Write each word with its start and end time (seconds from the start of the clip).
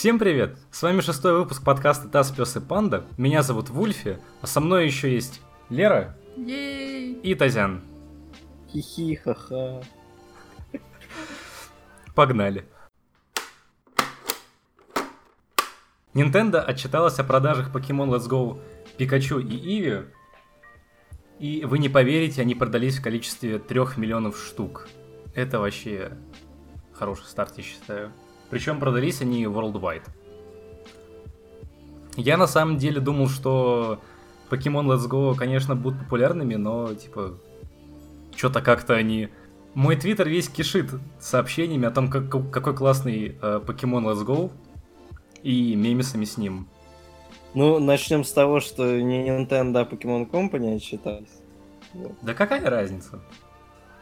Всем 0.00 0.18
привет! 0.18 0.56
С 0.70 0.80
вами 0.80 1.02
шестой 1.02 1.34
выпуск 1.34 1.62
подкаста 1.62 2.08
«Таз, 2.08 2.30
пес 2.30 2.56
и 2.56 2.60
панда». 2.60 3.04
Меня 3.18 3.42
зовут 3.42 3.68
Вульфи, 3.68 4.18
а 4.40 4.46
со 4.46 4.58
мной 4.58 4.86
еще 4.86 5.12
есть 5.12 5.42
Лера 5.68 6.16
Ей! 6.38 7.12
и 7.12 7.34
Тазян. 7.34 7.82
Хихи, 8.72 9.16
ха-ха. 9.16 9.82
Погнали! 12.14 12.64
Nintendo 16.14 16.60
отчиталась 16.60 17.18
о 17.18 17.24
продажах 17.24 17.70
Pokemon 17.70 18.08
Let's 18.08 18.26
Go 18.26 18.58
Пикачу 18.96 19.38
и 19.38 19.54
Иви. 19.54 20.06
И 21.38 21.62
вы 21.66 21.78
не 21.78 21.90
поверите, 21.90 22.40
они 22.40 22.54
продались 22.54 23.00
в 23.00 23.02
количестве 23.02 23.58
3 23.58 23.80
миллионов 23.98 24.38
штук. 24.38 24.88
Это 25.34 25.60
вообще 25.60 26.16
хороший 26.94 27.26
старт, 27.26 27.58
я 27.58 27.62
считаю. 27.62 28.14
Причем 28.50 28.80
продались 28.80 29.20
они 29.20 29.44
worldwide. 29.44 30.04
Я 32.16 32.36
на 32.36 32.46
самом 32.46 32.76
деле 32.76 33.00
думал, 33.00 33.28
что 33.28 34.00
Pokemon 34.50 34.86
Let's 34.86 35.08
Go, 35.08 35.34
конечно, 35.36 35.76
будут 35.76 36.00
популярными, 36.00 36.56
но, 36.56 36.92
типа, 36.94 37.38
что-то 38.34 38.60
как-то 38.60 38.94
они... 38.94 39.28
Мой 39.74 39.94
твиттер 39.94 40.28
весь 40.28 40.48
кишит 40.48 40.90
сообщениями 41.20 41.86
о 41.86 41.92
том, 41.92 42.10
как, 42.10 42.28
какой 42.50 42.74
классный 42.74 43.38
э, 43.40 43.60
Pokemon 43.64 44.12
Let's 44.12 44.26
Go 44.26 44.50
и 45.44 45.76
мемесами 45.76 46.24
с 46.24 46.36
ним. 46.36 46.68
Ну, 47.54 47.78
начнем 47.78 48.24
с 48.24 48.32
того, 48.32 48.58
что 48.58 49.00
не 49.00 49.28
Nintendo, 49.28 49.78
а 49.78 49.84
Pokemon 49.84 50.28
Company 50.28 50.76
отчитались. 50.76 51.40
Да 52.22 52.34
какая 52.34 52.68
разница? 52.68 53.20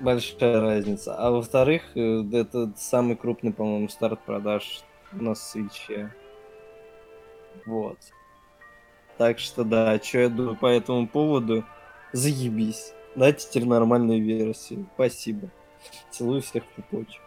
Большая 0.01 0.61
разница. 0.61 1.15
А 1.16 1.30
во-вторых, 1.30 1.83
э, 1.97 2.25
это 2.33 2.73
самый 2.77 3.16
крупный, 3.16 3.52
по-моему, 3.52 3.89
старт 3.89 4.20
продаж 4.25 4.83
на 5.12 5.31
Switch. 5.31 6.11
Вот. 7.67 7.98
Так 9.17 9.39
что 9.41 9.64
да, 9.64 9.98
что 10.00 10.19
я 10.19 10.28
думаю 10.28 10.56
по 10.56 10.67
этому 10.67 11.09
поводу? 11.09 11.64
Заебись. 12.12 12.92
Дайте 13.17 13.48
теперь 13.48 13.67
нормальную 13.67 14.22
версию. 14.22 14.87
Спасибо. 14.95 15.50
Целую 16.11 16.42
всех 16.42 16.65
в 16.65 16.69
пупочек. 16.69 17.20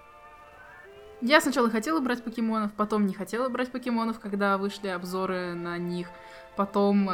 Я 1.22 1.40
сначала 1.40 1.70
хотела 1.70 2.00
брать 2.00 2.24
покемонов, 2.24 2.74
потом 2.74 3.06
не 3.06 3.14
хотела 3.14 3.48
брать 3.50 3.72
покемонов, 3.72 4.20
когда 4.20 4.58
вышли 4.58 4.88
обзоры 4.88 5.54
на 5.54 5.78
них. 5.78 6.08
Потом 6.56 7.10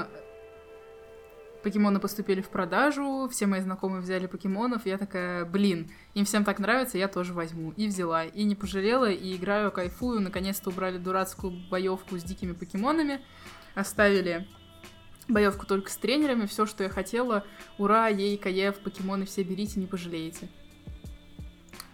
покемоны 1.68 2.00
поступили 2.00 2.40
в 2.40 2.48
продажу, 2.48 3.28
все 3.30 3.46
мои 3.46 3.60
знакомые 3.60 4.00
взяли 4.00 4.26
покемонов, 4.26 4.86
я 4.86 4.98
такая, 4.98 5.44
блин, 5.44 5.92
им 6.14 6.24
всем 6.24 6.46
так 6.46 6.60
нравится, 6.60 6.98
я 6.98 7.10
тоже 7.10 7.34
возьму. 7.34 7.74
И 7.76 7.88
взяла, 7.88 8.24
и 8.24 8.46
не 8.46 8.56
пожалела, 8.56 9.12
и 9.12 9.36
играю, 9.36 9.70
кайфую, 9.70 10.22
наконец-то 10.22 10.70
убрали 10.70 10.98
дурацкую 10.98 11.52
боевку 11.70 12.18
с 12.18 12.24
дикими 12.24 12.54
покемонами, 12.54 13.20
оставили 13.76 14.48
боевку 15.28 15.66
только 15.66 15.92
с 15.92 15.98
тренерами, 15.98 16.46
все, 16.46 16.66
что 16.66 16.86
я 16.86 16.90
хотела, 16.90 17.44
ура, 17.78 18.08
ей, 18.08 18.38
каев, 18.38 18.80
покемоны 18.80 19.26
все 19.26 19.44
берите, 19.44 19.78
не 19.82 19.88
пожалеете. 19.88 20.48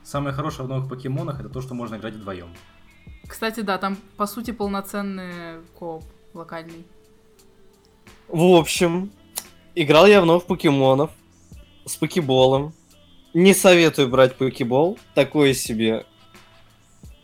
Самое 0.03 0.35
хорошее 0.35 0.67
в 0.67 0.69
новых 0.69 0.87
покемонах 0.87 1.39
это 1.39 1.49
то, 1.49 1.61
что 1.61 1.73
можно 1.73 1.95
играть 1.95 2.13
вдвоем. 2.13 2.53
Кстати, 3.27 3.61
да, 3.61 3.79
там 3.79 3.97
по 4.17 4.27
сути 4.27 4.51
полноценный 4.51 5.63
кооп 5.79 6.03
локальный. 6.35 6.85
В 8.27 8.55
общем, 8.55 9.11
играл 9.75 10.07
я 10.07 10.21
в 10.21 10.25
новых 10.25 10.45
покемонов 10.45 11.11
с 11.85 11.95
покеболом. 11.95 12.73
Не 13.33 13.53
советую 13.53 14.09
брать 14.09 14.35
покебол. 14.35 14.97
Такой 15.15 15.53
себе, 15.53 16.05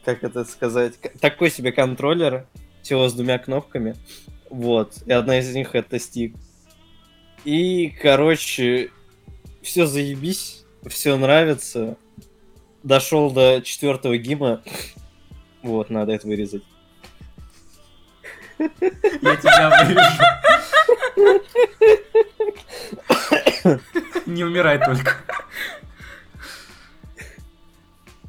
как 0.04 0.24
это 0.24 0.44
сказать, 0.46 0.96
такой 1.20 1.52
себе 1.52 1.72
контроллер, 1.72 2.48
всего 2.82 3.08
с 3.08 3.14
двумя 3.14 3.38
кнопками. 3.38 3.96
Вот. 4.50 5.04
И 5.06 5.12
одна 5.12 5.40
из 5.40 5.54
них 5.54 5.76
это 5.76 6.00
стик. 6.00 6.36
И, 7.46 7.94
короче, 8.02 8.92
все 9.62 9.86
заебись, 9.86 10.66
все 10.88 11.16
нравится. 11.18 11.98
Дошел 12.84 13.32
до 13.32 13.62
четвертого 13.62 14.18
гима. 14.18 14.62
Вот, 15.62 15.90
надо 15.90 16.14
это 16.14 16.28
вырезать. 16.28 16.64
Я 18.60 19.36
тебя 19.38 19.70
вырежу. 19.84 20.24
Не 24.26 24.44
умирай 24.44 24.78
только. 24.80 25.18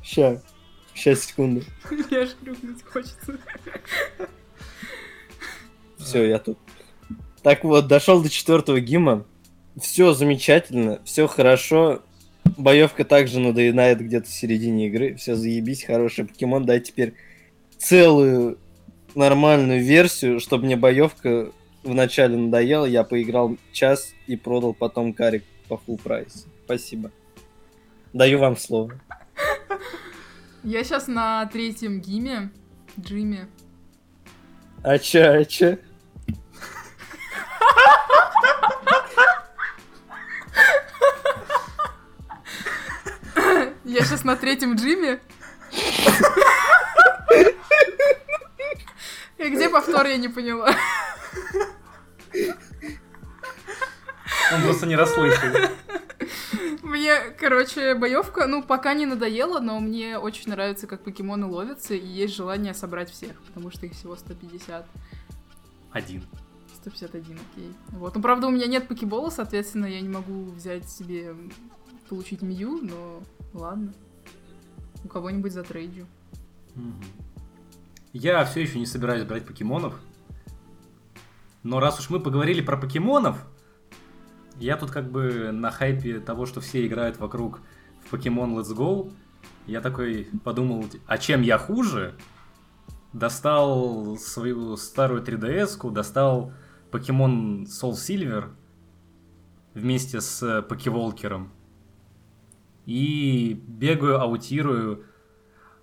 Ща. 0.03 0.41
Сейчас, 0.95 1.25
секунду. 1.25 1.63
Я 2.11 2.23
аж 2.23 2.31
хрюкнуть 2.43 2.83
хочется. 2.85 3.39
Все, 5.99 6.27
я 6.27 6.39
тут. 6.39 6.59
Так 7.43 7.65
вот, 7.65 7.87
дошел 7.87 8.23
до 8.23 8.29
четвертого 8.29 8.81
гима. 8.81 9.25
Все 9.81 10.13
замечательно, 10.13 11.01
все 11.05 11.27
хорошо. 11.27 12.03
Боевка 12.57 13.05
также 13.05 13.41
надоедает 13.41 14.01
где-то 14.01 14.27
в 14.27 14.33
середине 14.33 14.89
игры. 14.89 15.15
Все 15.15 15.35
заебись, 15.37 15.85
хороший 15.85 16.27
покемон. 16.27 16.67
Дай 16.67 16.81
теперь 16.81 17.15
целую 17.79 18.59
нормальную 19.15 19.83
версию, 19.83 20.41
чтобы 20.41 20.65
мне 20.65 20.77
боевка 20.77 21.53
вначале 21.83 22.37
надоела. 22.37 22.87
Я 22.87 23.05
поиграл 23.05 23.57
час 23.73 24.13
и 24.27 24.37
продал 24.37 24.75
потом 24.75 25.13
карик 25.13 25.45
по 25.69 25.75
full 25.75 26.01
прайс. 26.03 26.47
Спасибо. 26.65 27.11
Даю 28.13 28.39
вам 28.39 28.57
слово. 28.57 28.93
Я 30.63 30.85
сейчас 30.85 31.07
на 31.07 31.47
третьем 31.47 32.01
гиме, 32.01 32.51
Джиме. 32.99 33.49
А 34.83 34.99
чё, 34.99 35.33
а 35.33 35.45
чё? 35.45 35.77
Я 43.85 44.05
сейчас 44.05 44.25
на 44.25 44.37
третьем 44.37 44.77
джиме. 44.77 45.21
И 49.41 49.49
где 49.49 49.69
повтор, 49.71 50.07
я 50.07 50.19
не 50.19 50.29
поняла. 50.29 50.71
Он 54.53 54.63
просто 54.63 54.87
не 54.87 54.97
расслышал. 54.97 55.49
Мне, 56.83 57.19
короче, 57.39 57.95
боевка, 57.95 58.47
ну, 58.47 58.63
пока 58.63 58.95
не 58.95 59.07
надоела, 59.07 59.61
но 59.61 59.81
мне 59.81 60.19
очень 60.19 60.51
нравится, 60.51 60.87
как 60.87 61.03
покемоны 61.03 61.47
ловятся, 61.47 61.95
и 61.95 62.07
есть 62.07 62.35
желание 62.35 62.75
собрать 62.75 63.11
всех, 63.11 63.41
потому 63.43 63.71
что 63.71 63.87
их 63.87 63.93
всего 63.93 64.17
150. 64.17 64.87
Один. 65.93 66.23
151, 66.83 67.39
окей. 67.53 67.73
Вот. 67.89 68.15
Ну, 68.15 68.23
правда, 68.23 68.49
у 68.49 68.51
меня 68.51 68.67
нет 68.67 68.89
покебола, 68.89 69.31
соответственно, 69.31 69.87
я 69.87 70.01
не 70.01 70.09
могу 70.09 70.51
взять 70.51 70.89
себе, 70.91 71.35
получить 72.09 72.43
Мью, 72.43 72.81
но 72.83 73.23
ладно. 73.55 73.95
У 75.05 75.09
кого-нибудь 75.09 75.53
затрейджу. 75.53 76.07
Я 78.13 78.45
все 78.45 78.63
еще 78.63 78.79
не 78.79 78.87
собираюсь 78.87 79.25
брать 79.25 79.47
покемонов. 79.47 79.95
Но 81.63 81.79
раз 81.79 82.01
уж 82.01 82.11
мы 82.11 82.21
поговорили 82.21 82.61
про 82.61 82.77
покемонов, 82.77 83.47
я 84.59 84.77
тут 84.77 84.91
как 84.91 85.11
бы 85.11 85.51
на 85.53 85.71
хайпе 85.71 86.21
того, 86.21 86.47
что 86.47 86.61
все 86.61 86.87
играют 86.87 87.19
вокруг 87.19 87.61
в 88.05 88.13
Pokemon 88.13 88.55
Let's 88.57 88.75
Go, 88.75 89.13
я 89.67 89.81
такой 89.81 90.29
подумал, 90.43 90.85
а 91.07 91.19
чем 91.19 91.43
я 91.43 91.59
хуже? 91.59 92.15
Достал 93.13 94.17
свою 94.17 94.77
старую 94.77 95.23
3DS-ку, 95.23 95.91
достал 95.91 96.53
Pokemon 96.91 97.65
Soul 97.65 97.93
Silver 97.93 98.51
вместе 99.75 100.21
с 100.21 100.63
Покеволкером. 100.63 101.53
И 102.87 103.63
бегаю, 103.67 104.21
аутирую, 104.21 105.05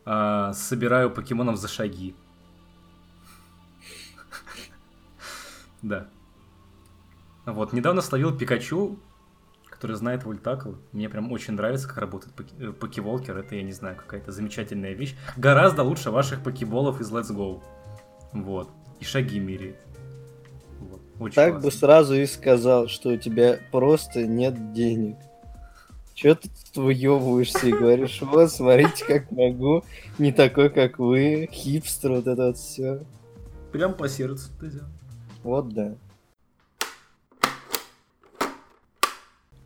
э, 0.07 0.53
собираю 0.53 1.11
покемонов 1.11 1.57
за 1.57 1.67
шаги. 1.67 2.15
Да. 5.81 6.07
Вот, 7.45 7.71
недавно 7.71 8.01
словил 8.01 8.35
Пикачу, 8.37 8.97
который 9.69 9.95
знает 9.95 10.23
Вультакл. 10.23 10.73
Мне 10.91 11.07
прям 11.07 11.31
очень 11.31 11.53
нравится, 11.53 11.87
как 11.87 11.97
работает 11.99 12.33
поки- 12.33 12.71
покеволкер. 12.71 13.37
Это, 13.37 13.55
я 13.55 13.63
не 13.63 13.71
знаю, 13.71 13.95
какая-то 13.95 14.31
замечательная 14.31 14.93
вещь. 14.93 15.15
Гораздо 15.37 15.83
лучше 15.83 16.11
ваших 16.11 16.43
покеболов 16.43 16.99
из 16.99 17.11
Let's 17.11 17.31
Go. 17.33 17.61
Вот. 18.33 18.69
И 18.99 19.05
шаги 19.05 19.39
меряет. 19.39 19.77
Вот. 20.79 21.01
Очень 21.19 21.35
Так 21.35 21.51
классно. 21.51 21.69
бы 21.69 21.75
сразу 21.75 22.15
и 22.15 22.25
сказал, 22.25 22.87
что 22.87 23.09
у 23.09 23.17
тебя 23.17 23.59
просто 23.71 24.25
нет 24.25 24.73
денег. 24.73 25.17
Чё 26.17 26.33
ты 26.33 26.49
тут 26.49 26.83
выебываешься 26.83 27.67
и 27.67 27.71
говоришь, 27.71 28.23
вот, 28.23 28.51
смотрите, 28.51 29.05
как 29.05 29.29
могу, 29.29 29.83
не 30.17 30.31
такой, 30.31 30.71
как 30.71 30.97
вы, 30.97 31.47
хипстер, 31.51 32.13
вот 32.13 32.25
это 32.25 32.47
вот 32.47 32.57
все. 32.57 33.05
Прям 33.71 33.93
по 33.93 34.09
сердцу 34.09 34.49
ты 34.59 34.65
взял. 34.65 34.87
Вот 35.43 35.69
да. 35.69 35.95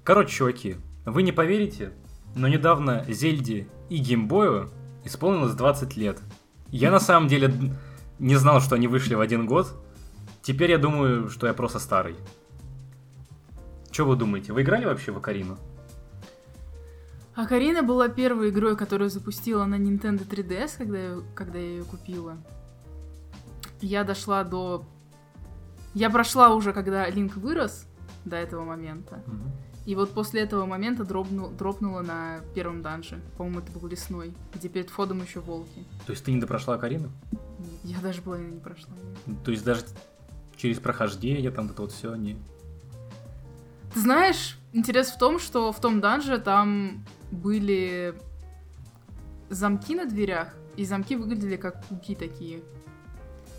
Короче, 0.03 0.35
чуваки, 0.35 0.75
вы 1.05 1.23
не 1.23 1.31
поверите, 1.31 1.93
но 2.35 2.49
недавно 2.49 3.05
Зельде 3.07 3.69
и 3.87 3.99
Геймбою 3.99 4.69
исполнилось 5.05 5.53
20 5.53 5.95
лет. 5.95 6.19
Я 6.67 6.91
на 6.91 6.99
самом 6.99 7.29
деле 7.29 7.53
не 8.19 8.35
знал, 8.35 8.59
что 8.59 8.75
они 8.75 8.89
вышли 8.89 9.13
в 9.13 9.21
один 9.21 9.45
год. 9.45 9.73
Теперь 10.41 10.71
я 10.71 10.77
думаю, 10.77 11.29
что 11.29 11.47
я 11.47 11.53
просто 11.53 11.79
старый. 11.79 12.17
Что 13.89 14.03
вы 14.03 14.17
думаете? 14.17 14.51
Вы 14.51 14.63
играли 14.63 14.83
вообще 14.83 15.13
в 15.13 15.17
Акарину? 15.17 15.57
Акарина 17.35 17.81
была 17.81 18.09
первой 18.09 18.49
игрой, 18.49 18.75
которую 18.75 19.09
запустила 19.09 19.65
на 19.65 19.75
Nintendo 19.75 20.27
3DS, 20.27 20.77
когда 20.77 20.97
я, 20.97 21.17
когда 21.33 21.59
я 21.59 21.65
ее 21.65 21.83
купила. 21.83 22.37
Я 23.79 24.03
дошла 24.03 24.43
до... 24.43 24.85
Я 25.93 26.09
прошла 26.09 26.53
уже, 26.53 26.73
когда 26.73 27.09
Линк 27.09 27.35
вырос 27.37 27.85
до 28.25 28.35
этого 28.35 28.63
момента. 28.63 29.23
И 29.85 29.95
вот 29.95 30.11
после 30.11 30.41
этого 30.41 30.65
момента 30.65 31.03
дропну, 31.03 31.49
дропнула 31.49 32.01
на 32.01 32.41
первом 32.53 32.81
данже. 32.83 33.19
По-моему, 33.37 33.59
это 33.59 33.71
был 33.71 33.87
лесной, 33.87 34.33
где 34.53 34.69
перед 34.69 34.89
входом 34.89 35.21
еще 35.23 35.39
волки. 35.39 35.85
То 36.05 36.11
есть 36.11 36.23
ты 36.23 36.31
не 36.31 36.39
допрошла 36.39 36.75
Акарину? 36.75 37.09
Я 37.83 37.99
даже 37.99 38.21
половину 38.21 38.53
не 38.53 38.59
прошла. 38.59 38.93
То 39.43 39.51
есть 39.51 39.63
даже 39.63 39.83
через 40.55 40.79
прохождение 40.79 41.49
там 41.49 41.67
это 41.67 41.81
вот 41.81 41.91
все 41.91 42.13
не... 42.15 42.37
Ты 43.93 43.99
знаешь, 43.99 44.57
интерес 44.71 45.09
в 45.09 45.17
том, 45.17 45.39
что 45.39 45.71
в 45.71 45.81
том 45.81 45.99
данже 45.99 46.37
там 46.37 47.03
были 47.31 48.13
замки 49.49 49.95
на 49.95 50.05
дверях, 50.05 50.53
и 50.77 50.85
замки 50.85 51.15
выглядели 51.15 51.57
как 51.57 51.85
куки 51.87 52.15
такие. 52.15 52.61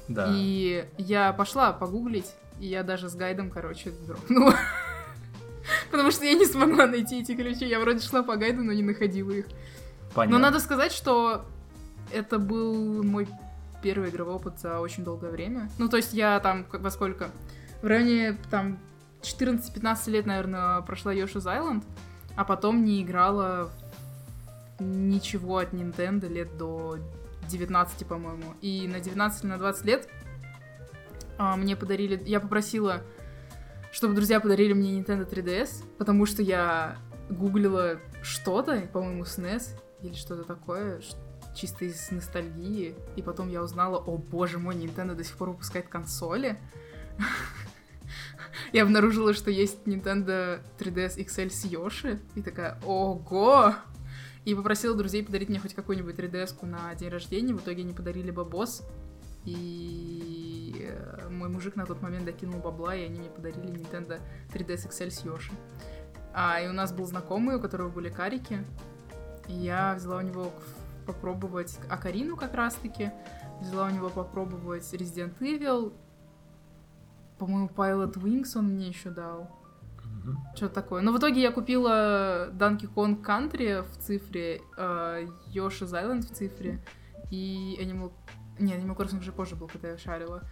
Да. 0.09 0.29
И 0.31 0.89
я 0.99 1.33
пошла 1.33 1.73
погуглить, 1.73 2.33
и 2.59 2.67
я 2.67 2.83
даже 2.83 3.09
с 3.09 3.15
гайдом, 3.15 3.51
короче, 3.51 3.93
дропнула. 4.07 4.57
Потому 5.91 6.11
что 6.11 6.25
я 6.25 6.35
не 6.35 6.47
смогла 6.47 6.87
найти 6.87 7.21
эти 7.21 7.35
ключи. 7.35 7.67
Я 7.67 7.81
вроде 7.81 8.01
шла 8.01 8.23
по 8.23 8.37
гайду, 8.37 8.63
но 8.63 8.73
не 8.73 8.83
находила 8.83 9.31
их. 9.31 9.47
Понятно. 10.15 10.39
Но 10.39 10.43
надо 10.43 10.59
сказать, 10.59 10.93
что 10.93 11.47
это 12.13 12.39
был 12.39 13.03
мой 13.03 13.29
первый 13.83 14.11
игровой 14.11 14.35
опыт 14.35 14.59
за 14.59 14.81
очень 14.81 15.05
долгое 15.05 15.31
время. 15.31 15.71
Ну, 15.79 15.89
то 15.89 15.97
есть 15.97 16.13
я 16.13 16.39
там 16.41 16.67
во 16.71 16.91
сколько? 16.91 17.31
В 17.83 17.87
районе 17.87 18.39
там 18.51 18.79
14-15 19.23 20.11
лет, 20.11 20.27
наверное, 20.27 20.81
прошла 20.83 21.15
Yoshi's 21.15 21.45
Island, 21.45 21.85
а 22.37 22.45
потом 22.45 22.85
не 22.85 23.03
играла 23.03 23.71
ничего 24.79 25.59
от 25.59 25.73
Nintendo 25.73 26.29
лет 26.29 26.57
до 26.57 26.99
19, 27.49 28.07
по-моему. 28.07 28.55
И 28.61 28.89
на 28.89 29.01
19 29.01 29.45
или 29.45 29.51
на 29.51 29.59
20 29.59 29.85
лет 29.85 30.09
а, 31.39 31.57
мне 31.57 31.77
подарили... 31.77 32.21
Я 32.25 32.41
попросила, 32.41 33.03
чтобы 33.93 34.15
друзья 34.15 34.41
подарили 34.41 34.73
мне 34.73 34.99
Nintendo 34.99 35.29
3DS, 35.29 35.85
потому 35.99 36.27
что 36.27 36.43
я 36.43 36.97
гуглила 37.31 37.99
что-то, 38.23 38.81
по-моему, 38.93 39.25
SNES 39.25 39.81
или 40.03 40.15
что-то 40.15 40.45
такое, 40.45 41.01
чисто 41.55 41.85
из 41.85 42.11
ностальгии. 42.11 42.95
И 43.17 43.23
потом 43.23 43.49
я 43.49 43.63
узнала, 43.63 43.99
о 43.99 44.17
боже 44.17 44.59
мой, 44.59 44.75
Nintendo 44.75 45.15
до 45.15 45.25
сих 45.25 45.37
пор 45.37 45.51
выпускает 45.51 45.89
консоли. 45.89 46.59
Я 48.73 48.83
обнаружила, 48.83 49.35
что 49.35 49.51
есть 49.51 49.79
Nintendo 49.87 50.61
3DS 50.79 51.17
XL 51.19 51.51
с 51.51 51.65
Йоши. 51.65 52.21
И 52.35 52.43
такая, 52.43 52.79
ого! 52.85 53.75
И 54.45 54.55
попросила 54.55 54.97
друзей 54.97 55.25
подарить 55.25 55.49
мне 55.49 55.61
хоть 55.61 55.75
какую-нибудь 55.75 56.17
3DS 56.17 56.65
на 56.67 56.95
день 56.95 57.11
рождения. 57.11 57.55
В 57.55 57.59
итоге 57.59 57.83
они 57.83 57.93
подарили 57.93 58.31
бабос. 58.31 58.83
И 59.45 60.89
э, 60.89 61.29
мой 61.29 61.49
мужик 61.49 61.75
на 61.77 61.85
тот 61.85 62.01
момент 62.01 62.25
докинул 62.25 62.61
бабла, 62.61 62.95
и 62.95 63.05
они 63.05 63.19
мне 63.19 63.29
подарили 63.29 63.69
Nintendo 63.69 64.21
3DS 64.53 64.89
XL 64.89 65.11
с 65.11 65.25
Йоши. 65.25 65.53
А, 66.33 66.61
и 66.61 66.69
у 66.69 66.73
нас 66.73 66.93
был 66.93 67.07
знакомый, 67.07 67.57
у 67.57 67.61
которого 67.61 67.89
были 67.89 68.09
карики. 68.09 68.65
И 69.49 69.53
я 69.53 69.95
взяла 69.95 70.19
у 70.19 70.21
него 70.21 70.53
попробовать 71.07 71.79
Акарину 71.89 72.37
как 72.37 72.55
раз-таки. 72.55 73.11
Взяла 73.61 73.87
у 73.87 73.91
него 73.91 74.09
попробовать 74.09 74.85
Resident 74.95 75.39
Evil. 75.41 75.93
По-моему, 77.43 77.69
Pilot 77.75 78.13
Wings 78.23 78.57
он 78.57 78.67
мне 78.67 78.87
еще 78.87 79.11
дал. 79.11 79.51
Мгм. 80.05 80.39
Что-то 80.55 80.75
такое. 80.77 81.03
Но 81.03 81.11
в 81.11 81.19
итоге 81.19 81.43
я 81.43 81.51
купила 81.51 82.51
Donkey 82.53 82.89
Kong 82.95 83.21
Country 83.21 83.83
в 83.83 83.97
цифре, 83.97 84.61
э, 84.77 85.27
Yoshi's 85.53 85.91
Island 85.91 86.21
в 86.21 86.31
цифре 86.31 86.81
и 87.33 87.77
Animal... 87.83 88.13
Нет, 88.61 88.81
Animal 88.81 88.97
Crossing 88.97 89.19
уже 89.19 89.33
позже 89.33 89.57
был, 89.57 89.67
когда 89.67 89.89
я 89.89 89.99
шарила. 89.99 90.45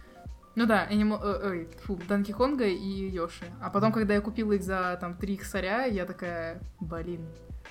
Ну 0.55 0.65
да, 0.65 0.85
Animal... 0.91 1.21
э, 1.23 1.49
ой, 1.49 1.69
фу, 1.85 1.95
Donkey 1.95 2.35
Kong 2.35 2.61
и 2.61 3.09
Йоши. 3.09 3.45
А 3.61 3.69
потом, 3.69 3.93
когда 3.93 4.13
я 4.13 4.19
купила 4.19 4.51
их 4.51 4.61
за 4.61 4.97
там 4.99 5.15
3 5.15 5.37
косаря, 5.37 5.85
я 5.85 6.05
такая, 6.05 6.61
блин, 6.81 7.25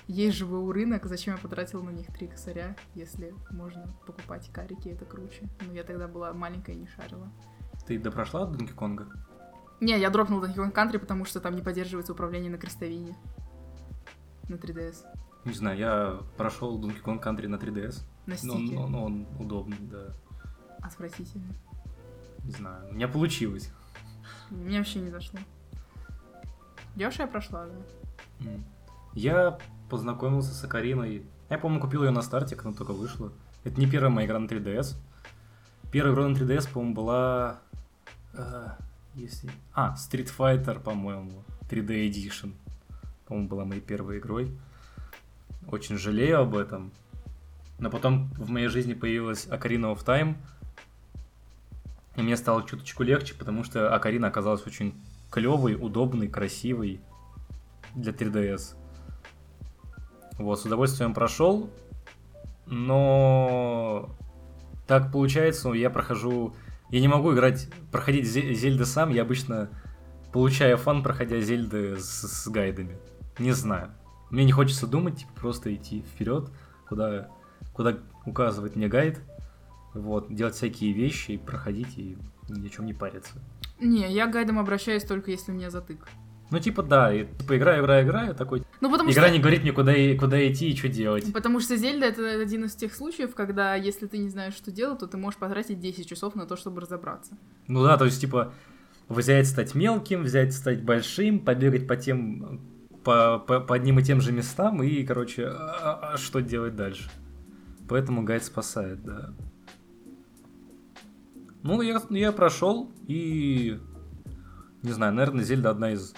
есть 0.07 0.35
же 0.35 0.47
ВУ 0.47 0.71
рынок, 0.71 1.05
зачем 1.05 1.35
я 1.35 1.39
потратила 1.39 1.83
на 1.83 1.91
них 1.91 2.07
3 2.07 2.27
косаря, 2.27 2.75
если 2.95 3.35
можно 3.51 3.93
покупать 4.07 4.49
карики, 4.51 4.89
это 4.89 5.05
круче. 5.05 5.47
Но 5.67 5.73
я 5.73 5.83
тогда 5.83 6.07
была 6.07 6.33
маленькая 6.33 6.71
и 6.71 6.79
не 6.79 6.87
шарила. 6.87 7.31
Ты 7.91 7.99
допрошла 7.99 8.45
до 8.45 8.57
Донки 8.57 8.71
Конга? 8.71 9.07
Не, 9.81 9.99
я 9.99 10.09
дропнул 10.09 10.41
Donkey 10.41 10.55
Kong 10.55 10.73
Country, 10.73 10.97
потому 10.97 11.25
что 11.25 11.41
там 11.41 11.55
не 11.57 11.61
поддерживается 11.61 12.13
управление 12.13 12.49
на 12.49 12.57
крестовине. 12.57 13.17
На 14.47 14.55
3DS. 14.55 15.05
Не 15.43 15.53
знаю, 15.53 15.77
я 15.77 16.19
прошел 16.37 16.79
Donkey 16.79 17.03
Kong 17.03 17.21
Country 17.21 17.47
на 17.49 17.55
3DS. 17.57 18.03
На 18.27 18.35
Но, 18.43 18.57
но- 18.59 18.87
но 18.87 19.03
он 19.05 19.27
удобный, 19.39 19.77
да. 19.81 20.13
Отвратительно. 20.81 21.53
Не 22.45 22.51
знаю. 22.51 22.89
У 22.91 22.93
меня 22.93 23.09
получилось. 23.09 23.73
Мне 24.49 24.77
вообще 24.77 24.99
не 25.01 25.09
зашло. 25.09 25.39
Дёша 26.95 27.23
я 27.23 27.27
прошла, 27.27 27.65
да. 28.39 28.49
Я 29.15 29.57
познакомился 29.89 30.53
с 30.53 30.63
Акариной. 30.63 31.25
Я, 31.49 31.57
по-моему, 31.57 31.81
купил 31.83 32.03
ее 32.05 32.11
на 32.11 32.21
старте, 32.21 32.55
когда 32.55 32.69
она 32.69 32.77
только 32.77 32.93
вышла. 32.93 33.33
Это 33.65 33.77
не 33.81 33.85
первая 33.85 34.09
моя 34.09 34.27
игра 34.27 34.39
на 34.39 34.45
3DS. 34.47 34.95
Первая 35.91 36.13
игра 36.13 36.27
на 36.29 36.35
3DS, 36.35 36.71
по-моему, 36.71 36.95
была... 36.95 37.59
э, 38.33 38.67
если... 39.15 39.49
А, 39.73 39.95
Street 39.95 40.31
Fighter, 40.35 40.79
по-моему. 40.79 41.43
3D 41.69 42.09
Edition. 42.09 42.53
По-моему, 43.25 43.49
была 43.49 43.65
моей 43.65 43.81
первой 43.81 44.19
игрой. 44.19 44.51
Очень 45.67 45.97
жалею 45.97 46.39
об 46.41 46.55
этом. 46.55 46.91
Но 47.79 47.89
потом 47.89 48.29
в 48.37 48.49
моей 48.49 48.67
жизни 48.67 48.93
появилась 48.93 49.47
Ocarina 49.47 49.95
of 49.95 50.05
Time. 50.05 50.35
И 52.15 52.21
мне 52.21 52.35
стало 52.35 52.63
чуточку 52.67 53.03
легче, 53.03 53.33
потому 53.35 53.63
что 53.63 53.95
Акарина 53.95 54.27
оказалась 54.27 54.67
очень 54.67 54.93
клевой, 55.29 55.75
удобной, 55.75 56.27
красивой 56.27 56.99
для 57.95 58.11
3DS. 58.11 58.75
Вот, 60.37 60.59
с 60.59 60.65
удовольствием 60.65 61.13
прошел, 61.13 61.69
но 62.65 64.09
так 64.87 65.11
получается, 65.11 65.69
я 65.69 65.89
прохожу... 65.89 66.53
Я 66.91 66.99
не 66.99 67.07
могу 67.07 67.33
играть, 67.33 67.69
проходить 67.91 68.25
Зе- 68.25 68.53
Зельды 68.53 68.85
сам, 68.85 69.09
я 69.11 69.21
обычно 69.21 69.69
получаю 70.33 70.77
фан, 70.77 71.03
проходя 71.03 71.39
Зельды 71.39 71.97
с, 71.97 72.27
с 72.27 72.47
гайдами. 72.49 72.97
Не 73.39 73.53
знаю. 73.53 73.91
Мне 74.29 74.43
не 74.43 74.51
хочется 74.51 74.87
думать, 74.87 75.19
типа, 75.19 75.31
просто 75.35 75.73
идти 75.73 76.01
вперед, 76.01 76.49
куда, 76.87 77.29
куда 77.73 77.97
указывает 78.25 78.75
мне 78.75 78.87
гайд, 78.87 79.19
вот, 79.93 80.33
делать 80.33 80.55
всякие 80.55 80.93
вещи, 80.93 81.31
и 81.31 81.37
проходить, 81.37 81.97
и 81.97 82.17
ни 82.49 82.67
о 82.67 82.69
чем 82.69 82.85
не 82.85 82.93
париться. 82.93 83.33
Не, 83.79 84.11
я 84.11 84.27
к 84.27 84.31
гайдам 84.31 84.59
обращаюсь 84.59 85.03
только 85.03 85.31
если 85.31 85.51
у 85.51 85.55
меня 85.55 85.69
затык. 85.69 86.07
Ну, 86.49 86.59
типа, 86.59 86.83
да, 86.83 87.13
и, 87.13 87.25
типа, 87.25 87.57
играю, 87.57 87.83
играю, 87.83 88.05
играю, 88.05 88.35
такой... 88.35 88.63
Ну, 88.81 88.91
потому 88.91 89.11
Игра 89.11 89.25
что... 89.25 89.31
не 89.31 89.39
говорит 89.39 89.61
мне, 89.61 89.71
куда, 89.71 89.95
и- 89.95 90.17
куда 90.17 90.45
идти 90.51 90.71
и 90.71 90.75
что 90.75 90.89
делать. 90.89 91.31
Потому 91.31 91.59
что 91.59 91.77
Зельда 91.77 92.07
это 92.07 92.41
один 92.41 92.65
из 92.65 92.75
тех 92.75 92.93
случаев, 92.95 93.35
когда 93.35 93.75
если 93.75 94.07
ты 94.07 94.17
не 94.17 94.29
знаешь, 94.29 94.55
что 94.55 94.71
делать, 94.71 94.99
то 94.99 95.07
ты 95.07 95.17
можешь 95.17 95.39
потратить 95.39 95.79
10 95.79 96.07
часов 96.09 96.35
на 96.35 96.47
то, 96.47 96.57
чтобы 96.57 96.81
разобраться. 96.81 97.37
Ну 97.67 97.83
да, 97.83 97.95
то 97.97 98.05
есть, 98.05 98.19
типа, 98.19 98.53
взять 99.07 99.47
стать 99.47 99.75
мелким, 99.75 100.23
взять 100.23 100.53
стать 100.53 100.83
большим, 100.83 101.39
побегать 101.39 101.87
по 101.87 101.95
тем, 101.95 102.59
по, 103.03 103.37
по, 103.37 103.59
по 103.59 103.75
одним 103.75 103.99
и 103.99 104.03
тем 104.03 104.19
же 104.19 104.31
местам 104.31 104.81
и, 104.81 105.03
короче, 105.03 105.45
а- 105.47 106.13
а 106.13 106.17
что 106.17 106.41
делать 106.41 106.75
дальше. 106.75 107.09
Поэтому 107.87 108.23
гайд 108.23 108.43
спасает, 108.43 109.03
да. 109.03 109.33
Ну, 111.61 111.81
я, 111.81 112.01
я 112.09 112.31
прошел 112.31 112.91
и... 113.07 113.79
Не 114.81 114.91
знаю, 114.93 115.13
наверное, 115.13 115.43
Зельда 115.43 115.69
одна 115.69 115.91
из... 115.91 116.15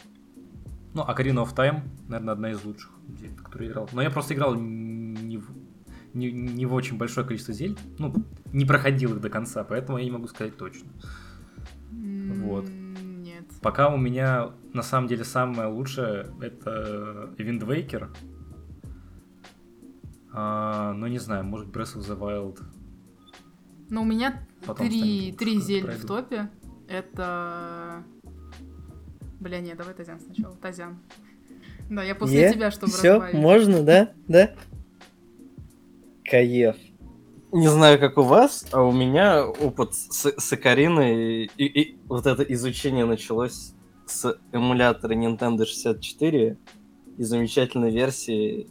Ну, 0.94 1.02
Ocarina 1.02 1.44
of 1.44 1.56
Time, 1.56 1.82
наверное, 2.08 2.34
одна 2.34 2.52
из 2.52 2.64
лучших 2.64 2.92
которые 3.38 3.70
играл. 3.70 3.90
Но 3.94 4.02
я 4.02 4.10
просто 4.10 4.34
играл 4.34 4.56
не 4.56 5.38
в, 5.38 5.50
не, 6.14 6.32
не 6.32 6.66
в 6.66 6.74
очень 6.74 6.98
большое 6.98 7.26
количество 7.26 7.54
Зельд. 7.54 7.80
Ну, 8.00 8.14
не 8.52 8.66
проходил 8.66 9.14
их 9.16 9.22
до 9.22 9.30
конца, 9.30 9.64
поэтому 9.64 9.98
я 9.98 10.06
не 10.06 10.12
могу 10.12 10.28
сказать 10.28 10.58
точно. 10.58 10.90
Вот. 11.92 12.68
Нет. 12.68 13.46
Пока 13.62 13.90
у 13.90 13.98
меня 13.98 14.52
на 14.74 14.84
самом 14.84 15.08
деле 15.08 15.24
самое 15.24 15.70
лучшее 15.70 16.34
это 16.42 17.34
Wind 17.38 17.62
Waker. 17.62 18.10
А, 20.32 20.94
ну 20.94 21.08
не 21.08 21.20
знаю, 21.20 21.44
может 21.44 21.68
Breath 21.68 21.96
of 21.96 22.08
the 22.08 22.18
Wild. 22.18 22.62
Но 23.90 24.02
у 24.02 24.06
меня 24.06 24.48
Потом 24.66 24.88
три, 24.88 25.32
три 25.34 25.60
пройду. 25.82 26.04
в 26.04 26.08
топе. 26.08 26.50
Это... 26.88 28.04
Бля, 29.44 29.60
нет, 29.60 29.78
давай 29.78 29.94
Тазян 29.94 30.22
сначала. 30.22 30.56
Тазян. 30.56 30.98
Да, 31.90 32.02
я 32.02 32.16
после 32.16 32.44
Е? 32.44 32.54
тебя, 32.54 32.72
чтобы 32.72 32.94
Все, 32.94 33.16
разбавить. 33.16 33.36
можно, 33.36 33.84
да? 33.84 34.14
Да? 34.30 34.52
Каев. 36.24 36.78
Не 37.52 37.68
знаю, 37.68 38.00
как 38.00 38.18
у 38.18 38.22
вас, 38.22 38.66
а 38.72 38.82
у 38.82 38.94
меня 38.94 39.46
опыт 39.46 39.94
с, 39.96 40.32
с 40.38 40.54
Акариной 40.54 41.52
и, 41.58 41.66
и 41.66 41.98
вот 42.06 42.26
это 42.26 42.42
изучение 42.44 43.04
началось 43.04 43.74
с 44.06 44.34
эмулятора 44.54 45.14
Nintendo 45.14 45.66
64 45.66 46.58
и 47.18 47.24
замечательной 47.24 47.92
версии 47.92 48.68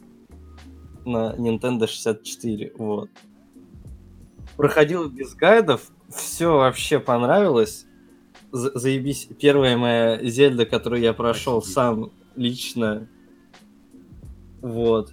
на 1.05 1.35
Nintendo 1.35 1.85
64. 1.85 2.73
Вот. 2.77 3.11
Проходил 4.57 5.07
без 5.07 5.35
гайдов, 5.35 5.91
все 6.09 6.57
вообще 6.57 6.99
понравилось. 6.99 7.85
За- 8.53 8.71
заебись. 8.77 9.27
Первая 9.41 9.75
моя 9.75 10.23
Зельда, 10.23 10.67
которую 10.67 11.01
я 11.01 11.13
прошел 11.13 11.57
Офигеть. 11.57 11.73
сам 11.73 12.11
лично. 12.35 13.07
Вот. 14.61 15.11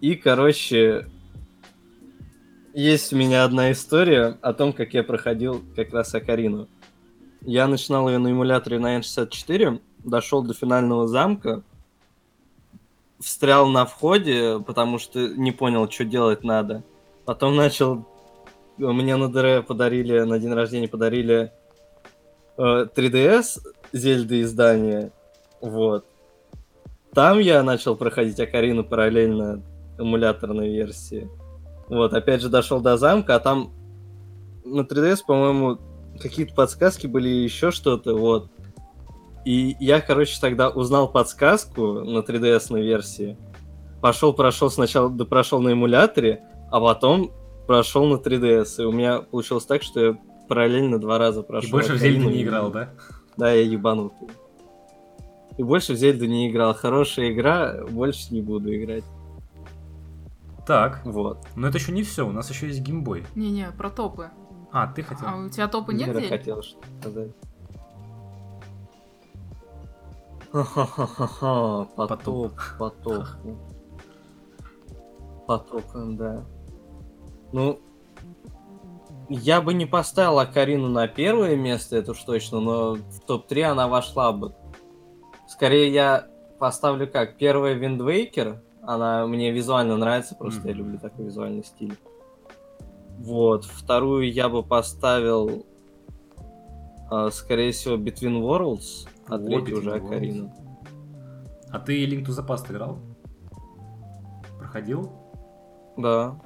И, 0.00 0.14
короче, 0.14 1.06
есть 2.72 3.12
у 3.12 3.16
меня 3.16 3.44
одна 3.44 3.72
история 3.72 4.38
о 4.40 4.54
том, 4.54 4.72
как 4.72 4.94
я 4.94 5.04
проходил 5.04 5.62
как 5.76 5.92
раз 5.92 6.14
Акарину. 6.14 6.66
Я 7.42 7.66
начинал 7.66 8.08
ее 8.08 8.16
на 8.16 8.32
эмуляторе 8.32 8.78
на 8.78 8.98
N64, 8.98 9.78
дошел 10.02 10.42
до 10.42 10.54
финального 10.54 11.06
замка, 11.06 11.62
встрял 13.20 13.68
на 13.68 13.84
входе, 13.84 14.60
потому 14.66 14.98
что 14.98 15.28
не 15.28 15.52
понял, 15.52 15.90
что 15.90 16.06
делать 16.06 16.42
надо. 16.42 16.82
Потом 17.26 17.54
начал... 17.54 18.08
Мне 18.78 19.16
на 19.16 19.30
ДР 19.30 19.62
подарили, 19.62 20.20
на 20.20 20.38
день 20.38 20.54
рождения 20.54 20.88
подарили 20.88 21.52
3DS 22.62 23.60
Зельды 23.92 24.42
издания. 24.42 25.10
Вот. 25.60 26.04
Там 27.14 27.38
я 27.38 27.62
начал 27.62 27.96
проходить 27.96 28.40
Акарину 28.40 28.84
параллельно 28.84 29.62
эмуляторной 29.98 30.70
версии. 30.70 31.28
Вот, 31.88 32.14
опять 32.14 32.40
же, 32.40 32.48
дошел 32.48 32.80
до 32.80 32.96
замка, 32.96 33.36
а 33.36 33.40
там 33.40 33.72
на 34.64 34.80
3DS, 34.80 35.18
по-моему, 35.26 35.78
какие-то 36.20 36.54
подсказки 36.54 37.06
были 37.06 37.28
еще 37.28 37.70
что-то, 37.70 38.14
вот. 38.14 38.48
И 39.44 39.76
я, 39.80 40.00
короче, 40.00 40.38
тогда 40.40 40.70
узнал 40.70 41.08
подсказку 41.08 42.00
на 42.00 42.18
3DS 42.18 42.80
версии. 42.80 43.36
Пошел, 44.00 44.32
прошел 44.32 44.70
сначала, 44.70 45.10
да 45.10 45.24
прошел 45.24 45.60
на 45.60 45.72
эмуляторе, 45.72 46.44
а 46.70 46.80
потом 46.80 47.30
прошел 47.66 48.06
на 48.06 48.14
3DS. 48.14 48.82
И 48.82 48.84
у 48.84 48.92
меня 48.92 49.20
получилось 49.20 49.66
так, 49.66 49.82
что 49.82 50.00
я 50.00 50.18
параллельно 50.52 50.98
два 50.98 51.16
раза 51.16 51.42
прошел. 51.42 51.68
И 51.68 51.72
больше 51.72 51.94
в 51.94 51.96
Зельду 51.96 52.28
не 52.28 52.42
играл, 52.42 52.70
да? 52.70 52.90
Да, 53.38 53.50
я 53.50 53.62
ебанутый. 53.62 54.28
И 55.56 55.62
больше 55.62 55.94
в 55.94 55.96
Зельду 55.96 56.26
не 56.26 56.50
играл. 56.50 56.74
Хорошая 56.74 57.32
игра, 57.32 57.84
больше 57.90 58.34
не 58.34 58.42
буду 58.42 58.74
играть. 58.74 59.04
Так, 60.66 61.00
Вот. 61.06 61.38
но 61.56 61.68
это 61.68 61.78
еще 61.78 61.90
не 61.92 62.02
все, 62.02 62.26
у 62.28 62.32
нас 62.32 62.50
еще 62.50 62.66
есть 62.66 62.82
геймбой. 62.82 63.24
Не-не, 63.34 63.72
про 63.76 63.88
топы. 63.88 64.30
А, 64.70 64.86
ты 64.86 65.02
хотел? 65.02 65.26
А 65.26 65.36
у 65.36 65.48
тебя 65.48 65.68
топы 65.68 65.94
нет, 65.94 66.14
Зель? 66.14 66.28
хотел 66.28 66.62
что 66.62 66.78
сказать. 67.00 67.30
Ха-ха-ха-ха, 70.52 71.84
потоп, 71.96 72.52
потоп. 72.78 73.24
Потоп, 75.46 75.84
да. 75.94 76.44
Ну, 77.52 77.80
я 79.32 79.60
бы 79.60 79.74
не 79.74 79.86
поставил 79.86 80.38
Акарину 80.38 80.88
на 80.88 81.08
первое 81.08 81.56
место, 81.56 81.96
это 81.96 82.12
уж 82.12 82.22
точно, 82.22 82.60
но 82.60 82.94
в 82.94 83.20
топ-3 83.26 83.62
она 83.62 83.88
вошла 83.88 84.32
бы. 84.32 84.54
Скорее 85.48 85.92
я 85.92 86.26
поставлю 86.58 87.06
как, 87.10 87.36
первая 87.36 87.74
Waker, 87.78 88.58
она 88.82 89.26
мне 89.26 89.50
визуально 89.52 89.96
нравится, 89.96 90.34
просто 90.34 90.68
я 90.68 90.74
Мгм. 90.74 90.78
люблю 90.84 90.98
такой 90.98 91.26
визуальный 91.26 91.64
стиль. 91.64 91.96
Вот, 93.18 93.64
вторую 93.64 94.32
я 94.32 94.48
бы 94.48 94.62
поставил, 94.62 95.66
а, 97.10 97.30
скорее 97.30 97.72
всего, 97.72 97.96
Between 97.96 98.40
Worlds, 98.40 99.08
а 99.28 99.36
О, 99.36 99.38
третью 99.38 99.78
уже. 99.78 99.94
Акарину. 99.94 100.52
А 101.70 101.78
ты 101.78 102.04
Link 102.04 102.24
to 102.26 102.30
the 102.30 102.46
Past 102.46 102.70
играл? 102.70 102.98
Проходил? 104.58 105.10
Да. 105.96 106.40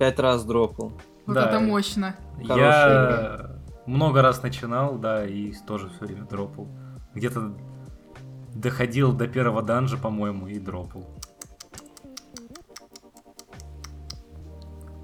Пять 0.00 0.18
раз 0.18 0.46
дропал. 0.46 0.94
Вот 1.26 1.34
Да. 1.34 1.50
это 1.50 1.60
мощно. 1.60 2.16
Хорошая 2.38 2.56
Я 2.56 3.60
много 3.84 4.22
раз 4.22 4.42
начинал, 4.42 4.96
да, 4.96 5.26
и 5.26 5.52
тоже 5.66 5.90
все 5.90 6.06
время 6.06 6.24
дропал. 6.24 6.68
Где-то 7.14 7.52
доходил 8.54 9.12
до 9.12 9.28
первого 9.28 9.60
данжа, 9.60 9.98
по-моему, 9.98 10.46
и 10.46 10.58
дропал. 10.58 11.06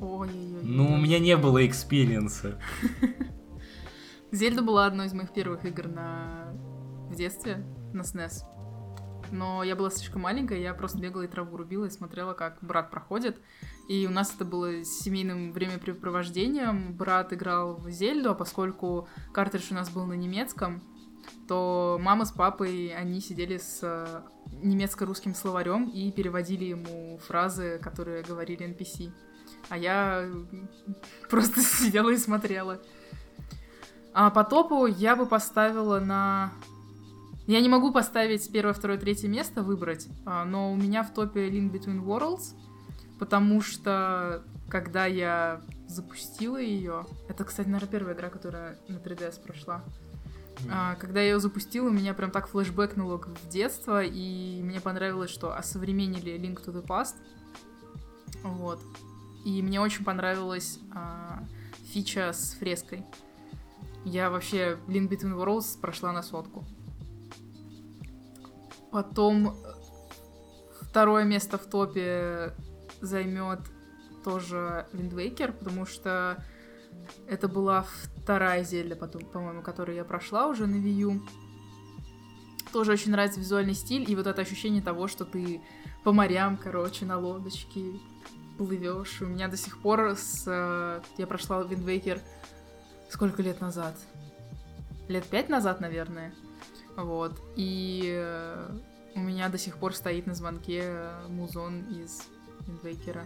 Ой-ой-ой. 0.01 0.63
Ну, 0.63 0.95
у 0.95 0.97
меня 0.97 1.19
не 1.19 1.37
было 1.37 1.67
experience 1.67 2.44
а. 2.44 2.59
Зельда 4.33 4.63
была 4.63 4.87
одной 4.87 5.09
из 5.09 5.13
моих 5.13 5.31
первых 5.31 5.67
игр 5.67 5.89
на... 5.89 6.55
в 7.11 7.15
детстве 7.17 7.63
на 7.93 8.01
SNES. 8.01 8.45
Но 9.31 9.63
я 9.63 9.77
была 9.77 9.91
слишком 9.91 10.23
маленькая, 10.23 10.59
я 10.59 10.75
просто 10.75 10.99
бегала 10.99 11.23
и 11.23 11.29
траву 11.29 11.57
рубила 11.57 11.87
и 11.87 11.91
смотрела, 11.91 12.35
как 12.35 12.59
брат 12.61 12.91
проходит. 12.91 13.39
И 13.89 14.07
у 14.07 14.11
нас 14.11 14.35
это 14.35 14.45
было 14.45 14.85
семейным 14.85 15.53
времяпрепровождением. 15.53 16.95
Брат 16.95 17.33
играл 17.33 17.77
в 17.77 17.91
Зельду, 17.91 18.31
а 18.31 18.35
поскольку 18.35 19.09
картридж 19.33 19.69
у 19.71 19.75
нас 19.75 19.91
был 19.91 20.07
на 20.07 20.15
немецком, 20.15 20.83
то 21.49 21.99
мама 22.01 22.25
с 22.25 22.33
папой, 22.33 22.95
они 22.95 23.21
сидели 23.21 23.59
с 23.59 23.81
э, 23.83 24.23
немецко-русским 24.63 25.35
словарем 25.35 25.89
и 25.89 26.11
переводили 26.11 26.65
ему 26.65 27.19
фразы, 27.19 27.79
которые 27.83 28.23
говорили 28.23 28.67
NPC. 28.67 29.13
А 29.69 29.79
я 29.79 30.29
просто 31.31 31.61
сидела 31.61 32.11
и 32.11 32.17
смотрела. 32.17 32.81
А 34.13 34.31
по 34.31 34.45
топу 34.45 34.87
я 34.87 35.15
бы 35.15 35.27
поставила 35.27 36.01
на... 36.01 36.53
Я 37.47 37.61
не 37.61 37.69
могу 37.69 37.93
поставить 37.93 38.51
первое, 38.51 38.75
второе, 38.75 38.99
третье 38.99 39.29
место, 39.29 39.63
выбрать, 39.63 40.09
а, 40.25 40.45
но 40.45 40.73
у 40.73 40.77
меня 40.77 41.05
в 41.05 41.15
топе 41.15 41.49
Link 41.49 41.71
Between 41.71 42.05
Worlds, 42.05 42.55
потому 43.19 43.61
что 43.61 44.43
когда 44.69 45.07
я 45.07 45.61
запустила 45.87 46.57
ее... 46.57 47.07
Это, 47.29 47.45
кстати, 47.45 47.69
наверное, 47.69 47.91
первая 47.91 48.15
игра, 48.17 48.31
которая 48.31 48.79
на 48.89 48.97
3DS 48.97 49.41
прошла. 49.43 49.85
А, 50.69 50.97
когда 50.97 51.21
я 51.21 51.33
ее 51.33 51.41
запустила, 51.41 51.89
меня 51.89 52.15
прям 52.15 52.33
так 52.33 52.49
флешбэкнуло 52.49 53.19
в 53.19 53.49
детство, 53.49 54.03
и 54.03 54.61
мне 54.63 54.81
понравилось, 54.81 55.31
что 55.31 55.57
осовременили 55.57 56.33
Link 56.35 56.65
to 56.65 56.73
the 56.73 56.85
Past. 56.85 57.15
Вот. 58.43 58.81
И 59.45 59.63
мне 59.63 59.81
очень 59.81 60.05
понравилась 60.05 60.81
а, 60.93 61.45
фича 61.93 62.33
с 62.33 62.57
фреской. 62.59 63.05
Я 64.05 64.31
вообще 64.31 64.79
Link 64.89 65.09
Between 65.09 65.37
Worlds 65.37 65.81
прошла 65.81 66.13
на 66.13 66.23
сотку. 66.23 66.65
Потом 68.97 69.49
э, 69.49 69.53
второе 70.81 71.25
место 71.25 71.59
в 71.59 71.67
топе 71.67 72.55
займет 73.03 73.61
тоже 74.25 74.87
Waker, 74.95 75.53
потому 75.53 75.85
что 75.85 76.43
это 77.29 77.47
была 77.47 77.85
вторая 78.23 78.65
Зельда, 78.65 78.97
потом, 78.97 79.27
по-моему, 79.27 79.61
которую 79.61 79.97
я 79.97 80.05
прошла 80.07 80.47
уже 80.47 80.67
на 80.67 80.77
U. 80.77 81.21
Тоже 82.73 82.93
очень 82.93 83.11
нравится 83.11 83.39
визуальный 83.39 83.75
стиль 83.75 84.11
и 84.11 84.17
вот 84.17 84.27
это 84.27 84.41
ощущение 84.41 84.81
того, 84.81 85.09
что 85.09 85.27
ты 85.27 85.61
по 86.03 86.15
морям, 86.15 86.57
короче, 86.57 87.05
на 87.05 87.19
лодочке 87.19 88.01
плывешь. 88.57 89.21
У 89.21 89.27
меня 89.27 89.49
до 89.49 89.59
сих 89.59 89.77
пор 89.83 90.17
с... 90.17 90.45
э, 90.47 91.03
Я 91.19 91.27
прошла 91.27 91.61
Waker 91.61 92.19
сколько 93.11 93.43
лет 93.43 93.61
назад? 93.61 93.95
Лет 95.09 95.27
пять 95.27 95.51
назад, 95.51 95.83
наверное. 95.83 96.33
Вот. 96.97 97.41
И 97.57 98.15
э, 98.17 98.71
у 99.15 99.21
меня 99.21 99.49
до 99.49 99.59
сих 99.59 99.77
пор 99.77 99.95
стоит 99.95 100.27
на 100.27 100.35
звонке 100.35 100.83
э, 100.85 101.29
музон 101.29 101.83
из 101.91 102.23
Waker. 102.83 103.25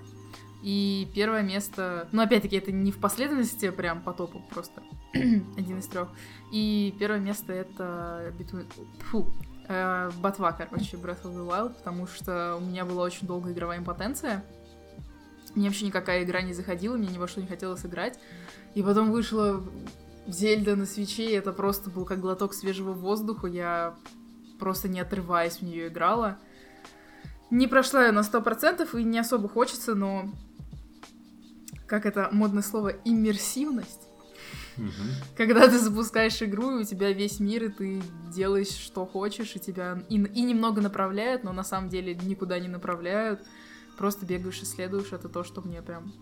И 0.62 1.10
первое 1.14 1.42
место... 1.42 2.08
Ну, 2.12 2.22
опять-таки, 2.22 2.56
это 2.56 2.70
не 2.70 2.92
в 2.92 2.98
последовательности 2.98 3.70
прям 3.70 4.02
по 4.02 4.12
топу, 4.12 4.42
просто 4.50 4.82
один 5.14 5.78
из 5.78 5.86
трех. 5.86 6.08
И 6.52 6.94
первое 6.98 7.18
место 7.18 7.52
это 7.52 8.34
Between... 8.38 8.66
Фу, 9.10 9.26
э, 9.68 10.10
короче, 10.20 10.96
Breath 10.96 11.22
of 11.22 11.34
the 11.34 11.48
Wild, 11.48 11.74
потому 11.78 12.06
что 12.06 12.56
у 12.56 12.60
меня 12.60 12.84
была 12.84 13.04
очень 13.04 13.26
долгая 13.26 13.54
игровая 13.54 13.78
импотенция. 13.78 14.44
Мне 15.54 15.68
вообще 15.68 15.86
никакая 15.86 16.22
игра 16.22 16.42
не 16.42 16.52
заходила, 16.52 16.96
мне 16.96 17.08
ни 17.08 17.18
во 17.18 17.26
что 17.26 17.40
не 17.40 17.46
хотелось 17.46 17.84
играть. 17.84 18.18
И 18.74 18.82
потом 18.82 19.10
вышла 19.10 19.62
Зельда 20.32 20.76
на 20.76 20.86
свече, 20.86 21.34
это 21.34 21.52
просто 21.52 21.90
был 21.90 22.04
как 22.04 22.20
глоток 22.20 22.54
свежего 22.54 22.92
воздуха. 22.92 23.46
Я 23.46 23.96
просто 24.58 24.88
не 24.88 25.00
отрываясь 25.00 25.58
в 25.58 25.62
нее 25.62 25.88
играла. 25.88 26.38
Не 27.50 27.66
прошла 27.66 28.06
я 28.06 28.12
на 28.12 28.20
100% 28.20 28.88
и 28.98 29.04
не 29.04 29.18
особо 29.18 29.48
хочется, 29.48 29.94
но... 29.94 30.32
Как 31.86 32.06
это 32.06 32.28
модное 32.30 32.62
слово? 32.62 32.90
Иммерсивность. 33.04 34.06
Мгм. 34.76 34.92
Когда 35.36 35.68
ты 35.68 35.78
запускаешь 35.78 36.40
игру, 36.42 36.78
и 36.78 36.82
у 36.82 36.84
тебя 36.84 37.12
весь 37.12 37.40
мир, 37.40 37.64
и 37.64 37.68
ты 37.68 38.02
делаешь, 38.32 38.68
что 38.68 39.04
хочешь, 39.04 39.56
и 39.56 39.60
тебя 39.60 40.02
и, 40.08 40.14
и 40.14 40.42
немного 40.42 40.80
направляют, 40.80 41.42
но 41.42 41.52
на 41.52 41.64
самом 41.64 41.88
деле 41.88 42.14
никуда 42.14 42.58
не 42.58 42.68
направляют. 42.68 43.40
просто 43.98 44.24
бегаешь, 44.24 44.62
исследуешь, 44.62 45.12
это 45.12 45.28
то, 45.28 45.44
что 45.44 45.60
мне 45.60 45.82
прям 45.82 46.12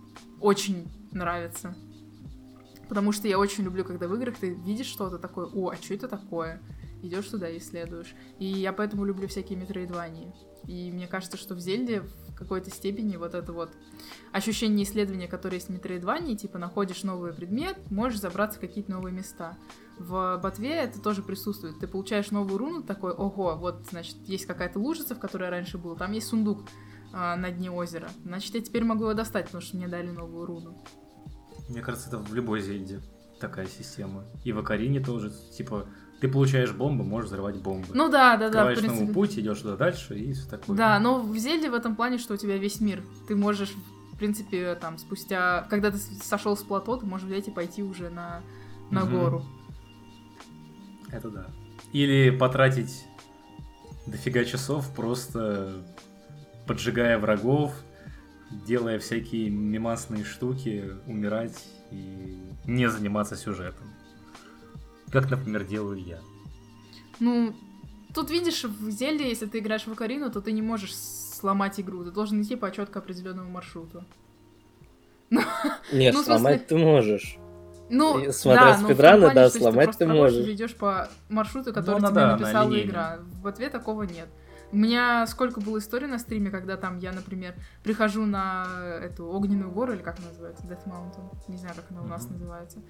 очень 0.41 0.89
нравится. 1.13 1.77
Потому 2.89 3.13
что 3.13 3.29
я 3.29 3.39
очень 3.39 3.65
люблю, 3.65 3.85
когда 3.85 4.09
в 4.09 4.15
играх 4.15 4.37
ты 4.39 4.51
видишь 4.51 4.87
что-то 4.87 5.19
такое, 5.19 5.47
о, 5.47 5.71
а 5.71 5.77
что 5.77 5.95
это 5.95 6.09
такое? 6.09 6.63
Идешь 7.03 7.29
туда 7.29 7.49
и 7.49 7.59
исследуешь. 7.59 8.15
И 8.39 8.47
я 8.47 8.73
поэтому 8.73 9.05
люблю 9.05 9.29
всякие 9.29 9.59
метроидвании. 9.59 10.33
И 10.67 10.91
мне 10.91 11.07
кажется, 11.07 11.37
что 11.37 11.55
в 11.55 11.61
Зельде 11.61 12.01
в 12.01 12.35
какой-то 12.35 12.71
степени 12.71 13.17
вот 13.17 13.35
это 13.35 13.53
вот 13.53 13.71
ощущение 14.33 14.85
исследования, 14.85 15.29
которое 15.29 15.57
есть 15.57 15.69
в 15.69 15.73
метроидвании, 15.73 16.37
типа 16.37 16.59
находишь 16.59 17.05
новый 17.05 17.33
предмет, 17.33 17.79
можешь 17.91 18.21
забраться 18.21 18.59
в 18.59 18.61
какие-то 18.61 18.91
новые 18.91 19.13
места. 19.13 19.57
В 19.99 20.39
ботве 20.43 20.75
это 20.75 21.01
тоже 21.01 21.23
присутствует. 21.23 21.79
Ты 21.79 21.87
получаешь 21.87 22.31
новую 22.31 22.59
руну, 22.59 22.83
такой, 22.83 23.13
ого, 23.13 23.57
вот, 23.57 23.87
значит, 23.91 24.17
есть 24.27 24.47
какая-то 24.47 24.79
лужица, 24.79 25.15
в 25.15 25.21
которой 25.21 25.51
раньше 25.51 25.79
был, 25.79 25.97
там 25.97 26.13
есть 26.13 26.29
сундук 26.29 26.65
а, 27.13 27.37
на 27.37 27.51
дне 27.51 27.71
озера. 27.71 28.11
Значит, 28.25 28.55
я 28.55 28.61
теперь 28.61 28.85
могу 28.85 29.05
его 29.05 29.15
достать, 29.15 29.47
потому 29.47 29.63
что 29.63 29.77
мне 29.77 29.89
дали 29.89 30.11
новую 30.11 30.47
руну. 30.47 30.85
Мне 31.69 31.83
кажется, 31.83 32.09
это 32.09 32.19
в 32.19 32.35
любой 32.35 32.61
Зельде 32.61 33.01
такая 33.41 33.67
система. 33.67 34.25
И 34.45 34.53
в 34.53 34.59
Акарине 34.59 35.01
тоже, 35.01 35.33
типа, 35.57 35.87
ты 36.21 36.29
получаешь 36.29 36.73
бомбы, 36.73 37.05
можешь 37.05 37.31
взрывать 37.31 37.57
бомбы. 37.57 37.89
Ну 37.95 38.09
да, 38.09 38.37
да, 38.37 38.49
да, 38.51 38.69
Открываешь 38.69 38.83
новый 38.83 39.13
путь, 39.15 39.39
идешь 39.39 39.61
туда 39.61 39.77
дальше 39.77 40.19
и 40.19 40.33
все 40.33 40.49
такое. 40.49 40.77
Да, 40.77 40.99
но 40.99 41.21
в 41.21 41.37
Зельде 41.37 41.71
в 41.71 41.75
этом 41.75 41.95
плане, 41.95 42.19
что 42.19 42.35
у 42.35 42.37
тебя 42.37 42.57
весь 42.57 42.81
мир. 42.81 43.05
Ты 43.29 43.37
можешь, 43.37 43.75
в 44.13 44.17
принципе, 44.19 44.75
там, 44.75 44.99
спустя... 44.99 45.67
Когда 45.71 45.91
ты 45.91 45.99
сошел 45.99 46.57
с 46.57 46.63
плато, 46.63 46.97
ты 46.97 47.07
можешь 47.07 47.27
взять 47.27 47.47
и 47.49 47.51
пойти 47.53 47.83
уже 47.83 48.11
на, 48.11 48.43
на 48.91 49.05
Мгм. 49.05 49.11
гору. 49.19 49.45
Это 51.11 51.31
да. 51.31 51.47
Или 51.93 52.31
потратить 52.31 53.07
дофига 54.07 54.45
часов, 54.45 54.93
просто 54.95 55.85
поджигая 56.67 57.19
врагов, 57.19 57.73
делая 58.51 58.99
всякие 58.99 59.51
мимасные 59.51 60.25
штуки, 60.25 60.93
умирать 61.07 61.65
и 61.91 62.39
не 62.67 62.89
заниматься 62.89 63.37
сюжетом. 63.37 63.87
Как, 65.11 65.31
например, 65.31 65.65
делаю 65.65 65.99
я. 66.03 66.19
Ну, 67.21 67.55
тут 68.15 68.31
видишь, 68.31 68.65
в 68.65 68.91
Зельде, 68.91 69.29
если 69.29 69.47
ты 69.47 69.59
играешь 69.59 69.87
в 69.87 69.93
Акарину, 69.93 70.31
то 70.31 70.41
ты 70.41 70.53
не 70.53 70.63
можешь 70.63 70.95
сломать 70.95 71.81
игру. 71.81 72.05
Ты 72.05 72.11
должен 72.11 72.41
идти 72.43 72.57
по 72.57 72.71
четко 72.71 72.99
определенному 72.99 73.51
маршруту. 73.51 74.05
Нет, 75.93 76.15
Ну, 76.15 76.23
в 76.23 76.25
смысле- 76.25 76.25
сломать 76.25 76.67
ты 76.67 76.77
можешь. 76.77 77.39
Ну, 77.91 78.19
И 78.19 78.33
смотря 78.33 78.77
да, 78.77 78.95
плане, 78.95 79.35
да, 79.35 79.49
что 79.49 79.59
сломать 79.61 79.97
ты 79.97 80.05
проходишь 80.05 80.35
можешь. 80.35 80.49
идешь 80.55 80.75
по 80.75 81.09
маршруту, 81.31 81.73
который 81.73 81.97
она, 81.97 82.09
тебе 82.09 82.15
да, 82.21 82.37
написала 82.37 82.81
игра. 82.83 83.19
В 83.43 83.47
ответ 83.47 83.73
такого 83.73 84.03
нет. 84.03 84.29
У 84.71 84.77
меня 84.77 85.27
сколько 85.27 85.61
было 85.61 85.79
историй 85.79 86.07
на 86.07 86.19
стриме, 86.19 86.51
когда 86.51 86.77
там 86.77 86.99
я, 86.99 87.13
например, 87.13 87.55
прихожу 87.83 88.27
на 88.27 88.67
эту 89.03 89.27
огненную 89.27 89.71
гору, 89.71 89.95
или 89.95 90.03
как 90.03 90.19
она 90.19 90.29
называется, 90.29 90.65
Death 90.67 90.87
Mountain, 90.87 91.31
не 91.49 91.57
знаю, 91.57 91.75
как 91.75 91.87
она 91.91 92.03
у 92.03 92.07
нас 92.07 92.29
называется. 92.29 92.81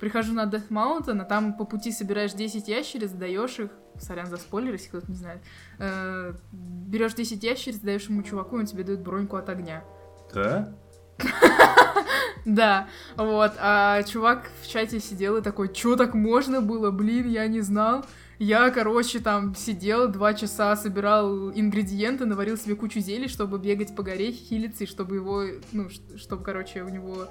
Прихожу 0.00 0.32
на 0.32 0.44
Death 0.44 0.68
Mountain, 0.70 1.20
а 1.20 1.24
там 1.24 1.54
по 1.54 1.64
пути 1.64 1.92
собираешь 1.92 2.32
10 2.32 2.68
ящериц, 2.68 3.10
даешь 3.10 3.58
их, 3.58 3.70
сорян 3.98 4.26
за 4.26 4.38
спойлер, 4.38 4.72
если 4.72 4.88
кто-то 4.88 5.10
не 5.10 5.16
знает, 5.16 5.42
э, 5.78 6.32
берешь 6.52 7.14
10 7.14 7.42
ящериц, 7.42 7.78
даешь 7.80 8.08
ему 8.08 8.22
чуваку, 8.22 8.56
и 8.56 8.60
он 8.60 8.66
тебе 8.66 8.84
дает 8.84 9.00
броньку 9.00 9.36
от 9.36 9.48
огня. 9.48 9.84
Да? 10.32 10.74
Да, 12.44 12.88
вот, 13.16 13.52
а 13.58 14.02
чувак 14.04 14.48
в 14.62 14.68
чате 14.68 15.00
сидел 15.00 15.36
и 15.36 15.42
такой, 15.42 15.70
чё 15.70 15.96
так 15.96 16.14
можно 16.14 16.62
было, 16.62 16.90
блин, 16.90 17.28
я 17.28 17.46
не 17.46 17.60
знал. 17.60 18.06
Я, 18.38 18.70
короче, 18.70 19.18
там 19.18 19.54
сидел 19.56 20.08
два 20.08 20.32
часа, 20.32 20.76
собирал 20.76 21.50
ингредиенты, 21.50 22.24
наварил 22.24 22.56
себе 22.56 22.76
кучу 22.76 23.00
зелий, 23.00 23.26
чтобы 23.28 23.58
бегать 23.58 23.96
по 23.96 24.02
горе, 24.04 24.30
хилиться, 24.30 24.84
и 24.84 24.86
чтобы 24.86 25.16
его, 25.16 25.42
ну, 25.72 25.88
чтобы, 26.16 26.44
короче, 26.44 26.82
у 26.82 26.88
него, 26.88 27.26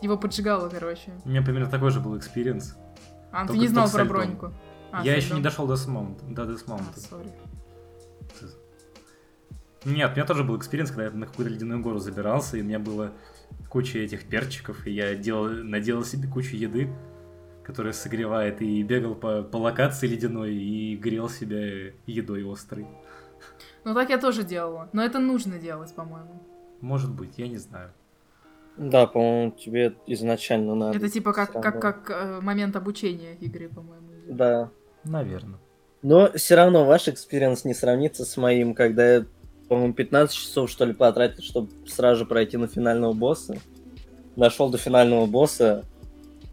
его 0.00 0.18
поджигало, 0.18 0.68
короче. 0.68 1.12
У 1.24 1.28
меня 1.28 1.42
примерно 1.42 1.70
такой 1.70 1.90
же 1.92 2.00
был 2.00 2.18
experience. 2.18 2.74
А, 3.30 3.42
ты 3.42 3.48
Только- 3.48 3.60
не 3.62 3.68
знал 3.68 3.88
про 3.88 4.04
броньку? 4.04 4.52
А, 4.90 5.04
я 5.04 5.14
еще 5.14 5.34
не 5.34 5.40
дошел 5.42 5.66
до 5.66 5.76
Смаунта. 5.76 6.24
До 6.26 6.42
А, 6.42 6.46
Death 6.46 6.68
Mount 6.68 6.91
а. 6.91 7.00
sorry. 7.00 7.30
Нет, 9.84 10.10
у 10.12 10.14
меня 10.14 10.24
тоже 10.26 10.44
был 10.44 10.56
experience, 10.58 10.90
когда 10.90 11.04
я 11.04 11.10
на 11.10 11.26
какую-то 11.26 11.52
ледяную 11.52 11.80
гору 11.80 11.98
забирался, 11.98 12.56
и 12.56 12.60
у 12.60 12.64
меня 12.64 12.78
было 12.78 13.12
куча 13.68 13.98
этих 13.98 14.24
перчиков, 14.28 14.86
и 14.86 14.92
я 14.92 15.14
делал, 15.14 15.48
наделал 15.48 16.04
себе 16.04 16.28
кучу 16.28 16.56
еды, 16.56 16.88
которая 17.64 17.92
согревает, 17.92 18.60
и 18.62 18.82
бегал 18.82 19.14
по, 19.14 19.42
по 19.42 19.56
локации 19.56 20.06
ледяной, 20.06 20.54
и 20.54 20.96
грел 20.96 21.28
себя 21.28 21.92
едой 22.06 22.50
острой. 22.50 22.86
Ну, 23.84 23.94
так 23.94 24.10
я 24.10 24.18
тоже 24.18 24.44
делала. 24.44 24.88
Но 24.92 25.02
это 25.02 25.18
нужно 25.18 25.58
делать, 25.58 25.94
по-моему. 25.94 26.42
Может 26.80 27.12
быть, 27.12 27.38
я 27.38 27.48
не 27.48 27.58
знаю. 27.58 27.92
Да, 28.76 29.06
по-моему, 29.06 29.52
тебе 29.52 29.94
изначально 30.06 30.74
надо. 30.74 30.96
Это 30.96 31.08
типа 31.08 31.32
как, 31.32 31.52
как, 31.52 31.80
как 31.80 32.10
э, 32.10 32.40
момент 32.40 32.74
обучения 32.76 33.34
игры, 33.34 33.68
по-моему. 33.68 34.12
идет. 34.14 34.36
Да. 34.36 34.70
Наверное. 35.04 35.58
Но 36.02 36.32
все 36.32 36.56
равно 36.56 36.84
ваш 36.84 37.08
experience 37.08 37.64
не 37.64 37.74
сравнится 37.74 38.24
с 38.24 38.36
моим, 38.36 38.74
когда 38.74 39.14
я, 39.14 39.26
по-моему, 39.68 39.92
15 39.92 40.34
часов, 40.34 40.70
что 40.70 40.84
ли, 40.84 40.94
потратил, 40.94 41.42
чтобы 41.42 41.70
сразу 41.86 42.20
же 42.20 42.26
пройти 42.26 42.56
на 42.56 42.66
финального 42.66 43.12
босса. 43.12 43.56
Дошел 44.36 44.70
до 44.70 44.78
финального 44.78 45.26
босса, 45.26 45.84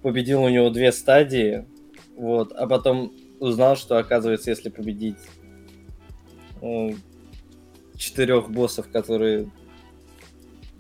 победил 0.01 0.43
у 0.43 0.49
него 0.49 0.69
две 0.69 0.91
стадии, 0.91 1.65
вот, 2.15 2.51
а 2.53 2.67
потом 2.67 3.13
узнал, 3.39 3.75
что, 3.75 3.97
оказывается, 3.97 4.49
если 4.49 4.69
победить 4.69 5.17
э, 6.61 6.91
четырех 7.95 8.49
боссов, 8.49 8.89
которые 8.91 9.49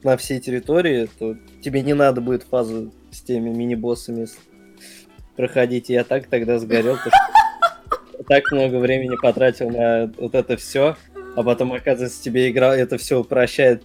на 0.03 0.17
всей 0.17 0.39
территории, 0.39 1.09
то 1.19 1.35
тебе 1.61 1.81
не 1.81 1.93
надо 1.93 2.21
будет 2.21 2.43
фазу 2.43 2.93
с 3.11 3.21
теми 3.21 3.49
мини-боссами 3.49 4.27
проходить. 5.35 5.89
Я 5.89 6.03
так 6.03 6.27
тогда 6.27 6.59
сгорел, 6.59 6.97
что 6.97 7.11
так 8.27 8.51
много 8.51 8.77
времени 8.77 9.15
потратил 9.21 9.69
на 9.69 10.11
вот 10.17 10.35
это 10.35 10.57
все, 10.57 10.95
а 11.35 11.43
потом, 11.43 11.73
оказывается, 11.73 12.21
тебе 12.21 12.49
игра 12.49 12.75
это 12.75 12.97
все 12.97 13.19
упрощает 13.19 13.83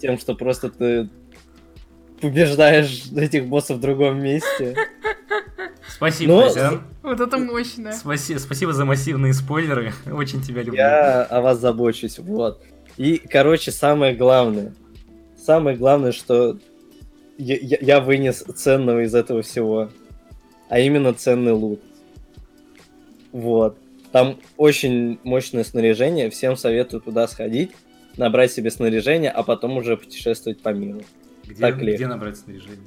тем, 0.00 0.18
что 0.18 0.34
просто 0.34 0.70
ты 0.70 1.08
побеждаешь 2.28 3.04
этих 3.16 3.46
боссов 3.46 3.76
в 3.76 3.80
другом 3.80 4.22
месте. 4.22 4.74
Спасибо, 5.88 6.32
Но- 6.32 6.42
Костян. 6.44 6.82
Вот 7.02 7.20
это 7.20 7.38
мощно. 7.38 7.90
Спаси- 7.92 8.38
Спасибо 8.38 8.72
за 8.72 8.84
массивные 8.84 9.34
спойлеры. 9.34 9.92
Очень 10.12 10.42
тебя 10.42 10.62
люблю. 10.62 10.74
Я 10.78 11.22
о 11.24 11.40
вас 11.40 11.58
забочусь, 11.60 12.18
вот. 12.18 12.62
И, 12.96 13.18
короче, 13.18 13.70
самое 13.70 14.14
главное, 14.14 14.74
самое 15.36 15.76
главное, 15.76 16.12
что 16.12 16.58
я, 17.38 17.56
я- 17.60 17.78
я 17.80 18.00
вынес 18.00 18.38
ценного 18.42 19.04
из 19.04 19.14
этого 19.14 19.42
всего, 19.42 19.90
а 20.68 20.78
именно 20.78 21.12
ценный 21.12 21.52
лут. 21.52 21.80
Вот. 23.32 23.76
Там 24.12 24.38
очень 24.56 25.18
мощное 25.24 25.64
снаряжение, 25.64 26.30
всем 26.30 26.56
советую 26.56 27.00
туда 27.02 27.26
сходить, 27.26 27.72
набрать 28.16 28.52
себе 28.52 28.70
снаряжение, 28.70 29.30
а 29.30 29.42
потом 29.42 29.76
уже 29.76 29.96
путешествовать 29.96 30.60
по 30.62 30.68
миру. 30.70 31.02
Где, 31.46 31.60
так 31.60 31.80
ли? 31.80 31.94
где 31.94 32.06
набрать 32.06 32.36
снаряжение? 32.36 32.78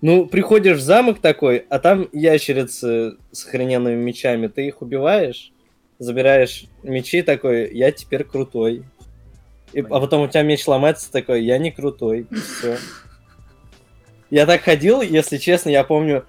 Ну, 0.00 0.26
приходишь 0.26 0.78
в 0.78 0.82
замок 0.82 1.20
такой, 1.20 1.64
а 1.70 1.78
там 1.78 2.08
ящерицы 2.12 3.16
с 3.32 3.46
охрененными 3.46 3.96
мечами, 3.96 4.48
ты 4.48 4.66
их 4.66 4.82
убиваешь, 4.82 5.52
забираешь 5.98 6.66
мечи 6.82 7.22
такой, 7.22 7.72
я 7.74 7.90
теперь 7.90 8.24
крутой. 8.24 8.84
И, 9.72 9.80
а 9.80 10.00
потом 10.00 10.22
у 10.22 10.28
тебя 10.28 10.42
меч 10.42 10.66
ломается 10.66 11.10
такой, 11.10 11.44
я 11.44 11.58
не 11.58 11.70
крутой. 11.70 12.26
И 12.30 12.34
все. 12.34 12.76
Я 14.30 14.46
так 14.46 14.62
ходил, 14.62 15.00
если 15.00 15.38
честно, 15.38 15.70
я 15.70 15.84
помню, 15.84 16.26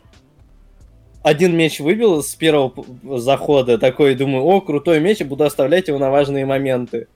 один 1.21 1.57
меч 1.57 1.79
выбил 1.79 2.21
с 2.21 2.35
первого 2.35 2.85
захода, 3.19 3.77
такой, 3.77 4.15
думаю, 4.15 4.43
о, 4.43 4.61
крутой 4.61 4.99
меч, 4.99 5.21
буду 5.21 5.43
оставлять 5.43 5.87
его 5.87 5.97
на 5.97 6.11
важные 6.11 6.45
моменты. 6.45 7.07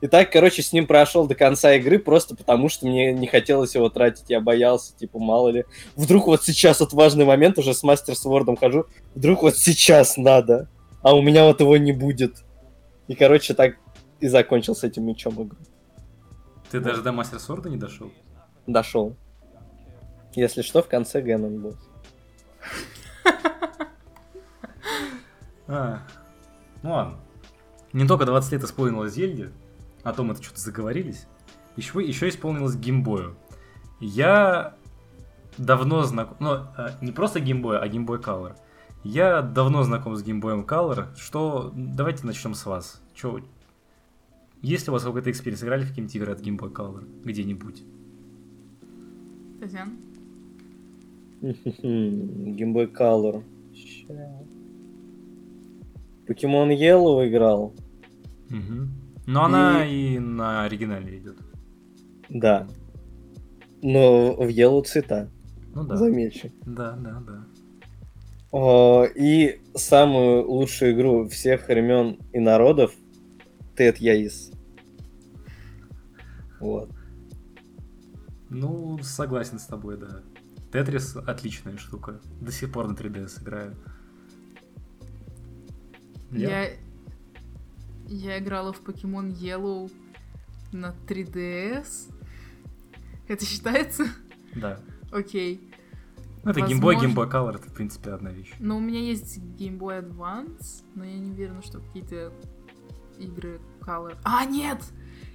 И 0.00 0.06
так, 0.06 0.32
короче, 0.32 0.62
с 0.62 0.72
ним 0.72 0.86
прошел 0.86 1.26
до 1.26 1.34
конца 1.34 1.74
игры, 1.74 1.98
просто 1.98 2.34
потому 2.34 2.68
что 2.70 2.86
мне 2.86 3.12
не 3.12 3.26
хотелось 3.26 3.74
его 3.74 3.90
тратить, 3.90 4.30
я 4.30 4.40
боялся, 4.40 4.96
типа, 4.96 5.18
мало 5.18 5.48
ли. 5.48 5.64
Вдруг 5.94 6.26
вот 6.26 6.42
сейчас 6.42 6.80
вот 6.80 6.94
важный 6.94 7.26
момент, 7.26 7.58
уже 7.58 7.74
с 7.74 7.82
Мастер 7.82 8.14
Свордом 8.14 8.56
хожу, 8.56 8.86
вдруг 9.14 9.42
вот 9.42 9.56
сейчас 9.56 10.16
надо, 10.16 10.68
а 11.02 11.14
у 11.14 11.20
меня 11.20 11.44
вот 11.44 11.60
его 11.60 11.76
не 11.76 11.92
будет. 11.92 12.44
И, 13.08 13.14
короче, 13.14 13.52
так 13.52 13.76
и 14.20 14.28
закончил 14.28 14.74
с 14.74 14.84
этим 14.84 15.04
мечом 15.04 15.34
игру. 15.34 15.58
Ты 16.70 16.80
даже 16.80 17.02
до 17.02 17.12
Мастер 17.12 17.38
Сорда 17.38 17.68
не 17.68 17.76
дошел? 17.76 18.10
Дошел. 18.66 19.16
Если 20.34 20.62
что, 20.62 20.82
в 20.82 20.88
конце 20.88 21.20
Геннон 21.20 21.60
был. 21.60 21.76
А, 25.72 26.02
ну 26.82 26.90
ладно. 26.90 27.16
Не 27.92 28.04
только 28.04 28.26
20 28.26 28.50
лет 28.50 28.64
исполнилось 28.64 29.12
Зельде, 29.12 29.52
а 30.02 30.12
то 30.12 30.30
мы 30.30 30.42
что-то 30.42 30.60
заговорились, 30.60 31.26
еще, 31.76 32.00
еще 32.00 32.28
исполнилось 32.28 32.76
Game 32.76 33.00
Boy 33.00 33.18
ю. 33.18 33.36
Я 34.00 34.76
давно 35.58 36.02
знаком, 36.04 36.36
ну, 36.40 36.54
э, 36.76 36.90
не 37.00 37.12
просто 37.12 37.40
Game 37.40 37.59
Boy, 37.59 37.78
а 37.78 37.88
Game 37.88 38.05
Boy 38.05 38.18
Color. 38.18 38.56
Я 39.02 39.40
давно 39.40 39.82
знаком 39.82 40.14
с 40.16 40.22
Game 40.22 40.40
Boy 40.40 40.53
ем 40.53 40.62
Color, 40.62 41.16
что... 41.16 41.72
Давайте 41.74 42.26
начнем 42.26 42.54
с 42.54 42.66
вас. 42.66 43.02
Чё... 43.14 43.40
Есть 44.60 44.86
ли 44.86 44.90
у 44.90 44.92
вас 44.92 45.04
какой-то 45.04 45.30
experience? 45.30 45.62
Играли 45.62 45.84
в 45.84 45.88
какие-нибудь 45.88 46.16
игры 46.16 46.32
от 46.32 46.40
Game 46.40 46.58
Boy 46.58 46.70
Color? 46.70 47.24
Где-нибудь? 47.24 47.82
Татьяна? 49.60 49.92
Boy 52.74 52.92
Color. 52.92 53.42
Pokemon 56.26 56.76
Yellow 56.76 57.26
играл. 57.26 57.74
Угу. 58.50 58.88
Но 59.30 59.44
она 59.44 59.86
и 59.86 60.18
на 60.18 60.64
оригинале 60.64 61.18
идет. 61.18 61.38
Да. 62.28 62.66
Но 63.80 64.34
в 64.34 64.48
Yellow 64.48 64.82
цвета, 64.82 65.30
Ну 65.72 65.84
да. 65.84 65.94
замечу. 65.96 66.50
Да, 66.66 66.96
да, 66.96 67.20
да. 67.20 67.46
О, 68.50 69.04
И 69.04 69.60
самую 69.76 70.50
лучшую 70.50 70.94
игру 70.94 71.28
всех 71.28 71.68
времен 71.68 72.18
и 72.32 72.40
народов 72.40 72.92
Тед 73.76 73.98
Яис. 73.98 74.50
Вот. 76.58 76.90
Ну, 78.48 78.98
согласен 79.02 79.60
с 79.60 79.66
тобой, 79.66 79.96
да. 79.96 80.22
Тетрис 80.72 81.14
отличная 81.14 81.76
штука. 81.76 82.20
До 82.40 82.50
сих 82.50 82.72
пор 82.72 82.88
на 82.88 82.94
3DS 82.94 83.42
играю. 83.42 83.76
Я... 86.32 86.64
Я 86.64 86.70
играла 88.38 88.72
в 88.72 88.82
Pokemon 88.82 89.32
Yellow 89.32 89.90
на 90.72 90.94
3DS. 91.06 92.12
Это 93.28 93.44
считается? 93.44 94.06
Да. 94.54 94.80
Окей. 95.12 95.60
Ну, 96.42 96.50
это 96.52 96.60
Game 96.60 96.80
Boy, 96.80 96.94
Возможно. 96.94 97.06
Game 97.06 97.14
Boy 97.14 97.30
Color, 97.30 97.54
это, 97.56 97.68
в 97.68 97.72
принципе, 97.74 98.10
одна 98.12 98.30
вещь. 98.30 98.52
Но 98.58 98.76
у 98.78 98.80
меня 98.80 99.00
есть 99.00 99.38
Game 99.38 99.78
Boy 99.78 100.00
Advance, 100.02 100.82
но 100.94 101.04
я 101.04 101.18
не 101.18 101.30
уверена, 101.30 101.62
что 101.62 101.80
какие-то 101.80 102.32
игры 103.18 103.60
Color... 103.80 104.16
А, 104.24 104.44
нет! 104.46 104.82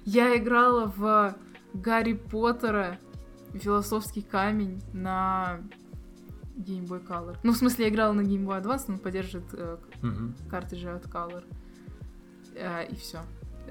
Я 0.04 0.36
играла 0.36 0.92
в 0.96 1.36
Гарри 1.74 2.14
Поттера 2.14 2.98
Философский 3.54 4.22
камень 4.22 4.82
на 4.92 5.60
Game 6.56 6.86
Boy 6.86 7.06
Color. 7.06 7.38
Ну, 7.44 7.52
в 7.52 7.56
смысле, 7.56 7.84
я 7.86 7.90
играла 7.90 8.12
на 8.12 8.22
Game 8.22 8.44
Boy 8.44 8.60
Advance, 8.62 8.84
но 8.88 8.94
он 8.94 9.00
поддерживает 9.00 9.46
э, 9.52 9.76
Мгм. 10.02 10.34
картриджи 10.50 10.88
от 10.90 11.06
Color. 11.06 11.44
Э, 12.56 12.86
и 12.88 12.94
все. 12.96 13.20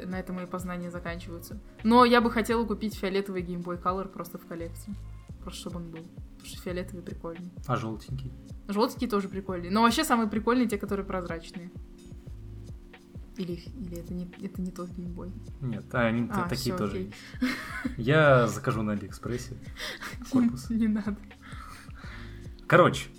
На 0.06 0.20
этом 0.20 0.36
мои 0.36 0.46
познания 0.46 0.92
заканчиваются. 0.92 1.58
Но 1.84 2.06
я 2.06 2.22
бы 2.22 2.30
хотела 2.30 2.66
купить 2.66 2.96
фиолетовый 2.96 3.44
Game 3.44 3.64
Boy 3.64 3.82
Color 3.82 4.10
просто 4.10 4.38
в 4.38 4.46
коллекцию. 4.46 4.96
Просто 5.42 5.62
чтобы 5.62 5.78
он 5.78 5.90
был. 5.92 6.04
Потому 6.04 6.46
что 6.46 6.62
фиолетовый 6.62 7.04
прикольный. 7.04 7.52
А 7.66 7.76
желтенький? 7.76 8.32
Желтенькие 8.68 9.10
тоже 9.10 9.30
прикольные. 9.30 9.72
Но 9.72 9.82
вообще 9.84 10.04
самые 10.04 10.30
прикольные 10.30 10.68
те, 10.68 10.78
которые 10.78 11.06
прозрачные. 11.06 11.72
Или, 13.38 13.54
или 13.54 13.98
это, 14.00 14.14
не, 14.14 14.32
это 14.42 14.62
не 14.62 14.72
тот 14.72 14.90
Game 14.92 15.12
Boy. 15.12 15.32
Нет, 15.62 15.84
а, 15.94 16.06
они 16.06 16.30
А, 16.32 16.48
такие 16.48 16.74
всё, 16.74 16.78
тоже 16.78 16.92
окей. 16.92 17.14
есть. 17.42 17.98
Я 17.98 18.48
закажу 18.48 18.82
на 18.82 18.94
Алиэкспрессе. 18.94 19.56
Корпус. 20.32 20.70
Не 20.70 20.88
надо. 20.88 21.18
Короче, 22.66 23.10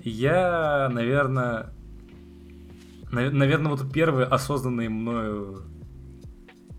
я, 0.00 0.88
наверное, 0.92 1.72
наверное, 3.10 3.70
вот 3.70 3.92
первый 3.92 4.24
осознанный 4.24 4.88
мною, 4.88 5.62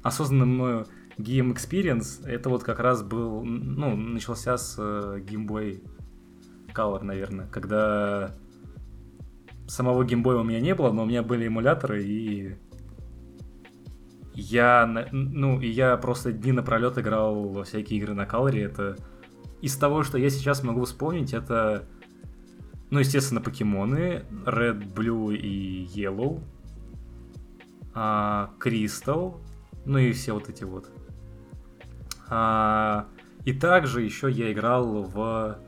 осознанный 0.03 0.45
мною 0.45 0.87
Game 1.17 1.53
Experience, 1.53 2.25
это 2.25 2.49
вот 2.49 2.63
как 2.63 2.79
раз 2.79 3.01
был, 3.01 3.43
ну, 3.43 3.95
начался 3.95 4.57
с 4.57 4.75
э, 4.77 5.19
Game 5.19 5.47
Boy 5.47 5.83
Color, 6.73 7.03
наверное, 7.03 7.47
когда 7.47 8.35
самого 9.67 10.03
Game 10.03 10.23
Boy 10.23 10.39
у 10.39 10.43
меня 10.43 10.59
не 10.59 10.75
было, 10.75 10.91
но 10.91 11.03
у 11.03 11.05
меня 11.05 11.23
были 11.23 11.47
эмуляторы, 11.47 12.03
и 12.03 12.55
я, 14.33 15.07
ну, 15.11 15.59
и 15.59 15.67
я 15.67 15.97
просто 15.97 16.31
дни 16.31 16.51
напролет 16.51 16.97
играл 16.97 17.49
во 17.49 17.63
всякие 17.63 17.99
игры 17.99 18.13
на 18.13 18.25
Color, 18.25 18.57
это 18.59 18.97
из 19.61 19.75
того, 19.75 20.03
что 20.03 20.17
я 20.17 20.29
сейчас 20.29 20.63
могу 20.63 20.85
вспомнить, 20.85 21.33
это, 21.33 21.87
ну, 22.89 22.99
естественно, 22.99 23.41
покемоны, 23.41 24.25
Red, 24.45 24.93
Blue 24.93 25.35
и 25.35 25.85
Yellow, 25.85 26.41
а, 27.93 28.51
Crystal, 28.59 29.37
ну 29.85 29.97
и 29.97 30.11
все 30.13 30.33
вот 30.33 30.49
эти 30.49 30.63
вот. 30.63 30.89
А, 32.29 33.07
и 33.45 33.53
также 33.53 34.01
еще 34.01 34.29
я 34.29 34.51
играл 34.51 35.03
в, 35.03 35.59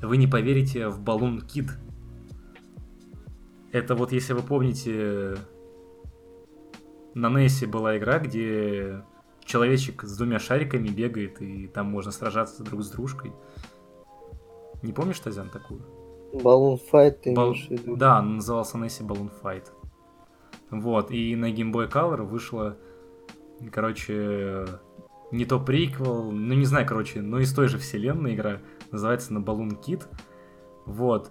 вы 0.00 0.16
не 0.16 0.26
поверите, 0.26 0.88
в 0.88 1.02
Balloon 1.02 1.46
Kid. 1.46 1.70
Это 3.72 3.94
вот, 3.94 4.12
если 4.12 4.32
вы 4.32 4.42
помните, 4.42 5.36
на 7.14 7.26
NES 7.26 7.66
была 7.66 7.96
игра, 7.96 8.18
где 8.18 9.04
человечек 9.44 10.02
с 10.02 10.16
двумя 10.16 10.38
шариками 10.38 10.88
бегает, 10.88 11.40
и 11.40 11.66
там 11.68 11.86
можно 11.86 12.10
сражаться 12.10 12.62
друг 12.62 12.82
с 12.82 12.90
дружкой. 12.90 13.32
Не 14.82 14.92
помнишь, 14.92 15.20
Тазян, 15.20 15.48
такую? 15.48 15.95
Balloon 16.42 16.80
Fight 16.92 17.10
ты 17.22 17.34
Бал- 17.34 17.52
имеешь 17.52 17.66
в 17.66 17.70
виду? 17.70 17.96
Да, 17.96 18.18
он 18.18 18.36
назывался 18.36 18.78
Nessie 18.78 19.06
Balloon 19.06 19.30
Fight. 19.42 19.64
Вот, 20.70 21.10
и 21.10 21.36
на 21.36 21.52
Game 21.52 21.72
Boy 21.72 21.90
Color 21.90 22.22
вышло, 22.22 22.76
короче, 23.72 24.66
не 25.30 25.44
то 25.44 25.60
приквел, 25.60 26.30
ну 26.32 26.54
не 26.54 26.64
знаю, 26.64 26.86
короче, 26.86 27.20
но 27.20 27.38
из 27.38 27.52
той 27.54 27.68
же 27.68 27.78
вселенной 27.78 28.34
игра, 28.34 28.60
называется 28.90 29.32
на 29.32 29.38
Balloon 29.38 29.80
Kid. 29.80 30.04
Вот. 30.86 31.30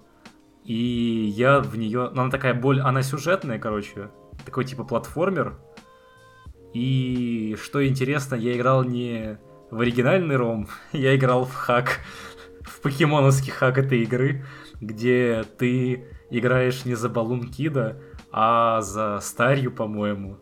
И 0.64 1.32
я 1.36 1.60
в 1.60 1.78
нее... 1.78 2.10
ну, 2.14 2.24
Она 2.24 2.32
такая 2.32 2.54
боль... 2.54 2.82
Она 2.82 3.04
сюжетная, 3.04 3.60
короче. 3.60 4.10
Такой 4.46 4.66
типа 4.66 4.84
платформер. 4.84 5.60
И 6.74 7.56
что 7.62 7.86
интересно, 7.88 8.36
я 8.36 8.56
играл 8.56 8.84
не 8.84 9.38
в 9.72 9.80
оригинальный 9.80 10.36
ром, 10.36 10.68
я 10.92 11.16
играл 11.16 11.46
в 11.46 11.54
хак. 11.54 12.00
В 12.62 12.82
покемоновский 12.82 13.52
хак 13.52 13.78
этой 13.78 14.02
игры, 14.02 14.44
где 14.86 15.44
ты 15.58 16.06
играешь 16.30 16.86
не 16.86 16.96
за 16.96 17.10
Балун 17.10 17.52
Кида, 17.52 18.02
а 18.32 18.82
за 18.82 19.20
Старью, 19.22 19.72
по-моему, 19.72 20.38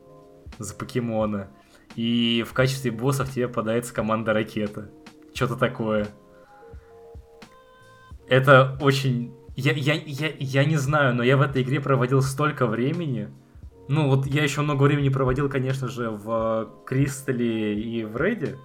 за 0.58 0.73
покемона. 0.75 1.49
И 1.95 2.43
в 2.47 2.53
качестве 2.53 2.91
боссов 2.91 3.29
тебе 3.32 3.47
попадается 3.47 3.93
команда 3.93 4.34
Ракета. 4.34 4.89
Что-то 5.34 5.56
такое. 5.56 6.08
Это 8.27 8.77
очень... 8.82 9.34
Я, 9.56 9.73
я, 9.73 9.93
я, 9.93 10.32
я 10.39 10.65
не 10.65 10.77
знаю, 10.77 11.13
но 11.13 11.21
я 11.21 11.38
в 11.38 11.41
этой 11.41 11.62
игре 11.62 11.79
проводил 11.79 12.23
столько 12.23 12.65
времени. 12.65 13.29
Ну, 13.88 14.08
вот 14.10 14.25
я 14.25 14.41
еще 14.41 14.62
много 14.62 14.84
времени 14.84 15.10
проводил, 15.10 15.49
конечно 15.49 15.88
же, 15.88 16.10
в 16.10 16.69
Кристалле 16.86 17.79
и 17.79 18.03
в 18.03 18.17
Рейде. 18.17 18.58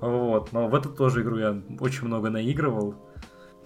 Вот, 0.00 0.52
но 0.52 0.68
в 0.68 0.74
эту 0.74 0.90
тоже 0.90 1.22
игру 1.22 1.38
я 1.38 1.62
очень 1.80 2.06
много 2.06 2.30
наигрывал. 2.30 2.94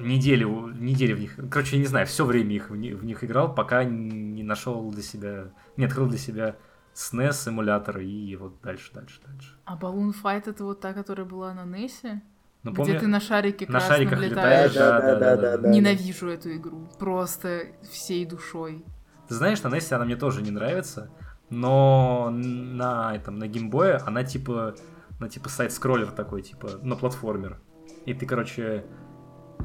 Неделю, 0.00 0.68
недели 0.68 1.12
в 1.12 1.20
них. 1.20 1.36
Короче, 1.50 1.76
я 1.76 1.82
не 1.82 1.86
знаю, 1.88 2.06
все 2.06 2.24
время 2.24 2.54
их, 2.54 2.70
в, 2.70 2.76
ни- 2.76 2.92
в 2.92 3.04
них 3.04 3.22
играл, 3.24 3.54
пока 3.54 3.84
не 3.84 4.42
нашел 4.42 4.90
для 4.90 5.02
себя, 5.02 5.52
не 5.76 5.84
открыл 5.84 6.06
для 6.08 6.18
себя 6.18 6.56
SNES 6.94 7.48
эмулятор 7.48 7.98
и 7.98 8.36
вот 8.36 8.60
дальше, 8.62 8.92
дальше, 8.92 9.20
дальше. 9.26 9.54
А 9.64 9.76
Balloon 9.76 10.12
Fight 10.22 10.44
это 10.46 10.64
вот 10.64 10.80
та, 10.80 10.92
которая 10.92 11.26
была 11.26 11.54
на 11.54 11.64
Нессе? 11.64 12.22
Ну, 12.62 12.72
где 12.72 12.76
помню, 12.82 13.00
ты 13.00 13.06
на 13.06 13.20
шарике 13.20 13.66
на 13.68 13.80
шариках 13.80 14.20
летаешь? 14.20 14.72
летаешь, 14.72 14.74
да, 14.74 15.00
да, 15.00 15.14
да, 15.16 15.36
да, 15.36 15.56
да. 15.56 15.68
Ненавижу 15.70 16.28
эту 16.28 16.54
игру. 16.56 16.90
Просто 16.98 17.68
всей 17.90 18.26
душой. 18.26 18.84
Ты 19.28 19.34
знаешь, 19.34 19.62
на 19.62 19.68
NES 19.68 19.94
она 19.94 20.04
мне 20.04 20.16
тоже 20.16 20.42
не 20.42 20.50
нравится, 20.50 21.10
но 21.48 22.30
на 22.30 23.14
этом, 23.14 23.38
на 23.38 23.46
геймбое 23.46 24.02
она 24.04 24.24
типа, 24.24 24.74
на 25.18 25.28
типа 25.28 25.48
сайт-скроллер 25.48 26.10
такой, 26.10 26.42
типа, 26.42 26.68
на 26.82 26.96
платформер. 26.96 27.60
И 28.04 28.14
ты, 28.14 28.26
короче, 28.26 28.84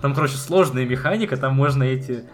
там, 0.02 0.14
короче, 0.14 0.36
сложная 0.38 0.86
механика, 0.86 1.38
там 1.38 1.56
можно 1.56 1.84
эти 1.84 2.28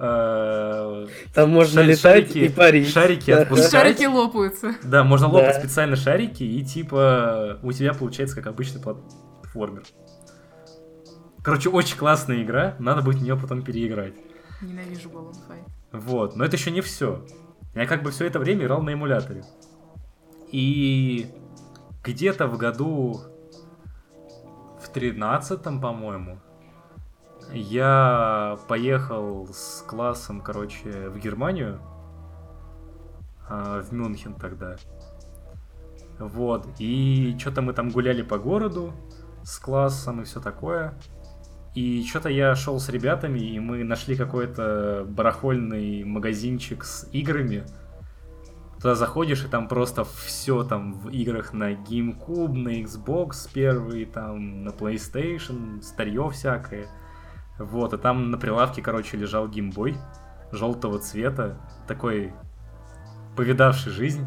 э, 0.00 1.06
Там 1.34 1.50
можно 1.50 1.80
шар- 1.80 1.86
летать 1.86 2.28
шарики- 2.30 2.38
и 2.38 2.48
парить. 2.48 2.88
шарики 2.88 3.30
Да. 3.32 3.38
И 3.40 3.42
отпускать. 3.42 3.70
шарики 3.70 4.04
лопаются. 4.04 4.74
Да, 4.84 5.02
можно 5.04 5.26
лопать 5.28 5.54
Да. 5.56 5.60
специально 5.60 5.96
шарики, 5.96 6.42
и 6.44 6.64
типа 6.64 7.58
у 7.62 7.72
тебя 7.72 7.92
получается 7.94 8.36
как 8.36 8.46
обычный 8.46 8.80
платформер. 8.80 9.82
Короче, 11.42 11.68
очень 11.70 11.96
классная 11.96 12.42
игра, 12.42 12.76
надо 12.78 13.02
будет 13.02 13.16
в 13.16 13.22
нее 13.22 13.36
потом 13.36 13.62
переиграть. 13.62 14.14
Ненавижу 14.60 15.08
Balloon 15.08 15.32
Fight. 15.48 15.64
Вот, 15.92 16.36
но 16.36 16.44
это 16.44 16.56
еще 16.56 16.70
не 16.70 16.80
все. 16.80 17.24
Я 17.74 17.86
как 17.86 18.02
бы 18.02 18.10
все 18.10 18.26
это 18.26 18.38
время 18.38 18.64
играл 18.64 18.82
на 18.82 18.92
эмуляторе. 18.92 19.44
И 20.50 21.30
где-то 22.04 22.46
в 22.46 22.56
году 22.58 23.20
в 24.82 24.88
тринадцатом, 24.92 25.80
по-моему, 25.80 26.38
я 27.52 28.58
поехал 28.68 29.48
с 29.52 29.82
классом, 29.86 30.40
короче, 30.40 31.08
в 31.08 31.18
Германию, 31.18 31.80
а, 33.48 33.82
в 33.82 33.92
Мюнхен 33.92 34.34
тогда. 34.34 34.76
Вот, 36.18 36.66
и 36.78 37.36
что-то 37.38 37.62
мы 37.62 37.72
там 37.72 37.90
гуляли 37.90 38.22
по 38.22 38.38
городу 38.38 38.92
с 39.44 39.58
классом 39.58 40.20
и 40.20 40.24
все 40.24 40.40
такое. 40.40 40.94
И 41.74 42.04
что-то 42.04 42.28
я 42.28 42.54
шел 42.56 42.80
с 42.80 42.88
ребятами, 42.88 43.38
и 43.38 43.60
мы 43.60 43.84
нашли 43.84 44.16
какой-то 44.16 45.06
барахольный 45.08 46.02
магазинчик 46.02 46.84
с 46.84 47.08
играми. 47.12 47.64
Туда 48.78 48.94
заходишь, 48.94 49.44
и 49.44 49.48
там 49.48 49.68
просто 49.68 50.04
все 50.04 50.64
там 50.64 50.92
в 50.92 51.08
играх 51.10 51.52
на 51.52 51.72
GameCube, 51.72 52.52
на 52.52 52.80
Xbox 52.82 53.48
первый, 53.52 54.06
там 54.06 54.64
на 54.64 54.70
PlayStation, 54.70 55.82
старье 55.82 56.28
всякое. 56.30 56.88
Вот, 57.58 57.92
а 57.92 57.98
там 57.98 58.30
на 58.30 58.38
прилавке, 58.38 58.82
короче, 58.82 59.16
лежал 59.16 59.48
геймбой 59.48 59.96
желтого 60.52 60.98
цвета, 60.98 61.58
такой 61.86 62.32
повидавший 63.36 63.92
жизнь. 63.92 64.24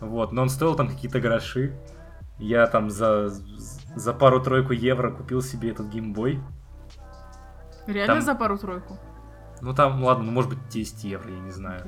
Вот, 0.00 0.32
но 0.32 0.42
он 0.42 0.48
стоил 0.48 0.74
там 0.74 0.88
какие-то 0.88 1.20
гроши. 1.20 1.76
Я 2.38 2.66
там 2.66 2.90
за, 2.90 3.28
за 3.28 4.14
пару-тройку 4.14 4.72
евро 4.72 5.10
купил 5.10 5.42
себе 5.42 5.70
этот 5.70 5.88
геймбой. 5.88 6.40
Реально 7.86 8.14
Там- 8.14 8.22
за 8.22 8.34
пару-тройку? 8.34 8.98
Ну 9.60 9.74
там, 9.74 10.02
ладно, 10.02 10.24
ну 10.24 10.32
может 10.32 10.48
быть 10.50 10.68
10 10.68 11.04
евро, 11.04 11.30
я 11.30 11.40
не 11.40 11.50
знаю. 11.50 11.82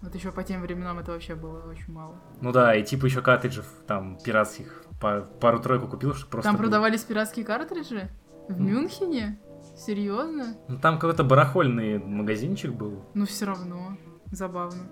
Вот 0.00 0.14
еще 0.14 0.32
по 0.32 0.42
тем 0.42 0.62
временам 0.62 0.98
это 0.98 1.12
вообще 1.12 1.34
было 1.34 1.60
очень 1.68 1.92
мало. 1.92 2.16
Ну 2.40 2.50
да, 2.50 2.74
и 2.74 2.82
типа 2.82 3.04
еще 3.06 3.20
картриджев 3.20 3.66
там 3.86 4.18
пиратских 4.18 4.84
пару-тройку 4.98 5.86
купил, 5.86 6.14
чтобы 6.14 6.30
просто... 6.30 6.48
Там 6.48 6.56
было. 6.56 6.64
продавались 6.64 7.02
пиратские 7.04 7.44
картриджи? 7.44 8.08
В 8.48 8.60
Ну. 8.60 8.68
Мюнхене? 8.68 9.38
Серьезно? 9.76 10.56
Ну 10.68 10.78
там 10.78 10.98
какой-то 10.98 11.24
барахольный 11.24 11.98
магазинчик 11.98 12.72
был. 12.72 13.04
Ну 13.14 13.26
все 13.26 13.46
равно. 13.46 13.96
Забавно. 14.30 14.82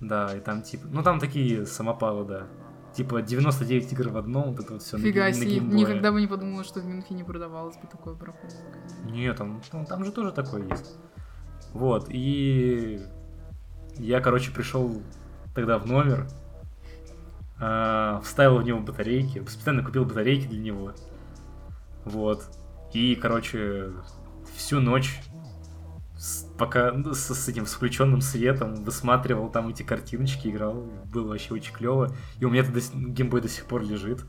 Да, 0.00 0.34
и 0.36 0.40
там 0.40 0.62
типа... 0.62 0.86
Ну 0.90 1.02
там 1.02 1.18
такие 1.20 1.66
самопалы, 1.66 2.24
да. 2.24 2.46
Типа 2.94 3.20
99 3.20 3.92
игр 3.92 4.08
в 4.08 4.16
одном, 4.16 4.52
вот 4.52 4.60
это 4.60 4.72
вот 4.74 4.82
все 4.82 4.96
Фига 4.96 5.30
себе. 5.32 5.58
Никогда 5.60 6.12
бы 6.12 6.20
не 6.20 6.26
подумала, 6.26 6.64
что 6.64 6.80
в 6.80 6.86
Мюнхене 6.86 7.24
продавалось 7.24 7.76
бы 7.76 7.86
такое 7.86 8.14
барахольное 8.14 8.56
магазин. 8.64 9.12
Нет, 9.12 9.36
там, 9.36 9.60
там, 9.70 9.84
там 9.84 10.04
же 10.04 10.12
тоже 10.12 10.32
такое 10.32 10.66
есть. 10.68 10.96
Вот, 11.74 12.06
и 12.08 13.00
я, 13.96 14.20
короче, 14.20 14.50
пришел 14.50 15.02
тогда 15.54 15.78
в 15.78 15.86
номер, 15.86 16.26
а, 17.58 18.20
вставил 18.22 18.58
в 18.58 18.64
него 18.64 18.80
батарейки, 18.80 19.44
специально 19.46 19.82
купил 19.82 20.04
батарейки 20.06 20.46
для 20.46 20.60
него. 20.60 20.92
Вот. 22.04 22.44
И, 22.96 23.14
короче, 23.14 23.92
всю 24.56 24.80
ночь 24.80 25.20
пока 26.56 26.92
ну, 26.92 27.12
с, 27.12 27.28
с 27.28 27.46
этим 27.46 27.66
включенным 27.66 28.22
светом 28.22 28.74
высматривал 28.74 29.50
там 29.50 29.68
эти 29.68 29.82
картиночки, 29.82 30.48
играл. 30.48 30.90
Было 31.12 31.28
вообще 31.28 31.52
очень 31.52 31.74
клево. 31.74 32.16
И 32.40 32.46
у 32.46 32.48
меня 32.48 32.64
с- 32.64 32.92
геймбой 32.94 33.42
до 33.42 33.50
сих 33.50 33.66
пор 33.66 33.82
лежит. 33.82 34.24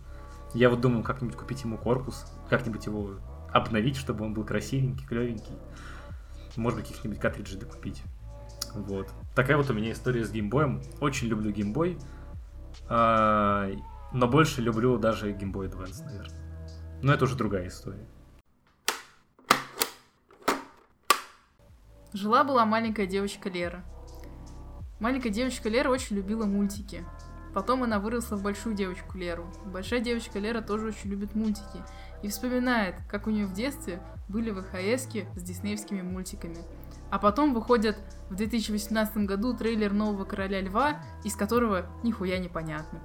Я 0.54 0.70
вот 0.70 0.82
думаю, 0.82 1.06
как-нибудь 1.06 1.38
купить 1.38 1.64
ему 1.64 1.78
корпус, 1.78 2.26
как-нибудь 2.50 2.86
его 2.86 3.12
обновить, 3.54 3.96
чтобы 3.96 4.26
он 4.26 4.34
был 4.34 4.44
красивенький, 4.44 5.08
клевенький. 5.08 5.56
Может 6.58 6.80
быть, 6.80 6.90
каких-нибудь 6.90 7.22
картриджей 7.22 7.62
докупить. 7.62 8.04
Вот. 8.74 9.08
Такая 9.34 9.56
вот 9.56 9.70
у 9.70 9.74
меня 9.74 9.94
история 9.94 10.26
с 10.26 10.30
геймбоем. 10.30 10.82
Очень 11.00 11.28
люблю 11.28 11.52
геймбой. 11.52 11.98
А, 12.90 13.72
но 14.12 14.28
больше 14.28 14.62
люблю 14.62 14.98
даже 14.98 15.32
Game 15.32 15.54
Boy 15.54 15.72
Advance, 15.72 16.04
наверное. 16.04 17.00
Но 17.02 17.14
это 17.14 17.24
уже 17.24 17.38
другая 17.38 17.70
история. 17.70 18.06
Жила-была 22.18 22.66
маленькая 22.66 23.06
девочка 23.06 23.48
Лера. 23.48 23.84
Маленькая 25.00 25.30
девочка 25.30 25.70
Лера 25.70 25.92
очень 25.92 26.16
любила 26.16 26.46
мультики. 26.46 27.06
Потом 27.54 27.84
она 27.84 28.00
выросла 28.00 28.38
в 28.38 28.42
большую 28.42 28.74
девочку 28.74 29.20
Леру. 29.20 29.46
Большая 29.66 30.00
девочка 30.00 30.40
Лера 30.40 30.62
тоже 30.62 30.88
очень 30.88 31.12
любит 31.12 31.36
мультики. 31.36 31.80
И 32.24 32.30
вспоминает, 32.30 32.96
как 33.08 33.28
у 33.28 33.30
нее 33.30 33.46
в 33.46 33.54
детстве 33.54 34.02
были 34.30 34.50
ВХСки 34.50 35.28
с 35.36 35.44
диснеевскими 35.44 36.02
мультиками. 36.02 36.58
А 37.12 37.20
потом 37.20 37.54
выходит 37.54 37.98
в 38.32 38.36
2018 38.36 39.18
году 39.18 39.56
трейлер 39.56 39.94
нового 39.94 40.26
Короля 40.26 40.60
Льва, 40.62 41.04
из 41.24 41.36
которого 41.36 41.86
нихуя 42.02 42.40
не 42.40 42.50
понятно. 42.50 43.00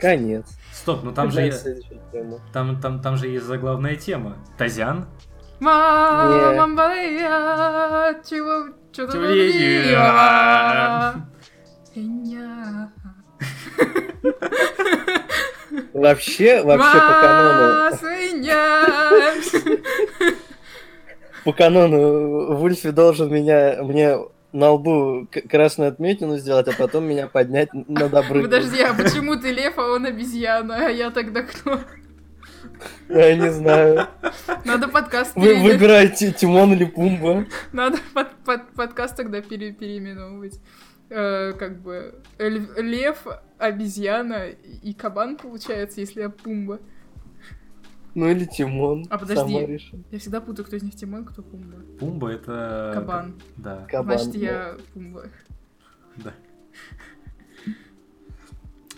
Конец. 0.00 0.48
Стоп, 0.72 1.04
ну 1.04 1.12
там 1.12 1.30
же, 1.30 1.52
там, 2.52 2.80
там, 2.80 3.00
там 3.00 3.16
же 3.16 3.28
есть 3.28 3.46
заглавная 3.46 3.94
тема. 3.94 4.38
Тазян. 4.58 5.06
Мама 5.62 6.66
моя, 6.66 8.20
чего, 8.28 8.74
что-то 8.90 9.12
Тюлея. 9.12 11.14
Вообще, 15.94 16.62
вообще 16.62 16.98
по 16.98 17.14
канону, 17.22 17.96
Свинья! 17.96 18.86
по 21.44 21.52
канону 21.52 22.56
Вульфи 22.56 22.90
должен 22.90 23.32
меня, 23.32 23.78
мне 23.82 24.18
на 24.52 24.72
лбу 24.72 25.28
красную 25.48 25.90
отметину 25.90 26.38
сделать, 26.38 26.66
а 26.68 26.72
потом 26.76 27.04
меня 27.04 27.28
поднять 27.28 27.68
на 27.72 28.08
добрый. 28.08 28.42
Подожди, 28.42 28.82
а 28.82 28.94
почему 28.94 29.36
ты 29.36 29.52
лев, 29.52 29.78
а 29.78 29.92
он 29.92 30.06
обезьяна? 30.06 30.86
А 30.86 30.90
я 30.90 31.10
тогда 31.10 31.42
кто? 31.42 31.78
Я 33.08 33.36
не 33.36 33.50
знаю. 33.52 34.06
Надо 34.64 34.88
подкаст 34.88 35.34
Вы 35.36 35.48
пере- 35.48 35.62
выбираете 35.62 36.32
Тимон 36.32 36.72
или 36.72 36.84
Пумба. 36.84 37.46
Надо 37.72 37.98
под- 38.14 38.30
под- 38.44 38.68
подкаст 38.72 39.16
тогда 39.16 39.40
пере- 39.42 39.72
переименовывать. 39.72 40.60
Э, 41.10 41.52
как 41.52 41.80
бы 41.82 42.14
лев, 42.38 43.26
обезьяна 43.58 44.48
и 44.48 44.94
кабан 44.94 45.36
получается, 45.36 46.00
если 46.00 46.22
я 46.22 46.30
пумба. 46.30 46.78
Ну 48.14 48.28
или 48.30 48.44
Тимон. 48.46 49.06
А, 49.10 49.18
подожди. 49.18 49.78
Я 50.10 50.18
всегда 50.18 50.40
путаю, 50.40 50.66
кто 50.66 50.76
из 50.76 50.82
них 50.82 50.94
Тимон, 50.94 51.24
кто 51.24 51.42
пумба. 51.42 51.76
Пумба 51.98 52.30
это... 52.30 52.92
Кабан. 52.94 53.40
Да, 53.56 53.86
Кабан. 53.90 54.18
Значит, 54.18 54.34
я 54.40 54.76
пумба. 54.94 55.24
да. 56.16 56.32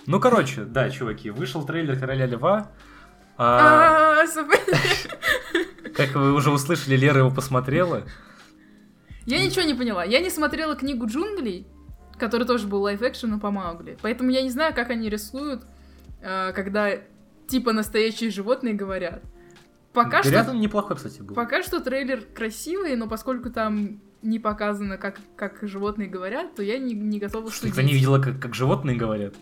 Ну, 0.07 0.21
короче, 0.21 0.65
да, 0.65 0.91
чуваки, 0.91 1.31
вышел 1.31 1.65
трейлер 1.65 1.99
Короля 1.99 2.27
Льва. 2.27 2.71
А, 3.37 4.23
А, 4.23 4.27
как 5.95 6.15
вы 6.15 6.33
уже 6.33 6.51
услышали, 6.51 6.97
Лера 6.97 7.19
его 7.19 7.31
посмотрела. 7.31 8.03
Я 9.27 9.45
ничего 9.45 9.63
не 9.63 9.75
поняла. 9.75 10.05
Я 10.05 10.21
не 10.21 10.31
смотрела 10.31 10.77
книгу 10.77 11.07
джунглей, 11.07 11.67
который 12.19 12.47
тоже 12.47 12.67
был 12.67 12.83
лайф-экшеном 12.83 13.41
по 13.41 13.51
Маугли. 13.51 13.97
Поэтому 14.03 14.31
я 14.31 14.43
не 14.43 14.51
знаю, 14.51 14.75
как 14.75 14.91
они 14.91 15.09
рисуют, 15.09 15.63
э, 16.21 16.53
когда 16.53 16.91
типа 17.49 17.73
настоящие 17.73 18.31
животные 18.31 18.75
говорят. 18.75 19.23
Пока 19.93 20.23
Говорят, 20.23 20.43
что, 20.45 20.51
он 20.53 20.61
неплохой, 20.61 20.97
кстати, 20.97 21.23
был. 21.23 21.35
пока 21.35 21.63
что 21.63 21.81
трейлер 21.81 22.23
красивый, 22.35 22.97
но 22.97 23.07
поскольку 23.09 23.51
там 23.51 24.01
не 24.23 24.39
показано, 24.41 24.99
как, 24.99 25.19
как 25.37 25.59
животные 25.63 26.09
говорят, 26.09 26.55
то 26.57 26.63
я 26.63 26.79
не, 26.79 26.95
не 26.95 27.21
готова 27.21 27.49
Что, 27.51 27.61
судить. 27.61 27.77
никто 27.77 27.83
не 27.87 27.93
видела, 27.95 28.19
как, 28.21 28.41
как 28.41 28.55
животные 28.55 28.97
говорят? 28.97 29.35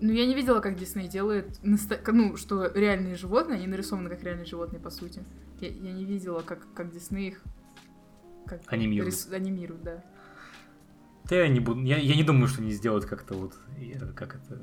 Ну, 0.00 0.12
я 0.12 0.26
не 0.26 0.34
видела, 0.34 0.60
как 0.60 0.76
Дисней 0.76 1.08
делает, 1.08 1.58
ну, 1.62 2.36
что 2.36 2.66
реальные 2.74 3.16
животные, 3.16 3.56
они 3.58 3.66
нарисованы 3.66 4.08
как 4.08 4.22
реальные 4.22 4.46
животные, 4.46 4.80
по 4.80 4.90
сути. 4.90 5.24
Я, 5.60 5.68
я 5.68 5.92
не 5.92 6.04
видела, 6.04 6.40
как, 6.40 6.66
как 6.74 6.90
Дисней 6.92 7.28
их 7.30 7.42
как 8.46 8.60
Анимирует. 8.68 9.12
рис- 9.12 9.32
анимирует, 9.32 9.82
да. 9.82 10.04
Да 11.24 11.36
я 11.36 11.48
не 11.48 11.60
буду, 11.60 11.80
я, 11.82 11.98
я 11.98 12.14
не 12.16 12.22
думаю, 12.22 12.46
что 12.48 12.62
они 12.62 12.70
сделают 12.70 13.04
как-то 13.04 13.34
вот, 13.34 13.54
как 14.14 14.36
это... 14.36 14.62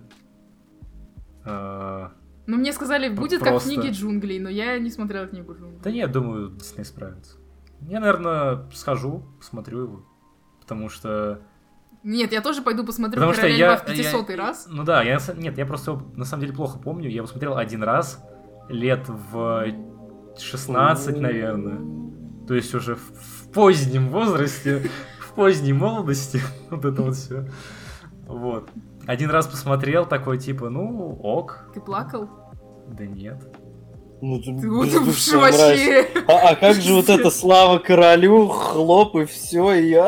а, 1.43 2.11
Ну, 2.47 2.57
мне 2.57 2.73
сказали, 2.73 3.09
будет 3.09 3.41
просто. 3.41 3.45
как 3.53 3.61
в 3.61 3.65
книге 3.65 3.89
джунглей, 3.93 4.39
но 4.39 4.49
я 4.49 4.79
не 4.79 4.89
смотрела 4.89 5.27
книгу 5.27 5.53
джунглей. 5.53 5.79
Да 5.83 5.91
нет, 5.91 6.11
думаю, 6.11 6.49
Дисней 6.51 6.85
справится. 6.85 7.37
Я, 7.81 7.99
наверное, 7.99 8.69
схожу, 8.71 9.25
посмотрю 9.39 9.81
его. 9.83 10.05
Потому 10.61 10.89
что... 10.89 11.41
Нет, 12.05 12.31
я 12.33 12.41
тоже 12.41 12.61
пойду 12.61 12.85
посмотрю 12.85 13.15
Потому 13.15 13.33
что 13.33 13.41
«Короля 13.41 13.57
я... 13.57 13.65
льва» 13.65 13.77
в 13.77 13.85
500 13.87 14.29
я- 14.29 14.37
раз. 14.37 14.67
Ну 14.69 14.83
да, 14.83 15.01
я... 15.01 15.19
Нет, 15.35 15.57
я 15.57 15.65
просто 15.65 15.99
на 16.15 16.23
самом 16.23 16.41
деле 16.41 16.53
плохо 16.53 16.77
помню. 16.77 17.09
Я 17.09 17.15
его 17.15 17.25
смотрел 17.25 17.57
один 17.57 17.81
раз, 17.81 18.23
лет 18.69 19.09
в 19.09 19.65
16, 20.37 21.17
наверное. 21.17 21.79
То 22.47 22.53
есть 22.53 22.75
уже 22.75 22.93
в, 22.93 22.99
в 22.99 23.51
позднем 23.51 24.09
возрасте, 24.09 24.87
в 25.19 25.33
поздней 25.33 25.73
молодости. 25.73 26.39
Вот 26.69 26.85
это 26.85 27.01
вот 27.01 27.15
все. 27.15 27.49
Вот. 28.27 28.69
Один 29.07 29.31
раз 29.31 29.47
посмотрел, 29.47 30.05
такой 30.05 30.37
типа, 30.37 30.69
ну, 30.69 31.19
ок. 31.23 31.71
Ты 31.73 31.81
плакал? 31.81 32.29
Да 32.87 33.07
нет. 33.07 33.41
Ну, 34.21 34.39
ты 34.39 34.55
Ты 34.59 34.69
вот 34.69 34.85
бездушная 34.85 35.39
вообще... 35.41 36.07
А, 36.27 36.49
а 36.49 36.55
как 36.55 36.75
же 36.75 36.93
вот 36.93 37.09
это 37.09 37.31
слава 37.31 37.79
королю, 37.79 38.47
хлоп 38.47 39.15
и 39.15 39.25
все, 39.25 39.73
и 39.73 39.99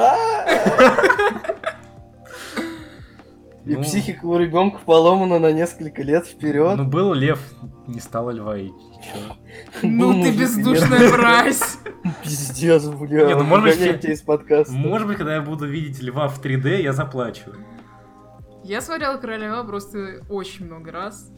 И 3.67 3.75
Ну, 3.75 3.83
психика 3.83 4.25
у 4.25 4.37
ребенка 4.37 4.79
поломана 4.85 5.39
на 5.39 5.51
несколько 5.51 6.01
лет 6.01 6.25
вперед. 6.25 6.77
Ну, 6.77 6.85
был 6.85 7.13
лев, 7.13 7.39
не 7.85 7.99
стало 7.99 8.29
льва, 8.31 8.57
и 8.57 8.67
чё? 8.69 9.35
Ну 9.83 10.23
ты 10.23 10.31
бездушная 10.31 11.09
мразь. 11.11 11.77
Пиздец, 12.23 12.85
бля. 12.85 13.27
Не, 13.27 13.35
ну, 13.35 13.43
может 13.43 13.77
быть, 13.77 14.05
из 14.05 14.21
подкаста. 14.21 14.73
Может 14.73 15.07
быть, 15.07 15.17
когда 15.17 15.35
я 15.35 15.41
буду 15.41 15.67
видеть 15.67 16.01
льва 16.01 16.29
в 16.29 16.41
3D, 16.41 16.81
я 16.81 16.93
заплачу. 16.93 17.51
Я 18.63 18.79
смотрела 18.81 19.17
«Короля 19.17 19.47
льва» 19.49 19.63
просто 19.65 20.21
очень 20.29 20.65
много 20.65 20.91
раз. 20.91 21.29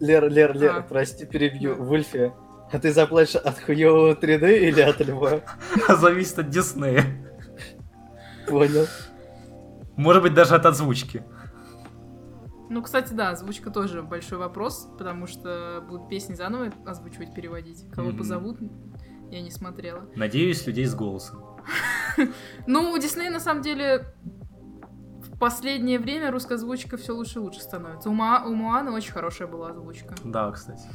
Лер, 0.00 0.30
Лер, 0.30 0.56
Лер, 0.56 0.76
А. 0.78 0.82
прости, 0.82 1.26
перебью. 1.26 1.74
Вульфи, 1.74 2.32
а 2.70 2.78
ты 2.78 2.92
заплатишь 2.92 3.36
от 3.36 3.58
хуевого 3.58 4.14
3D 4.14 4.58
или 4.68 4.80
от 4.80 5.00
льва? 5.00 5.40
Зависит 5.98 6.38
от 6.38 6.48
Диснея. 6.48 7.04
Понял. 8.48 8.86
Может 9.96 10.22
быть, 10.22 10.32
даже 10.34 10.54
от 10.54 10.64
озвучки. 10.64 11.22
Ну, 12.72 12.80
кстати, 12.82 13.12
да, 13.12 13.30
озвучка 13.30 13.70
тоже 13.70 14.02
большой 14.02 14.38
вопрос, 14.38 14.88
потому 14.98 15.26
что 15.26 15.84
будут 15.86 16.08
песни 16.08 16.32
заново 16.34 16.70
озвучивать, 16.86 17.34
переводить. 17.34 17.86
Кого 17.92 18.08
Мгм. 18.08 18.16
позовут, 18.18 18.58
я 19.30 19.42
не 19.42 19.50
смотрела. 19.50 20.08
Надеюсь, 20.16 20.66
людей 20.66 20.86
с 20.86 20.94
голосом. 20.94 21.40
Ну, 22.66 22.92
у 22.92 22.98
Диснея, 22.98 23.30
на 23.30 23.40
самом 23.40 23.62
деле, 23.62 24.14
в 25.20 25.38
последнее 25.38 25.98
время 25.98 26.30
русская 26.30 26.54
озвучка 26.54 26.96
все 26.96 27.12
лучше 27.14 27.40
и 27.40 27.42
лучше 27.42 27.60
становится. 27.60 28.08
У, 28.08 28.14
Ма- 28.14 28.44
у 28.46 28.54
Моаны 28.54 28.90
очень 28.90 29.12
хорошая 29.12 29.48
была 29.48 29.68
озвучка. 29.68 30.14
Да, 30.24 30.50
кстати. 30.50 30.88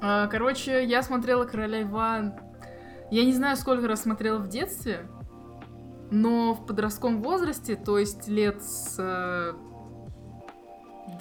А, 0.00 0.26
Короче, 0.28 0.84
я 0.84 1.02
смотрела 1.02 1.44
Короля 1.46 1.80
Льва... 1.82 2.36
Я 3.10 3.24
не 3.24 3.32
знаю, 3.32 3.56
сколько 3.56 3.86
раз 3.88 4.02
смотрела 4.02 4.38
в 4.38 4.48
детстве, 4.48 5.06
но 6.10 6.54
в 6.54 6.64
подростковом 6.66 7.22
возрасте, 7.22 7.76
то 7.76 7.98
есть 7.98 8.28
лет 8.28 8.62
с 8.62 8.96
э, 8.98 9.52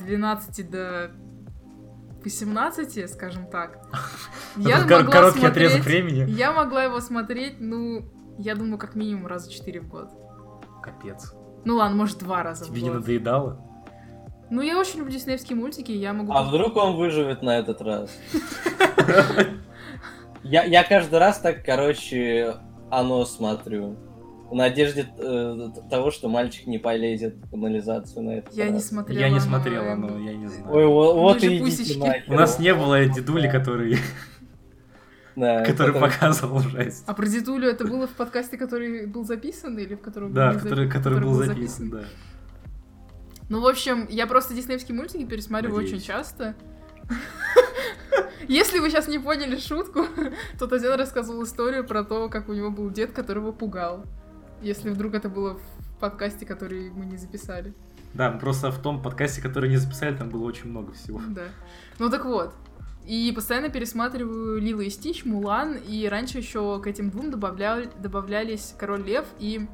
12 0.06 0.70
до 0.70 1.12
18, 2.24 3.10
скажем 3.10 3.48
так, 3.48 3.80
я 4.58 4.80
могла 4.82 5.04
короткий 5.04 5.46
отрезок 5.46 5.82
смотреть- 5.82 5.86
времени. 5.86 6.32
Я 6.32 6.52
могла 6.52 6.84
его 6.84 7.00
смотреть, 7.02 7.56
ну, 7.60 8.06
я 8.38 8.56
думаю, 8.56 8.78
как 8.78 8.96
минимум 8.96 9.28
раза 9.28 9.52
4 9.52 9.82
в 9.82 9.88
год. 9.88 10.10
Капец. 10.82 11.34
Ну 11.66 11.76
ладно, 11.76 11.96
может, 11.98 12.20
два 12.20 12.44
раза 12.44 12.66
Тебе 12.66 12.80
в 12.80 12.84
не 12.84 12.90
год. 12.90 13.00
надоедало? 13.00 13.60
Ну, 14.50 14.62
я 14.62 14.78
очень 14.78 15.00
люблю 15.00 15.14
диснеевские 15.14 15.58
мультики, 15.58 15.92
я 15.92 16.14
могу... 16.14 16.32
А 16.34 16.44
вдруг 16.44 16.76
он 16.76 16.96
выживет 16.96 17.42
на 17.42 17.58
этот 17.58 17.82
раз? 17.82 18.12
Я, 20.44 20.64
я 20.66 20.84
каждый 20.84 21.20
раз 21.20 21.40
так, 21.40 21.64
короче, 21.66 22.58
оно 22.92 23.24
смотрю. 23.24 23.96
В 24.54 24.56
надежде 24.56 25.08
э, 25.18 25.70
того, 25.90 26.12
что 26.12 26.30
мальчик 26.30 26.68
не 26.68 26.78
полезет 26.78 27.38
в 27.38 27.50
канализацию 27.50 28.22
на 28.22 28.30
этот 28.38 28.54
Я 28.54 28.70
не 28.70 28.80
смотрела. 28.82 29.20
Я 29.20 29.30
не 29.30 29.40
но 29.40 29.42
смотрела, 29.42 29.84
я 29.84 29.96
но 29.96 30.08
буду- 30.10 30.20
я 30.24 30.36
не 30.36 30.46
знаю. 30.46 30.72
Ой, 30.72 30.86
вот, 30.86 31.16
вот 31.16 31.44
и 31.44 31.58
идите 31.58 31.64
пусечки. 31.64 31.98
нахер. 31.98 32.32
У 32.32 32.36
нас 32.36 32.60
не 32.60 32.76
было 32.76 33.04
дедули, 33.04 33.50
который, 33.50 33.98
Да, 35.36 35.66
который 35.66 36.00
показывал 36.00 36.60
жесть. 36.60 37.04
А 37.08 37.16
про 37.16 37.26
Дедулю 37.26 37.68
это 37.68 37.88
было 37.88 38.06
в 38.06 38.12
подкасте, 38.12 38.60
который 38.60 39.08
был 39.08 39.26
записан, 39.26 39.76
или 39.80 39.96
в 39.96 40.02
котором 40.02 40.28
был 40.28 40.36
Да, 40.36 40.54
который, 40.54 40.88
который 40.88 41.20
был 41.20 41.34
записан, 41.34 41.90
да. 41.90 42.04
Ну, 43.50 43.60
в 43.60 43.66
общем, 43.66 44.06
я 44.08 44.28
просто 44.28 44.54
диснеевские 44.54 44.96
мультики 44.96 45.26
пересматриваю 45.26 45.82
Надеюсь. 45.82 45.96
очень 46.04 46.08
часто. 46.08 46.54
Если 48.48 48.78
вы 48.78 48.92
сейчас 48.92 49.08
не 49.08 49.18
поняли 49.18 49.58
шутку, 49.58 50.06
то 50.60 50.68
Татьяна 50.68 50.98
рассказывала 50.98 51.44
историю 51.44 51.88
про 51.88 52.04
то, 52.04 52.30
как 52.30 52.50
у 52.50 52.54
него 52.54 52.70
был 52.70 52.92
дед, 52.92 53.14
которого 53.14 53.52
пугал. 53.52 54.06
Если 54.64 54.90
вдруг 54.90 55.14
это 55.14 55.30
было 55.30 55.56
в 55.56 56.00
подкасте, 56.00 56.46
который 56.46 56.90
мы 56.90 57.06
не 57.06 57.18
записали. 57.18 57.74
Да, 58.14 58.32
просто 58.32 58.72
в 58.72 58.82
том 58.82 59.02
подкасте, 59.02 59.42
который 59.42 59.70
не 59.70 59.78
записали, 59.78 60.16
там 60.16 60.30
было 60.30 60.46
очень 60.46 60.70
много 60.70 60.94
всего. 60.94 61.22
Да. 61.30 61.44
Ну 62.00 62.10
так 62.10 62.26
вот. 62.26 62.54
И 63.06 63.32
постоянно 63.36 63.70
пересматриваю 63.70 64.62
Лила 64.62 64.84
и 64.84 64.90
Стич, 64.90 65.26
Мулан, 65.26 65.76
и 65.76 66.08
раньше 66.08 66.38
еще 66.38 66.80
к 66.82 66.88
этим 66.88 67.10
двум 67.10 67.32
добавляли, 67.32 67.90
добавлялись 68.00 68.74
Король 68.78 69.04
Лев 69.04 69.26
и 69.40 69.68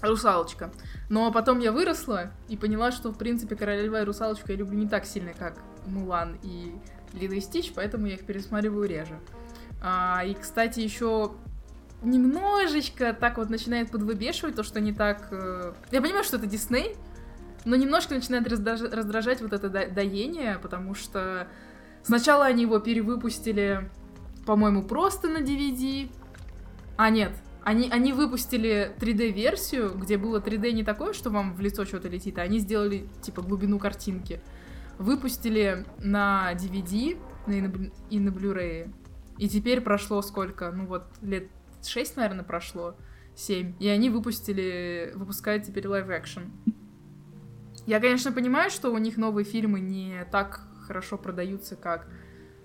Русалочка. 0.00 0.72
Но 1.08 1.30
потом 1.30 1.60
я 1.60 1.70
выросла 1.70 2.32
и 2.48 2.56
поняла, 2.56 2.90
что, 2.90 3.10
в 3.12 3.18
принципе, 3.18 3.54
Короля 3.54 3.82
Льва 3.84 4.00
и 4.00 4.04
Русалочку 4.04 4.50
я 4.50 4.56
люблю 4.56 4.76
не 4.76 4.88
так 4.88 5.04
сильно, 5.04 5.32
как 5.34 5.58
Мулан 5.86 6.36
и 6.42 6.74
Лила 7.12 7.34
и 7.34 7.40
Стич, 7.40 7.72
поэтому 7.74 8.06
я 8.06 8.14
их 8.14 8.26
пересматриваю 8.26 8.88
реже. 8.88 9.20
А, 9.80 10.22
и, 10.24 10.34
кстати, 10.34 10.80
еще 10.80 11.32
немножечко 12.02 13.12
так 13.12 13.38
вот 13.38 13.50
начинает 13.50 13.90
подвыбешивать 13.90 14.54
то, 14.56 14.62
что 14.62 14.80
не 14.80 14.92
так... 14.92 15.28
э, 15.30 15.72
Я 15.90 16.00
понимаю, 16.02 16.24
что 16.24 16.36
это 16.36 16.46
Дисней, 16.46 16.96
но 17.64 17.76
немножко 17.76 18.14
начинает 18.14 18.46
раздражать 18.48 19.40
вот 19.40 19.52
это 19.52 19.68
до- 19.68 19.88
доение, 19.88 20.58
потому 20.60 20.94
что 20.94 21.46
сначала 22.02 22.46
они 22.46 22.62
его 22.62 22.78
перевыпустили, 22.80 23.90
по-моему, 24.46 24.82
просто 24.82 25.28
на 25.28 25.38
DVD. 25.38 26.10
А, 26.96 27.10
нет, 27.10 27.32
они, 27.62 27.88
они 27.90 28.12
выпустили 28.12 28.92
3D-версию, 28.98 29.92
где 29.96 30.16
было 30.18 30.40
3D 30.40 30.72
не 30.72 30.82
такое, 30.82 31.12
что 31.12 31.30
вам 31.30 31.54
в 31.54 31.60
лицо 31.60 31.84
что-то 31.84 32.08
летит, 32.08 32.38
а 32.38 32.42
они 32.42 32.58
сделали, 32.58 33.08
типа, 33.22 33.42
глубину 33.42 33.78
картинки. 33.78 34.40
Выпустили 34.98 35.86
на 35.98 36.52
DVD 36.54 37.16
на- 37.46 37.90
и 38.10 38.18
на 38.18 38.28
Blu-ray. 38.30 38.92
И 39.38 39.48
теперь 39.48 39.80
прошло 39.80 40.20
сколько? 40.22 40.70
Ну 40.70 40.86
вот, 40.86 41.04
лет 41.22 41.48
6, 41.86 42.16
наверное, 42.16 42.44
прошло. 42.44 42.96
7. 43.34 43.74
И 43.80 43.88
они 43.88 44.10
выпустили, 44.10 45.12
выпускают 45.14 45.64
теперь 45.64 45.86
live-action. 45.86 46.42
Я, 47.86 48.00
конечно, 48.00 48.32
понимаю, 48.32 48.70
что 48.70 48.92
у 48.92 48.98
них 48.98 49.16
новые 49.16 49.44
фильмы 49.44 49.80
не 49.80 50.24
так 50.30 50.60
хорошо 50.86 51.16
продаются, 51.18 51.76
как 51.76 52.06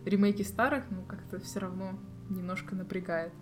ремейки 0.06 0.44
старых, 0.44 0.84
но 0.90 1.04
как-то 1.04 1.40
все 1.40 1.60
равно 1.60 2.00
немножко 2.30 2.76
напрягает. 2.76 3.34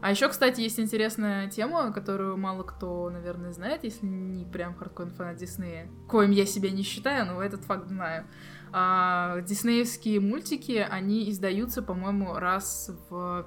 А 0.00 0.10
еще, 0.10 0.28
кстати, 0.28 0.60
есть 0.60 0.78
интересная 0.78 1.48
тема, 1.48 1.92
которую 1.92 2.36
мало 2.36 2.62
кто, 2.62 3.08
наверное, 3.10 3.52
знает, 3.52 3.84
если 3.84 4.06
не 4.06 4.44
прям 4.44 4.74
хардкорный 4.74 5.14
фанат 5.14 5.36
Диснея, 5.36 5.88
коим 6.08 6.30
я 6.30 6.44
себя 6.44 6.70
не 6.70 6.82
считаю, 6.82 7.26
но 7.26 7.42
этот 7.42 7.64
факт 7.64 7.88
знаю. 7.88 8.26
А, 8.72 9.40
диснеевские 9.42 10.20
мультики, 10.20 10.86
они 10.88 11.30
издаются, 11.30 11.82
по-моему, 11.82 12.34
раз 12.34 12.90
в 13.08 13.46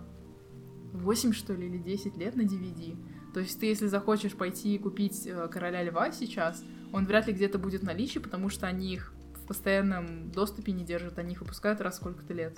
8, 1.02 1.34
что 1.34 1.54
ли, 1.54 1.68
или 1.68 1.78
10 1.78 2.18
лет 2.18 2.36
на 2.36 2.42
DVD. 2.42 2.98
То 3.34 3.42
есть 3.42 3.60
ты, 3.60 3.66
если 3.66 3.88
захочешь 3.88 4.34
пойти 4.34 4.76
и 4.76 4.80
купить 4.80 5.28
э, 5.28 5.48
Короля 5.52 5.84
Льва 5.84 6.12
сейчас, 6.12 6.64
он 6.94 7.06
вряд 7.06 7.28
ли 7.28 7.34
где-то 7.34 7.60
будет 7.60 7.82
в 7.82 7.86
наличии, 7.86 8.20
потому 8.20 8.50
что 8.50 8.68
они 8.68 8.94
их 8.94 9.14
в 9.34 9.46
постоянном 9.48 10.32
доступе 10.32 10.72
не 10.72 10.84
держат, 10.86 11.20
они 11.20 11.34
их 11.34 11.42
выпускают 11.42 11.82
раз 11.82 11.98
сколько-то 11.98 12.34
лет. 12.34 12.58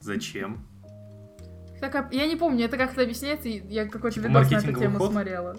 Зачем? 0.00 0.64
Так, 1.80 1.94
а- 1.94 2.08
я 2.12 2.26
не 2.26 2.36
помню, 2.36 2.66
это 2.66 2.76
как-то 2.76 3.02
объясняется, 3.02 3.48
я 3.48 3.86
какой-то 3.86 4.16
Типа 4.16 4.26
видос 4.28 4.50
на 4.50 4.56
эту 4.58 4.78
тему 4.78 4.98
ход? 4.98 5.10
смотрела. 5.10 5.56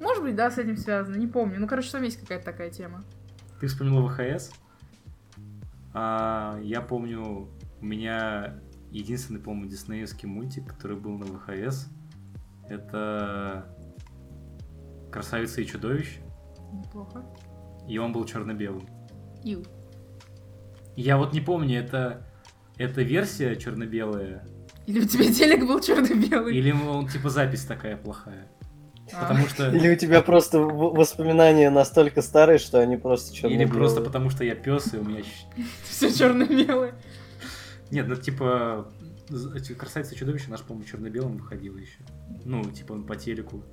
Может 0.00 0.22
быть, 0.22 0.36
да, 0.36 0.50
с 0.50 0.58
этим 0.58 0.76
связано, 0.76 1.16
не 1.16 1.26
помню. 1.26 1.58
Ну, 1.58 1.66
короче, 1.66 1.90
там 1.90 2.02
есть 2.02 2.20
какая-то 2.20 2.44
такая 2.44 2.70
тема. 2.70 3.02
Ты 3.60 3.66
вспомнила 3.66 4.08
ВХС? 4.08 4.52
А, 5.94 6.60
я 6.62 6.82
помню, 6.82 7.48
у 7.80 7.84
меня 7.84 8.60
единственный, 8.90 9.40
по-моему, 9.40 9.68
диснеевский 9.68 10.28
мультик, 10.28 10.66
который 10.66 10.96
был 10.96 11.18
на 11.18 11.26
ВХС, 11.26 11.86
это 12.68 13.66
«Красавица 15.12 15.60
и 15.60 15.66
чудовище», 15.66 16.20
Неплохо. 16.72 17.24
и 17.88 17.98
он 17.98 18.12
был 18.12 18.24
черно-белым. 18.24 18.86
Ил. 19.44 19.64
Я 20.96 21.16
вот 21.18 21.32
не 21.32 21.40
помню, 21.40 21.78
это, 21.78 22.26
это 22.76 23.02
версия 23.02 23.54
черно-белая, 23.56 24.44
Или 24.86 25.00
у 25.00 25.04
тебя 25.04 25.32
телек 25.32 25.66
был 25.66 25.80
черно-белый? 25.80 26.56
или 26.56 26.72
он 26.72 27.06
типа 27.08 27.30
запись 27.30 27.64
такая 27.64 27.96
плохая. 27.96 28.48
А. 29.12 29.22
Потому 29.22 29.46
что... 29.46 29.70
Или 29.70 29.90
у 29.94 29.96
тебя 29.96 30.20
просто 30.20 30.58
воспоминания 30.58 31.70
настолько 31.70 32.22
старые, 32.22 32.58
что 32.58 32.80
они 32.80 32.96
просто 32.96 33.32
Или 33.46 33.64
черно 33.64 33.74
просто 33.74 34.00
потому 34.00 34.30
что 34.30 34.42
я 34.44 34.54
пес, 34.54 34.94
и 34.94 34.96
у 34.96 35.04
меня... 35.04 35.22
Все 35.88 36.12
черно-белое. 36.12 36.94
Нет, 37.90 38.08
ну 38.08 38.16
типа... 38.16 38.90
«Красавица 39.76 40.14
и 40.14 40.16
чудовище» 40.16 40.50
наш, 40.50 40.62
по-моему, 40.62 40.88
черно-белым 40.88 41.38
выходило 41.38 41.76
еще. 41.78 41.98
Ну, 42.44 42.62
типа 42.70 42.92
он 42.92 43.04
по 43.04 43.16
телеку. 43.16 43.64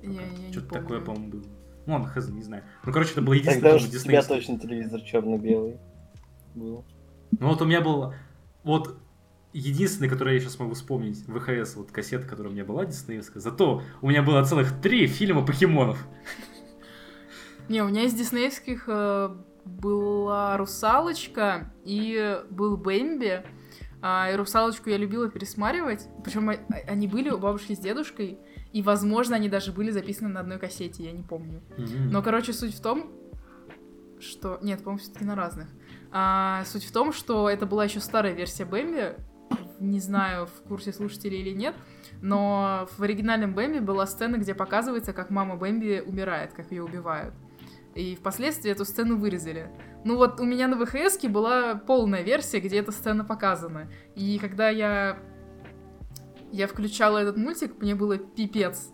Что-то 0.50 0.68
такое, 0.68 1.00
по-моему, 1.00 1.28
было. 1.28 1.44
Ну, 1.86 1.94
он, 1.94 2.06
хз, 2.06 2.28
не 2.30 2.42
знаю. 2.42 2.64
Ну, 2.84 2.92
короче, 2.92 3.12
это 3.12 3.22
было 3.22 3.34
единственное, 3.34 3.72
Тогда 3.72 3.76
уж 3.76 3.84
у 3.84 4.04
тебя 4.04 4.22
точно 4.22 4.58
телевизор 4.58 5.00
черно-белый 5.02 5.78
был. 6.54 6.84
Ну, 7.38 7.48
вот 7.48 7.62
у 7.62 7.66
меня 7.66 7.80
был... 7.80 8.14
Вот 8.62 8.98
единственный, 9.52 10.08
который 10.08 10.34
я 10.34 10.40
сейчас 10.40 10.58
могу 10.58 10.74
вспомнить, 10.74 11.24
ВХС, 11.26 11.76
вот 11.76 11.92
кассета, 11.92 12.26
которая 12.26 12.50
у 12.50 12.54
меня 12.54 12.64
была 12.64 12.84
диснеевская. 12.84 13.40
Зато 13.40 13.82
у 14.02 14.08
меня 14.08 14.22
было 14.22 14.44
целых 14.44 14.80
три 14.80 15.06
фильма 15.06 15.46
покемонов. 15.46 16.04
Не, 17.68 17.82
у 17.82 17.88
меня 17.88 18.02
из 18.02 18.14
диснеевских 18.14 18.84
э, 18.88 19.36
была 19.64 20.56
«Русалочка» 20.56 21.72
и 21.84 22.40
был 22.50 22.76
«Бэмби». 22.76 23.44
А, 24.06 24.30
и 24.30 24.36
«Русалочку» 24.36 24.90
я 24.90 24.98
любила 24.98 25.30
пересматривать. 25.30 26.08
Причем 26.22 26.50
они 26.86 27.08
были 27.08 27.30
у 27.30 27.38
бабушки 27.38 27.74
с 27.74 27.78
дедушкой. 27.78 28.38
И, 28.74 28.82
возможно, 28.82 29.34
они 29.34 29.48
даже 29.48 29.72
были 29.72 29.90
записаны 29.90 30.28
на 30.28 30.40
одной 30.40 30.58
кассете, 30.58 31.04
я 31.04 31.12
не 31.12 31.22
помню. 31.22 31.62
Но, 31.78 32.20
короче, 32.20 32.52
суть 32.52 32.74
в 32.74 32.82
том, 32.82 33.10
что... 34.20 34.58
Нет, 34.60 34.80
по-моему, 34.80 34.98
все-таки 34.98 35.24
на 35.24 35.34
разных. 35.34 35.68
А, 36.12 36.64
суть 36.66 36.84
в 36.84 36.92
том, 36.92 37.14
что 37.14 37.48
это 37.48 37.64
была 37.64 37.84
еще 37.84 38.00
старая 38.00 38.34
версия 38.34 38.66
Бэмби. 38.66 39.16
Не 39.80 40.00
знаю, 40.00 40.48
в 40.48 40.68
курсе 40.68 40.92
слушателей 40.92 41.40
или 41.40 41.54
нет. 41.54 41.74
Но 42.20 42.86
в 42.98 43.02
оригинальном 43.02 43.54
Бэмби 43.54 43.78
была 43.78 44.06
сцена, 44.06 44.36
где 44.36 44.54
показывается, 44.54 45.14
как 45.14 45.30
мама 45.30 45.56
Бэмби 45.56 46.02
умирает, 46.06 46.52
как 46.52 46.70
ее 46.72 46.84
убивают. 46.84 47.32
И 47.94 48.16
впоследствии 48.16 48.70
эту 48.70 48.84
сцену 48.84 49.16
вырезали. 49.16 49.70
Ну 50.04 50.16
вот 50.16 50.40
у 50.40 50.44
меня 50.44 50.68
на 50.68 50.84
ВХС 50.84 51.18
была 51.24 51.76
полная 51.76 52.22
версия, 52.22 52.60
где 52.60 52.78
эта 52.78 52.92
сцена 52.92 53.24
показана. 53.24 53.88
И 54.14 54.38
когда 54.38 54.68
я 54.68 55.18
я 56.54 56.68
включала 56.68 57.18
этот 57.18 57.36
мультик, 57.36 57.80
мне 57.80 57.96
было 57.96 58.16
пипец. 58.16 58.92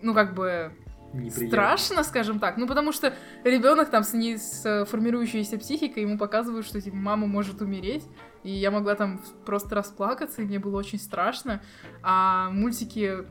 Ну, 0.00 0.14
как 0.14 0.34
бы, 0.34 0.72
неприятно. 1.12 1.48
страшно, 1.48 2.02
скажем 2.04 2.38
так. 2.38 2.56
Ну, 2.56 2.66
потому 2.66 2.90
что 2.90 3.14
ребенок 3.44 3.90
там 3.90 4.02
с, 4.02 4.14
не, 4.14 4.38
с 4.38 4.86
формирующейся 4.86 5.58
психикой, 5.58 6.04
ему 6.04 6.16
показывают, 6.16 6.64
что 6.64 6.80
типа 6.80 6.96
мама 6.96 7.26
может 7.26 7.60
умереть. 7.60 8.04
И 8.44 8.50
я 8.50 8.70
могла 8.70 8.94
там 8.94 9.20
просто 9.44 9.74
расплакаться, 9.74 10.40
и 10.40 10.46
мне 10.46 10.58
было 10.58 10.78
очень 10.78 10.98
страшно. 10.98 11.60
А 12.02 12.48
мультики 12.48 13.26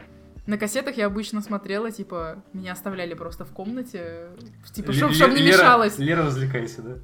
на 0.45 0.57
кассетах 0.57 0.97
я 0.97 1.05
обычно 1.05 1.41
смотрела, 1.41 1.91
типа, 1.91 2.43
меня 2.53 2.73
оставляли 2.73 3.13
просто 3.13 3.45
в 3.45 3.51
комнате, 3.51 4.29
типа, 4.73 4.91
чтобы 4.93 5.13
Ле- 5.13 5.33
не 5.33 5.41
Лера- 5.47 5.57
мешалось. 5.57 5.97
Лера, 5.97 6.23
развлекайся, 6.25 6.81
да? 6.81 6.97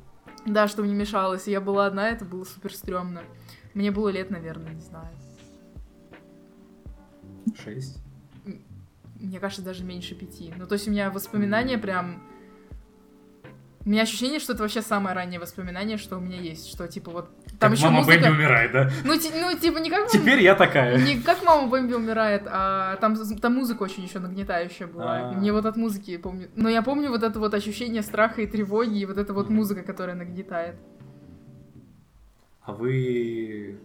Да, 0.45 0.67
чтобы 0.67 0.87
не 0.87 0.93
мешалось. 0.95 1.47
И 1.47 1.51
я 1.51 1.61
была 1.61 1.85
одна, 1.87 2.09
это 2.09 2.25
было 2.25 2.43
супер 2.43 2.73
стрёмно. 2.73 3.23
Мне 3.73 3.91
было 3.91 4.09
лет, 4.09 4.29
наверное, 4.29 4.73
не 4.73 4.81
знаю. 4.81 5.09
Шесть. 7.63 7.97
Мне 9.15 9.39
кажется, 9.39 9.61
даже 9.63 9.83
меньше 9.83 10.15
пяти. 10.15 10.53
Ну, 10.57 10.65
то 10.65 10.73
есть 10.73 10.87
у 10.87 10.91
меня 10.91 11.09
воспоминания 11.11 11.77
прям... 11.77 12.23
У 13.85 13.89
меня 13.89 14.01
ощущение, 14.03 14.39
что 14.39 14.53
это 14.53 14.61
вообще 14.63 14.81
самое 14.81 15.15
раннее 15.15 15.39
воспоминание, 15.39 15.97
что 15.97 16.17
у 16.17 16.19
меня 16.19 16.37
есть. 16.37 16.69
Что, 16.69 16.87
типа, 16.87 17.11
вот... 17.11 17.29
Там 17.59 17.71
Как 17.71 17.77
еще 17.77 17.85
мама 17.85 17.97
музыка... 17.99 18.19
Бэмби 18.19 18.29
умирает, 18.35 18.71
да? 18.73 18.89
Ну, 19.05 19.17
ти- 19.17 19.31
ну, 19.33 19.57
типа, 19.57 19.77
не 19.79 19.89
как... 19.89 19.99
мама- 19.99 20.11
Теперь 20.11 20.41
я 20.41 20.55
такая. 20.55 20.97
Не 20.97 21.21
как 21.21 21.41
мама 21.43 21.67
Бэмби 21.67 21.93
умирает, 21.93 22.43
а 22.45 22.97
там, 22.97 23.15
там 23.15 23.55
музыка 23.55 23.83
очень 23.83 24.03
еще 24.03 24.19
нагнетающая 24.19 24.85
была. 24.87 25.29
А. 25.29 25.33
И 25.33 25.37
мне 25.37 25.53
вот 25.53 25.65
от 25.65 25.77
музыки 25.77 26.17
помню. 26.17 26.49
Но 26.55 26.67
я 26.69 26.81
помню 26.81 27.09
вот 27.09 27.23
это 27.23 27.39
вот 27.39 27.53
ощущение 27.53 28.01
страха 28.03 28.41
и 28.41 28.47
тревоги, 28.47 28.99
и 28.99 29.05
вот 29.05 29.17
эта 29.17 29.33
вот 29.33 29.49
музыка, 29.49 29.81
которая 29.81 30.15
нагнетает. 30.15 30.75
А 32.61 32.73
вы 32.73 33.79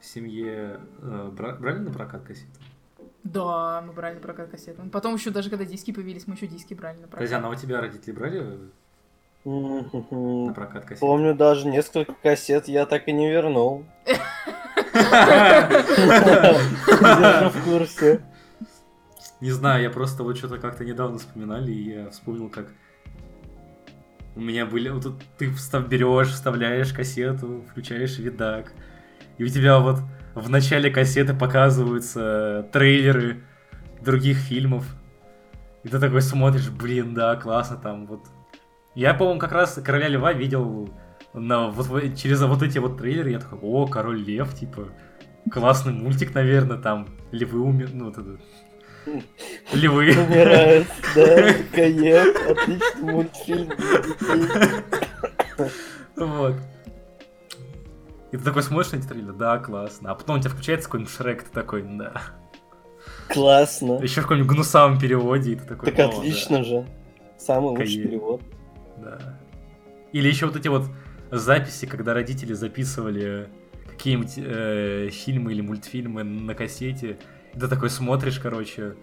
в 0.00 0.04
семье 0.04 0.80
э, 1.00 1.30
бра- 1.32 1.54
брали 1.54 1.78
на 1.78 1.90
прокат 1.92 2.24
кассеты? 2.24 2.48
Да, 3.24 3.82
мы 3.86 3.92
брали 3.92 4.14
на 4.14 4.20
прокат 4.20 4.50
кассеты. 4.50 4.82
Потом 4.90 5.14
еще 5.14 5.30
даже 5.30 5.48
когда 5.48 5.64
диски 5.64 5.92
появились, 5.92 6.26
мы 6.26 6.34
еще 6.34 6.46
диски 6.46 6.74
брали 6.74 6.96
на 6.96 7.06
прокат. 7.06 7.20
Татьяна, 7.20 7.48
а 7.48 7.50
у 7.50 7.54
тебя 7.54 7.80
родители 7.80 8.12
брали 8.12 8.58
на 9.44 10.52
прокат 10.52 10.82
кассеты? 10.84 11.00
Помню, 11.00 11.34
даже 11.34 11.68
несколько 11.68 12.14
кассет 12.14 12.68
я 12.68 12.84
так 12.86 13.06
и 13.08 13.12
не 13.12 13.30
вернул. 13.30 13.84
Держу 16.92 17.50
в 17.50 17.64
курсе. 17.64 18.20
Не 19.40 19.50
знаю, 19.50 19.82
я 19.82 19.90
просто 19.90 20.22
вот 20.22 20.36
что-то 20.36 20.58
как-то 20.58 20.84
недавно 20.84 21.18
вспоминали, 21.18 21.72
и 21.72 21.94
я 21.94 22.10
вспомнил, 22.10 22.48
как 22.48 22.68
у 24.36 24.40
меня 24.40 24.66
были... 24.66 24.88
Вот 24.88 25.02
тут 25.02 25.14
ты 25.38 25.50
встав, 25.50 25.88
берешь, 25.88 26.28
вставляешь 26.28 26.92
кассету, 26.92 27.64
включаешь 27.70 28.18
видак, 28.18 28.72
и 29.38 29.44
у 29.44 29.48
тебя 29.48 29.78
вот 29.78 29.98
в 30.34 30.48
начале 30.50 30.90
кассеты 30.90 31.34
показываются 31.34 32.68
трейлеры 32.72 33.42
других 34.00 34.38
фильмов, 34.38 34.84
и 35.82 35.88
ты 35.88 35.98
такой 35.98 36.22
смотришь, 36.22 36.70
блин, 36.70 37.14
да, 37.14 37.36
классно 37.36 37.76
там 37.76 38.06
вот. 38.06 38.20
Я, 38.94 39.14
по-моему, 39.14 39.40
как 39.40 39.52
раз 39.52 39.80
Короля 39.82 40.08
Льва 40.08 40.32
видел 40.32 40.90
на, 41.32 41.68
вот, 41.68 42.14
через 42.16 42.42
вот 42.42 42.62
эти 42.62 42.78
вот 42.78 42.98
трейлеры, 42.98 43.30
я 43.30 43.38
такой, 43.38 43.58
о, 43.62 43.86
Король 43.86 44.22
Лев, 44.22 44.54
типа, 44.54 44.88
классный 45.50 45.92
мультик, 45.92 46.34
наверное, 46.34 46.76
там, 46.76 47.08
львы 47.30 47.60
умер, 47.60 47.90
ну, 47.92 48.06
вот 48.06 48.18
это, 48.18 48.38
львы. 49.72 50.10
Умирает, 50.10 50.86
да, 51.14 51.54
Каев, 51.74 52.50
отличный 52.50 53.12
мультфильм. 53.12 53.72
Вот. 56.16 56.54
И 58.32 58.36
ты 58.36 58.42
такой 58.42 58.62
смотришь 58.62 58.92
на 58.92 58.96
эти 58.96 59.06
трейлеры, 59.06 59.34
да, 59.34 59.58
классно. 59.58 60.10
А 60.10 60.14
потом 60.14 60.36
у 60.36 60.40
тебя 60.40 60.50
включается 60.50 60.88
какой-нибудь 60.88 61.12
Шрек, 61.12 61.42
ты 61.44 61.50
такой, 61.50 61.82
да. 61.82 62.22
Классно. 63.28 63.98
Еще 64.02 64.20
в 64.20 64.24
каком-нибудь 64.24 64.50
гнусавом 64.50 64.98
переводе, 64.98 65.52
и 65.52 65.56
ты 65.56 65.64
такой, 65.64 65.90
Так 65.90 65.98
«О, 65.98 66.10
да». 66.10 66.18
отлично 66.18 66.64
же. 66.64 66.86
Самый 67.38 67.70
лучший 67.70 67.86
Каев. 67.96 68.02
перевод. 68.02 68.42
Да. 68.98 69.38
Или 70.12 70.28
еще 70.28 70.46
вот 70.46 70.56
эти 70.56 70.68
вот 70.68 70.84
записи, 71.30 71.86
когда 71.86 72.14
родители 72.14 72.52
записывали 72.52 73.48
какие-нибудь 73.88 74.34
э, 74.36 75.08
фильмы 75.10 75.52
или 75.52 75.60
мультфильмы 75.60 76.22
на 76.22 76.54
кассете, 76.54 77.18
и 77.54 77.58
ты 77.58 77.68
такой 77.68 77.90
смотришь, 77.90 78.38
короче, 78.38 78.94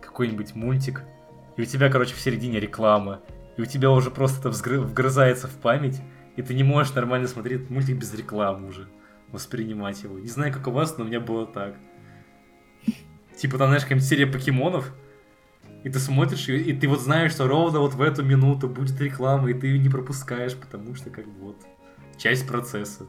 какой-нибудь 0.00 0.54
мультик, 0.54 1.02
и 1.56 1.62
у 1.62 1.64
тебя, 1.64 1.90
короче, 1.90 2.14
в 2.14 2.20
середине 2.20 2.58
реклама, 2.60 3.20
и 3.56 3.62
у 3.62 3.64
тебя 3.66 3.90
уже 3.90 4.10
просто 4.10 4.48
это 4.48 4.80
вгрызается 4.80 5.46
в 5.46 5.52
память, 5.52 6.00
и 6.36 6.42
ты 6.42 6.54
не 6.54 6.62
можешь 6.62 6.94
нормально 6.94 7.28
смотреть 7.28 7.70
мультик 7.70 7.96
без 7.96 8.12
рекламы 8.14 8.68
уже, 8.68 8.88
воспринимать 9.30 10.02
его. 10.02 10.18
Не 10.18 10.28
знаю, 10.28 10.52
как 10.52 10.66
у 10.66 10.70
вас, 10.70 10.96
но 10.98 11.04
у 11.04 11.06
меня 11.06 11.20
было 11.20 11.46
так. 11.46 11.74
Типа 13.36 13.58
там, 13.58 13.68
знаешь, 13.68 13.82
какая-нибудь 13.82 14.08
серия 14.08 14.26
покемонов, 14.26 14.92
и 15.82 15.90
ты 15.90 15.98
смотришь, 15.98 16.48
и, 16.48 16.56
и 16.56 16.72
ты 16.72 16.88
вот 16.88 17.00
знаешь, 17.00 17.32
что 17.32 17.46
ровно 17.46 17.80
вот 17.80 17.94
в 17.94 18.00
эту 18.00 18.22
минуту 18.24 18.68
будет 18.68 19.00
реклама, 19.00 19.50
и 19.50 19.54
ты 19.54 19.66
ее 19.66 19.78
не 19.78 19.88
пропускаешь, 19.88 20.56
потому 20.56 20.94
что 20.94 21.10
как 21.10 21.26
бы 21.26 21.46
вот 21.46 21.56
часть 22.16 22.46
процесса. 22.46 23.06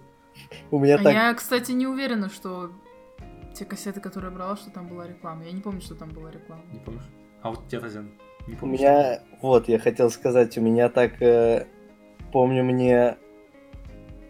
У 0.72 0.80
меня 0.80 0.96
А 0.96 1.04
так... 1.04 1.14
я, 1.14 1.34
кстати, 1.34 1.72
не 1.72 1.88
уверена, 1.88 2.30
что 2.30 2.72
те 3.54 3.64
кассеты, 3.66 4.02
которые 4.02 4.32
я 4.32 4.36
брала, 4.36 4.58
что 4.58 4.70
там 4.72 4.88
была 4.88 5.08
реклама. 5.08 5.46
Я 5.46 5.52
не 5.52 5.62
помню, 5.62 5.80
что 5.80 5.96
там 5.96 6.10
была 6.10 6.32
реклама. 6.32 6.64
Не 6.74 6.80
помнишь? 6.80 7.06
А 7.42 7.50
вот 7.52 7.66
у 7.66 7.70
тебя, 7.70 7.80
Татьяна, 7.80 8.10
не 8.48 8.56
У 8.56 8.58
помнишь? 8.58 8.80
меня... 8.80 9.22
Вот, 9.42 9.70
я 9.70 9.80
хотел 9.80 10.10
сказать, 10.10 10.58
у 10.58 10.62
меня 10.62 10.90
так... 10.90 11.22
э, 11.22 11.68
Помню, 12.36 12.66
мне 12.66 13.16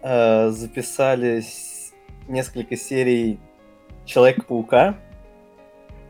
э, 0.04 0.50
записали 0.52 1.42
несколько 2.28 2.78
серий 2.78 3.40
Человека-паука 4.06 4.98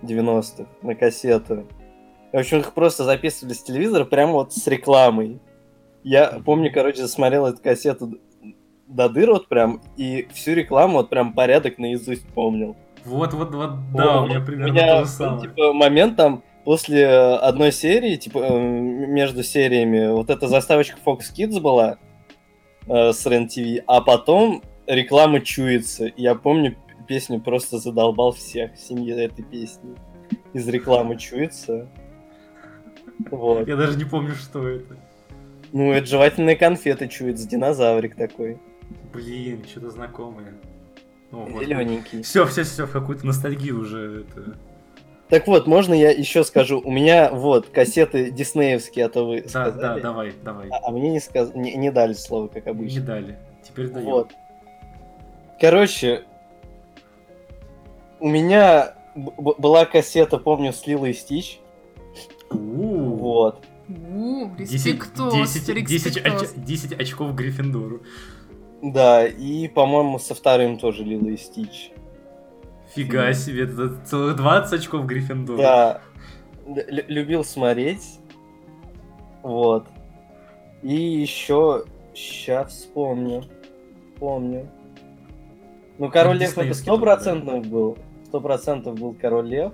90-х 0.02 0.66
на 0.82 0.96
кассету. 0.96 1.66
В 2.34 2.38
общем, 2.38 2.58
их 2.58 2.74
просто 2.74 3.06
записывали 3.06 3.54
с 3.54 3.64
телевизора 3.64 4.04
прямо 4.04 4.34
вот 4.34 4.52
с 4.52 4.68
рекламой. 4.68 5.40
Я 6.04 6.42
помню, 6.46 6.70
короче, 6.70 7.02
засмотрел 7.02 7.46
эту 7.46 7.64
кассету 7.64 8.20
до 8.88 9.08
дыр 9.08 9.32
вот 9.32 9.48
прям, 9.48 9.82
и 9.96 10.28
всю 10.34 10.52
рекламу 10.52 10.98
вот 10.98 11.10
прям 11.10 11.32
порядок 11.32 11.78
наизусть 11.78 12.28
помнил. 12.34 12.76
Вот, 13.06 13.34
вот, 13.34 13.56
вот, 13.56 13.72
да, 13.94 14.22
у 14.22 14.28
меня 14.28 14.42
примерно 14.42 14.72
меня, 14.74 14.98
то 14.98 15.06
же 15.06 15.10
самое. 15.12 15.42
типа, 15.44 15.72
момент 15.72 16.18
там 16.18 16.44
после 16.66 17.08
одной 17.08 17.72
серии, 17.72 18.16
типа, 18.18 18.40
э, 18.40 18.60
между 18.60 19.44
сериями, 19.44 20.12
вот 20.12 20.30
эта 20.30 20.48
заставочка 20.48 20.98
Fox 21.06 21.20
Kids 21.34 21.62
была 21.62 21.98
э, 22.88 23.14
с 23.14 23.26
РЕН-ТВ, 23.26 23.84
а 23.88 24.02
потом 24.02 24.64
реклама 24.88 25.40
чуется. 25.40 26.12
Я 26.18 26.36
помню, 26.36 26.76
песню 27.08 27.40
просто 27.40 27.78
задолбал 27.78 28.34
всех 28.34 28.74
в 28.74 28.80
семье 28.80 29.24
этой 29.24 29.44
песни. 29.44 29.96
Из 30.54 30.68
рекламы 30.68 31.18
чуется. 31.18 31.88
Вот. 33.32 33.68
Я 33.68 33.76
даже 33.76 33.98
не 33.98 34.06
помню, 34.06 34.34
что 34.36 34.68
это. 34.68 34.98
Ну, 35.72 35.92
это 35.92 36.06
жевательные 36.08 36.56
конфеты 36.56 37.08
чуется, 37.08 37.48
динозаврик 37.48 38.16
такой. 38.16 38.58
Блин, 39.14 39.64
что-то 39.70 39.92
знакомое. 39.92 40.54
Зелененький. 41.32 42.24
Все, 42.24 42.46
все, 42.46 42.64
все, 42.64 42.86
в 42.88 42.92
какую-то 42.92 43.26
ностальгию 43.26 43.82
уже 43.82 44.22
это. 44.22 44.58
Так 45.30 45.48
вот, 45.48 45.66
можно 45.66 45.94
я 45.94 46.12
еще 46.12 46.44
скажу? 46.44 46.82
У 46.86 46.92
меня 46.92 47.32
вот 47.32 47.68
кассеты 47.70 48.30
диснеевские, 48.30 49.06
а 49.06 49.10
то 49.10 49.26
вы 49.28 49.42
Да, 49.42 49.50
сказали. 49.50 49.82
да, 49.82 50.00
давай, 50.00 50.34
давай. 50.44 50.70
А, 50.70 50.80
а 50.88 50.92
мне 50.92 51.10
не, 51.10 51.20
сказ... 51.20 51.54
не, 51.56 51.76
не 51.76 51.92
дали 51.92 52.14
слово, 52.14 52.48
как 52.48 52.66
Не 52.66 52.72
обычно. 52.72 53.02
дали. 53.02 53.38
Теперь 53.64 53.88
даем. 53.90 54.06
Вот. 54.06 54.32
Короче, 55.60 56.26
у 58.20 58.28
меня 58.30 58.94
была 59.16 59.86
кассета, 59.86 60.38
помню, 60.38 60.74
с 60.74 60.86
Лилой 60.86 61.14
Стич. 61.14 61.60
Вот. 62.52 63.64
У, 63.88 64.48
10, 64.58 64.72
респектос, 64.74 65.34
10, 65.34 65.86
10, 65.86 66.16
респектос. 66.18 66.54
оч- 66.54 66.64
10 66.66 67.00
очков 67.00 67.34
Гриффиндору. 67.36 68.02
Да, 68.82 69.26
и, 69.26 69.68
по-моему, 69.68 70.20
со 70.20 70.36
вторым 70.36 70.78
тоже 70.78 71.04
Лила 71.04 71.30
и 71.30 71.38
Стич. 71.38 71.92
Фига 72.96 73.34
себе, 73.34 73.64
это 73.66 73.96
целых 74.06 74.38
20 74.38 74.80
очков 74.80 75.06
Гриффиндору. 75.06 75.58
Да. 75.58 76.02
Лю- 76.66 77.06
любил 77.08 77.44
смотреть. 77.44 78.20
Вот. 79.44 79.86
И 80.82 80.96
еще... 80.96 81.86
Сейчас 82.14 82.72
вспомню. 82.72 83.44
Помню. 84.18 84.70
Ну, 85.98 86.10
Король 86.10 86.38
Лев 86.38 86.52
это 86.52 86.62
диснеевский 86.62 86.84
сто 86.84 86.92
тоже, 86.94 87.04
процентов 87.04 87.68
был. 87.68 87.98
Сто 88.26 88.40
процентов 88.40 88.98
был 88.98 89.14
Король 89.14 89.48
Лев. 89.48 89.74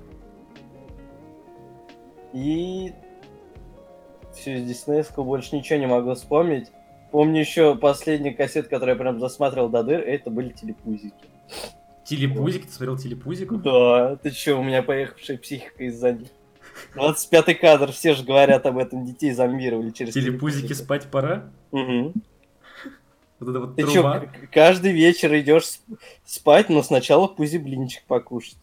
И... 2.33 2.93
Все, 4.33 4.55
из 4.55 4.67
диснеевского 4.67 5.23
больше 5.23 5.55
ничего 5.55 5.77
не 5.77 5.85
могу 5.85 6.15
вспомнить. 6.15 6.71
Помню 7.11 7.41
еще 7.41 7.75
последний 7.75 8.31
кассет, 8.31 8.67
который 8.67 8.91
я 8.91 8.95
прям 8.95 9.19
засматривал 9.19 9.69
до 9.69 9.83
дыр, 9.83 9.99
это 9.99 10.31
были 10.31 10.49
телепузики. 10.49 11.13
Телепузик, 12.15 12.65
ты 12.65 12.71
смотрел 12.71 12.97
телепузику? 12.97 13.57
Да, 13.57 14.15
ты 14.17 14.31
че, 14.31 14.53
у 14.57 14.63
меня 14.63 14.83
поехавшая 14.83 15.37
психика 15.37 15.83
из-за 15.85 16.11
них. 16.13 16.29
25 16.95 17.59
кадр, 17.59 17.91
все 17.91 18.13
же 18.15 18.23
говорят 18.23 18.65
об 18.65 18.77
этом, 18.77 19.05
детей 19.05 19.31
зомбировали 19.31 19.91
через 19.91 20.13
Телепузики 20.13 20.73
спать 20.73 21.09
пора? 21.09 21.51
Мгм. 21.71 22.13
Вот 23.39 23.49
это 23.49 23.59
вот 23.59 23.75
Ты 23.75 23.83
труба. 23.85 24.19
че, 24.19 24.47
каждый 24.53 24.91
вечер 24.91 25.33
идешь 25.39 25.63
сп- 25.63 25.97
спать, 26.25 26.69
но 26.69 26.83
сначала 26.83 27.27
пузи 27.27 27.57
блинчик 27.57 28.03
покушать. 28.03 28.57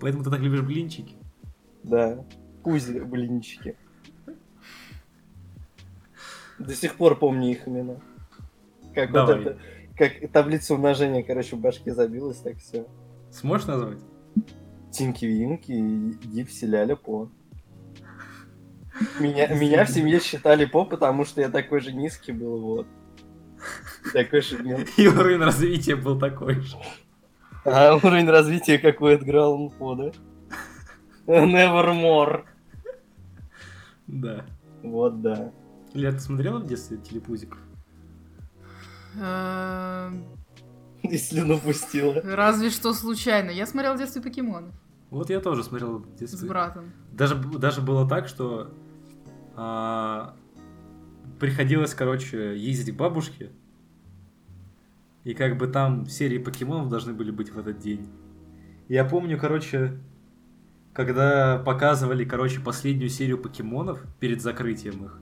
Поэтому 0.00 0.24
ты 0.24 0.30
так 0.30 0.40
любишь 0.40 0.62
блинчики. 0.62 1.14
Да. 1.82 2.24
Кузя, 2.62 3.04
блинчики. 3.04 3.76
До 6.58 6.74
сих 6.74 6.96
пор 6.96 7.16
помню 7.18 7.50
их 7.50 7.68
имена. 7.68 7.96
Как 8.94 9.12
Давай. 9.12 9.36
вот 9.36 9.46
это, 9.46 9.58
как 9.96 10.30
таблица 10.32 10.74
умножения, 10.74 11.22
короче, 11.22 11.56
в 11.56 11.60
башке 11.60 11.94
забилась, 11.94 12.38
так 12.38 12.58
все. 12.58 12.86
Сможешь 13.30 13.66
назвать? 13.66 13.98
Тинки 14.90 15.24
Винки, 15.24 16.16
Дипси 16.24 16.64
Ляля 16.64 16.96
По. 16.96 17.28
Меня, 19.18 19.48
меня 19.48 19.84
в 19.84 19.90
семье 19.90 20.20
считали 20.20 20.66
По, 20.66 20.84
потому 20.84 21.24
что 21.24 21.40
я 21.40 21.48
такой 21.48 21.80
же 21.80 21.92
низкий 21.92 22.30
был, 22.30 22.60
вот. 22.60 22.86
Такой 24.12 24.40
же 24.40 24.62
мелкий. 24.62 24.92
И 25.02 25.08
уровень 25.08 25.40
развития 25.40 25.96
был 25.96 26.18
такой 26.18 26.60
же. 26.60 26.76
А 27.64 27.96
уровень 27.96 28.28
развития 28.28 28.78
какой 28.78 29.16
отграл 29.16 29.54
он 29.54 29.70
По, 29.70 29.94
да? 29.94 30.12
Nevermore. 31.26 32.44
Да. 34.06 34.44
Вот 34.82 35.22
да. 35.22 35.52
Илья, 35.92 36.12
ты 36.12 36.20
смотрела 36.20 36.58
в 36.58 36.66
детстве 36.66 36.98
телепузиков? 36.98 37.58
Эм, 39.20 40.24
И 41.02 41.16
слюну 41.18 41.58
пустила. 41.58 42.20
Разве 42.22 42.70
что 42.70 42.92
случайно. 42.94 43.50
Я 43.50 43.66
смотрел 43.66 43.94
в 43.94 43.98
детстве 43.98 44.22
покемонов 44.22 44.74
Вот 45.10 45.30
я 45.30 45.40
тоже 45.40 45.62
смотрел 45.62 45.98
в 45.98 46.06
с 46.16 46.18
детстве. 46.18 46.48
братом. 46.48 46.92
Даже, 47.12 47.34
даже 47.36 47.80
было 47.80 48.08
так, 48.08 48.26
что 48.28 48.72
а, 49.56 50.34
приходилось, 51.38 51.94
короче, 51.94 52.56
ездить 52.58 52.94
к 52.94 52.98
бабушке. 52.98 53.50
И 55.24 55.32
как 55.34 55.56
бы 55.56 55.66
там 55.68 56.06
серии 56.06 56.38
покемонов 56.38 56.88
должны 56.88 57.12
были 57.14 57.30
быть 57.30 57.50
в 57.50 57.58
этот 57.58 57.78
день. 57.78 58.08
Я 58.88 59.04
помню, 59.04 59.38
короче, 59.38 59.98
когда 60.92 61.58
показывали, 61.64 62.24
короче, 62.24 62.60
последнюю 62.60 63.08
серию 63.08 63.38
покемонов 63.38 64.04
перед 64.20 64.42
закрытием 64.42 65.04
их. 65.06 65.18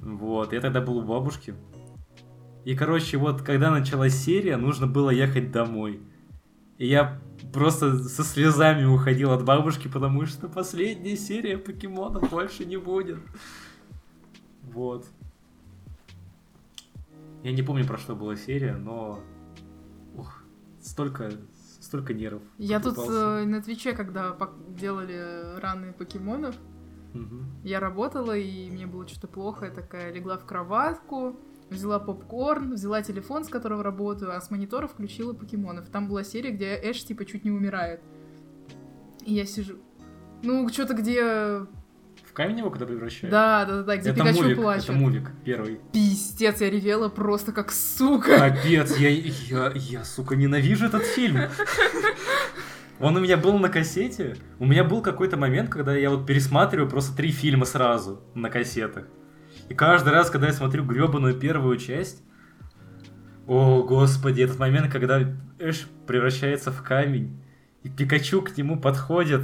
Вот, 0.00 0.52
я 0.52 0.60
тогда 0.60 0.80
был 0.80 0.98
у 0.98 1.02
бабушки. 1.02 1.54
И, 2.64 2.74
короче, 2.76 3.16
вот 3.16 3.42
когда 3.42 3.70
началась 3.70 4.14
серия, 4.14 4.56
нужно 4.56 4.86
было 4.86 5.10
ехать 5.10 5.50
домой. 5.50 6.00
И 6.78 6.86
я 6.86 7.20
просто 7.52 7.98
со 7.98 8.22
слезами 8.24 8.84
уходил 8.84 9.32
от 9.32 9.44
бабушки, 9.44 9.88
потому 9.88 10.26
что 10.26 10.48
последняя 10.48 11.16
серия 11.16 11.58
покемонов 11.58 12.30
больше 12.30 12.64
не 12.64 12.76
будет. 12.76 13.18
Вот. 14.62 15.06
Я 17.42 17.52
не 17.52 17.62
помню, 17.62 17.84
про 17.86 17.98
что 17.98 18.14
была 18.14 18.36
серия, 18.36 18.74
но... 18.74 19.20
Ух, 20.14 20.44
столько, 20.80 21.32
столько 21.80 22.14
нервов. 22.14 22.42
Я 22.58 22.78
тут 22.78 22.96
э, 22.98 23.44
на 23.44 23.60
Твиче, 23.62 23.92
когда 23.92 24.36
делали 24.68 25.58
раны 25.60 25.92
покемонов, 25.92 26.54
Мгм. 27.14 27.44
я 27.64 27.80
работала, 27.80 28.36
и 28.36 28.70
мне 28.70 28.86
было 28.86 29.06
что-то 29.08 29.26
плохо. 29.26 29.66
Я 29.66 29.70
такая 29.72 30.12
легла 30.12 30.38
в 30.38 30.46
кроватку, 30.46 31.36
взяла 31.72 31.98
попкорн, 31.98 32.74
взяла 32.74 33.02
телефон, 33.02 33.44
с 33.44 33.48
которого 33.48 33.82
работаю, 33.82 34.36
а 34.36 34.40
с 34.40 34.50
монитора 34.50 34.86
включила 34.86 35.32
покемонов. 35.32 35.88
Там 35.88 36.08
была 36.08 36.24
серия, 36.24 36.50
где 36.50 36.78
Эш 36.82 37.04
типа 37.04 37.24
чуть 37.24 37.44
не 37.44 37.50
умирает. 37.50 38.00
И 39.24 39.34
я 39.34 39.46
сижу. 39.46 39.76
Ну, 40.42 40.68
что-то 40.68 40.94
где... 40.94 41.66
В 42.24 42.34
камень 42.34 42.58
его 42.58 42.70
когда 42.70 42.86
превращают? 42.86 43.30
Да, 43.30 43.64
да, 43.64 43.76
да, 43.78 43.82
да, 43.82 43.96
где 43.96 44.10
Это 44.10 44.20
Пикачу 44.20 44.42
мувик, 44.42 44.56
плачет. 44.56 44.84
это 44.84 44.92
мувик 44.92 45.30
первый. 45.44 45.80
Пиздец, 45.92 46.60
я 46.60 46.70
ревела 46.70 47.08
просто 47.08 47.52
как 47.52 47.70
сука. 47.70 48.38
Капец, 48.38 48.96
я, 48.96 49.08
я, 49.10 49.72
я, 49.74 50.04
сука, 50.04 50.34
ненавижу 50.34 50.86
этот 50.86 51.02
фильм. 51.02 51.38
Он 53.00 53.16
у 53.16 53.20
меня 53.20 53.36
был 53.36 53.58
на 53.58 53.68
кассете. 53.68 54.36
У 54.58 54.64
меня 54.64 54.84
был 54.84 55.02
какой-то 55.02 55.36
момент, 55.36 55.70
когда 55.70 55.94
я 55.94 56.10
вот 56.10 56.26
пересматриваю 56.26 56.88
просто 56.88 57.16
три 57.16 57.32
фильма 57.32 57.64
сразу 57.64 58.20
на 58.34 58.48
кассетах. 58.48 59.06
И 59.72 59.74
каждый 59.74 60.12
раз, 60.12 60.28
когда 60.28 60.48
я 60.48 60.52
смотрю 60.52 60.84
гребаную 60.84 61.34
первую 61.34 61.78
часть, 61.78 62.22
о, 63.46 63.82
господи, 63.82 64.42
этот 64.42 64.58
момент, 64.58 64.92
когда 64.92 65.20
Эш 65.58 65.86
превращается 66.06 66.70
в 66.70 66.82
камень, 66.82 67.42
и 67.82 67.88
Пикачу 67.88 68.42
к 68.42 68.54
нему 68.58 68.78
подходит, 68.78 69.40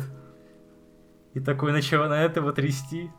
и 1.33 1.41
такой 1.41 1.73
начинает 1.73 2.37
его 2.37 2.53
трясти. 2.53 3.11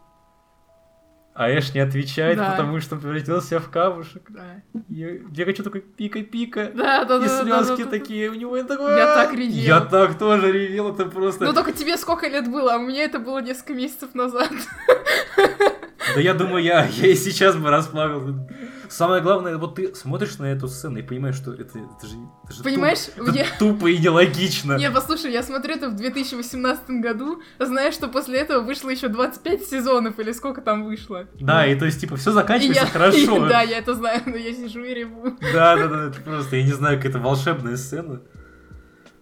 А 1.34 1.49
Эш 1.49 1.74
не 1.74 1.80
отвечает, 1.80 2.38
Да. 2.38 2.51
потому 2.51 2.80
что 2.80 2.95
превратился 2.95 3.60
в 3.60 3.72
камушек. 3.72 4.30
Да, 4.30 4.62
я 4.89 5.45
хочу 5.45 5.64
такой 5.64 5.82
пика-пика. 5.82 6.72
да, 6.76 7.05
да. 7.05 7.18
и 7.18 7.28
да, 7.28 7.43
да, 7.43 7.64
слезки 7.64 7.86
да, 7.86 7.89
да. 7.89 7.89
такие 7.89 8.30
у 8.30 8.36
него. 8.36 8.55
Я, 8.55 8.66
такой, 8.66 8.95
Я 8.95 9.16
так 9.16 9.34
ревел. 9.34 9.64
Я 9.64 9.82
так 9.82 10.16
тоже 10.20 10.51
ревел, 10.51 10.93
это 10.93 11.05
просто... 11.05 11.45
Ну 11.45 11.53
только 11.53 11.72
тебе 11.72 11.97
сколько 11.97 12.28
лет 12.28 12.47
было, 12.51 12.76
а 12.76 12.78
у 12.78 12.82
меня 12.82 13.03
это 13.05 13.18
было 13.18 13.41
несколько 13.41 13.74
месяцев 13.74 14.14
назад. 14.14 14.51
Да 16.16 16.22
я 16.22 16.34
думаю, 16.34 16.64
я, 16.64 16.86
я 16.86 17.07
и 17.07 17.16
сейчас 17.16 17.55
бы 17.55 17.70
расплавил. 17.70 18.47
Самое 18.89 19.22
главное, 19.22 19.57
вот 19.57 19.76
ты 19.76 19.93
смотришь 19.93 20.39
на 20.39 20.45
эту 20.45 20.68
сцену 20.68 20.97
и 20.97 21.03
понимаешь, 21.03 21.36
что 21.36 21.53
это, 21.53 21.78
это 21.78 22.07
же, 22.07 22.16
это 22.43 22.53
же 22.55 22.64
Понимаешь, 22.64 22.99
тупо, 23.16 23.32
мне- 23.32 23.41
это 23.41 23.49
тупо 23.60 23.86
и 23.88 23.97
нелогично. 23.99 24.78
Не, 24.78 24.89
послушай, 24.89 25.32
я 25.32 25.43
смотрю 25.43 25.76
это 25.76 25.89
в 25.89 25.95
2018 25.95 26.89
году, 27.01 27.39
зная, 27.60 27.91
что 27.91 28.07
после 28.07 28.39
этого 28.39 28.64
вышло 28.64 28.89
еще 28.89 29.07
25 29.07 29.64
сезонов, 29.64 30.18
или 30.20 30.32
сколько 30.32 30.62
там 30.62 30.86
вышло. 30.86 31.28
Да, 31.39 31.68
и 31.68 31.78
то 31.78 31.86
есть, 31.86 32.01
типа, 32.01 32.16
все 32.16 32.32
И 32.32 32.34
заканчивается 32.34 32.84
я- 32.86 32.89
хорошо. 32.89 33.45
Да, 33.47 33.62
я 33.62 33.78
это 33.78 33.93
знаю, 33.93 34.22
но 34.26 34.36
я 34.36 34.53
сижу 34.53 34.84
и 34.84 34.93
реву. 34.95 35.38
Да, 35.53 35.76
да, 35.78 35.88
да, 35.88 36.05
это 36.07 36.22
просто, 36.22 36.55
я 36.55 36.64
не 36.64 36.72
знаю, 36.74 36.97
какая-то 36.97 37.20
волшебная 37.20 37.78
сцена. 37.78 38.22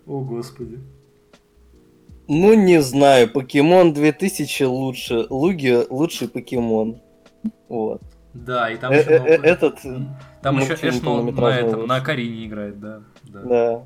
О, 0.05 0.21
господи. 0.21 0.79
Ну, 2.28 2.53
не 2.53 2.82
знаю, 2.82 3.30
покемон 3.32 3.93
2000 3.93 4.63
лучше. 4.63 5.25
Луги 5.30 5.78
лучший 5.89 6.28
покемон. 6.28 7.01
Вот. 7.69 8.01
Да, 8.34 8.69
и 8.69 8.78
там 8.78 8.91
Э- 8.91 8.99
еще... 8.99 9.11
э- 9.11 9.41
Этот, 9.43 9.80
Там 10.41 10.57
еще 10.57 10.67
мультфильм 10.69 10.95
Эш 11.30 11.36
на, 11.38 11.49
этом, 11.59 11.88
на. 11.88 12.01
Карине 12.01 12.45
играет, 12.45 12.80
да. 12.80 13.01
да. 13.23 13.82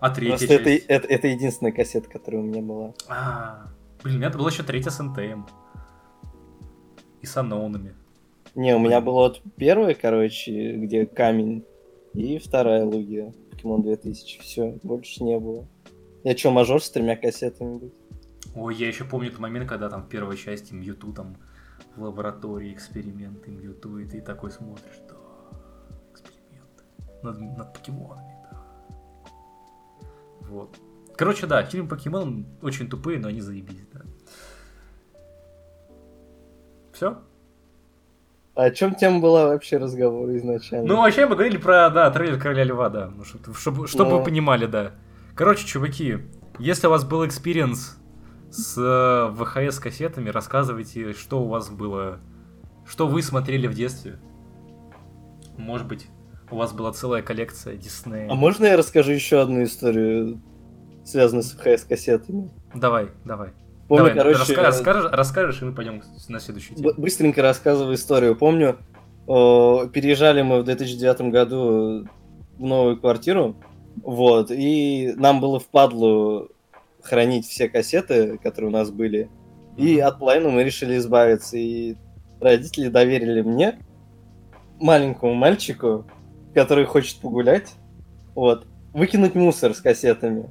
А 0.00 0.10
третья 0.10 0.36
Просто 0.46 0.54
это, 0.54 0.64
часть? 0.64 0.84
это, 0.88 1.06
это 1.08 1.28
единственная 1.28 1.72
кассета, 1.72 2.08
которая 2.08 2.40
у 2.42 2.44
меня 2.44 2.62
была. 2.62 2.94
А, 3.08 3.66
блин, 4.02 4.16
у 4.16 4.18
меня 4.18 4.30
была 4.30 4.48
еще 4.50 4.62
третья 4.62 4.90
с 4.90 4.98
НТМ. 5.02 5.42
И 7.20 7.26
с 7.26 7.36
аноунами. 7.36 7.94
Не, 8.54 8.74
у 8.74 8.78
меня 8.78 9.00
была 9.00 9.28
вот 9.28 9.42
первая, 9.56 9.94
короче, 9.94 10.72
где 10.76 11.06
камень, 11.06 11.64
и 12.14 12.38
вторая 12.38 12.84
Лугия. 12.84 13.32
Покемон 13.60 13.82
2000. 13.82 14.40
Все, 14.40 14.78
больше 14.82 15.22
не 15.22 15.38
было. 15.38 15.66
Я 16.24 16.36
что, 16.36 16.50
мажор 16.50 16.82
с 16.82 16.90
тремя 16.90 17.16
кассетами 17.16 17.78
быть? 17.78 17.92
Ой, 18.54 18.74
я 18.74 18.88
еще 18.88 19.04
помню 19.04 19.30
тот 19.30 19.40
момент, 19.40 19.68
когда 19.68 19.88
там 19.88 20.02
в 20.02 20.08
первой 20.08 20.36
части 20.36 20.72
Мьюту 20.72 21.12
там 21.12 21.36
в 21.94 22.02
лаборатории 22.02 22.72
эксперименты 22.72 23.50
Мьюту, 23.50 23.98
и 23.98 24.06
ты 24.06 24.20
такой 24.20 24.50
смотришь, 24.50 25.00
да, 25.08 25.14
эксперименты 26.12 26.84
над, 27.22 27.58
над 27.58 27.72
покемонами, 27.74 28.34
да. 28.50 28.64
Вот. 30.48 30.76
Короче, 31.16 31.46
да, 31.46 31.62
фильм 31.64 31.86
Покемон 31.86 32.46
очень 32.62 32.88
тупые, 32.88 33.18
но 33.18 33.28
они 33.28 33.40
заебись, 33.40 33.86
да. 33.92 34.00
Все? 36.92 37.18
О 38.60 38.70
чем 38.70 38.94
тема 38.94 39.20
была 39.20 39.46
вообще 39.46 39.78
разговор 39.78 40.28
изначально? 40.36 40.86
Ну, 40.86 40.96
вообще 41.00 41.24
мы 41.24 41.34
говорили 41.34 41.56
про, 41.56 41.88
да, 41.88 42.10
трейлер 42.10 42.38
Короля 42.38 42.64
Льва, 42.64 42.90
да. 42.90 43.10
Ну, 43.16 43.24
чтобы, 43.24 43.54
чтобы, 43.54 43.86
чтобы 43.88 44.10
Ну. 44.10 44.18
вы 44.18 44.24
понимали, 44.24 44.66
да. 44.66 44.92
Короче, 45.34 45.66
чуваки, 45.66 46.18
если 46.58 46.86
у 46.86 46.90
вас 46.90 47.04
был 47.04 47.26
experience 47.26 47.96
с 48.50 48.76
э, 48.76 49.34
VHS-кассетами, 49.34 50.28
рассказывайте, 50.28 51.14
что 51.14 51.42
у 51.42 51.48
вас 51.48 51.70
было, 51.70 52.18
что 52.86 53.06
вы 53.06 53.22
смотрели 53.22 53.66
в 53.66 53.72
детстве. 53.72 54.18
Может 55.56 55.86
быть, 55.86 56.08
у 56.50 56.56
вас 56.56 56.74
была 56.74 56.92
целая 56.92 57.22
коллекция 57.22 57.76
Диснея. 57.76 58.30
А 58.30 58.34
можно 58.34 58.66
я 58.66 58.76
расскажу 58.76 59.12
еще 59.12 59.40
одну 59.40 59.62
историю, 59.62 60.38
связанную 61.04 61.44
с 61.44 61.54
VHS-кассетами? 61.54 62.50
Давай, 62.74 63.08
давай. 63.24 63.50
Помню, 63.90 64.14
давай, 64.14 64.34
короче, 64.34 64.54
раска- 64.54 64.62
расскажешь, 64.62 65.10
расскажешь, 65.10 65.62
и 65.62 65.64
мы 65.64 65.72
пойдем 65.74 66.00
на 66.28 66.38
следующую 66.38 66.76
тему. 66.76 66.92
быстренько 66.96 67.42
рассказываю 67.42 67.96
историю. 67.96 68.36
Помню, 68.36 68.78
о, 69.26 69.86
переезжали 69.86 70.42
мы 70.42 70.60
в 70.60 70.64
2009 70.64 71.22
году 71.32 72.06
в 72.56 72.62
новую 72.62 73.00
квартиру, 73.00 73.56
вот, 74.04 74.52
и 74.52 75.12
нам 75.16 75.40
было 75.40 75.58
впадлу 75.58 76.50
хранить 77.02 77.46
все 77.46 77.68
кассеты, 77.68 78.38
которые 78.38 78.68
у 78.68 78.72
нас 78.72 78.92
были, 78.92 79.28
и 79.76 79.98
от 79.98 80.20
половины 80.20 80.50
мы 80.50 80.62
решили 80.62 80.96
избавиться, 80.96 81.56
и 81.56 81.96
родители 82.40 82.88
доверили 82.88 83.42
мне, 83.42 83.80
маленькому 84.78 85.34
мальчику, 85.34 86.06
который 86.54 86.84
хочет 86.84 87.20
погулять, 87.20 87.72
вот, 88.36 88.66
выкинуть 88.92 89.34
мусор 89.34 89.74
с 89.74 89.80
кассетами. 89.80 90.48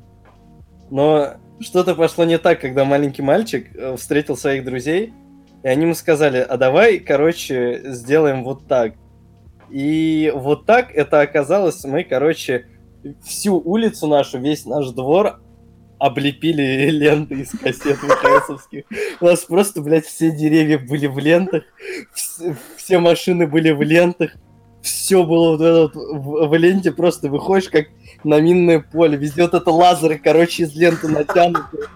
Но 0.89 1.35
что-то 1.59 1.95
пошло 1.95 2.25
не 2.25 2.37
так, 2.37 2.61
когда 2.61 2.85
маленький 2.85 3.21
мальчик 3.21 3.67
э, 3.75 3.95
встретил 3.95 4.37
своих 4.37 4.63
друзей, 4.63 5.13
и 5.63 5.67
они 5.67 5.83
ему 5.83 5.93
сказали, 5.93 6.37
а 6.37 6.57
давай, 6.57 6.99
короче, 6.99 7.81
сделаем 7.85 8.43
вот 8.43 8.67
так. 8.67 8.93
И 9.69 10.31
вот 10.33 10.65
так 10.65 10.91
это 10.93 11.21
оказалось, 11.21 11.83
мы, 11.83 12.03
короче, 12.03 12.65
всю 13.23 13.59
улицу 13.59 14.07
нашу, 14.07 14.39
весь 14.39 14.65
наш 14.65 14.89
двор 14.89 15.41
облепили 15.99 16.89
ленты 16.89 17.41
из 17.41 17.51
кассет 17.51 17.97
ВХСовских. 17.97 18.85
У 19.19 19.25
нас 19.25 19.41
просто, 19.41 19.81
блядь, 19.81 20.05
все 20.05 20.31
деревья 20.31 20.79
были 20.79 21.07
в 21.07 21.19
лентах, 21.19 21.63
все, 22.13 22.55
все 22.77 22.99
машины 22.99 23.45
были 23.45 23.71
в 23.71 23.81
лентах, 23.81 24.31
все 24.81 25.23
было 25.23 25.51
вот 25.51 25.61
это 25.61 25.81
вот 25.81 25.95
в, 25.95 26.47
в 26.47 26.55
ленте, 26.55 26.91
просто 26.91 27.29
выходишь 27.29 27.69
как 27.69 27.87
на 28.23 28.39
минное 28.39 28.79
поле, 28.79 29.17
везде 29.17 29.43
вот 29.43 29.53
это 29.53 29.71
лазеры, 29.71 30.17
короче, 30.17 30.63
из 30.63 30.75
ленты 30.75 31.07
натянуты. 31.07 31.87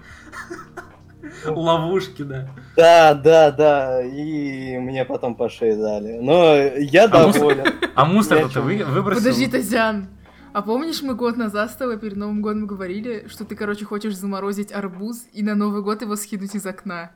Ловушки, 1.46 2.24
да. 2.24 2.50
Да, 2.78 3.14
да, 3.14 3.52
да, 3.52 4.02
и 4.02 4.78
мне 4.78 5.04
потом 5.06 5.36
по 5.36 5.50
шее 5.50 5.76
дали. 5.76 6.20
Но 6.20 6.56
я 6.56 7.06
А 7.06 7.08
доволен. 7.08 7.66
А 7.96 8.06
мусор 8.06 8.50
ты 8.50 8.62
выбросил? 8.62 9.24
Подожди, 9.24 9.48
Тазян. 9.48 10.08
А 10.54 10.62
помнишь, 10.62 11.02
мы 11.02 11.16
год 11.16 11.36
назад 11.36 11.72
с 11.72 11.76
тобой 11.76 12.00
перед 12.00 12.16
Новым 12.16 12.42
годом 12.42 12.68
говорили, 12.68 13.26
что 13.28 13.44
ты, 13.44 13.56
короче, 13.56 13.86
хочешь 13.86 14.16
заморозить 14.16 14.72
арбуз 14.72 15.26
и 15.34 15.44
на 15.44 15.56
Новый 15.56 15.82
год 15.82 16.02
его 16.02 16.16
скинуть 16.16 16.56
из 16.56 16.66
окна? 16.66 17.12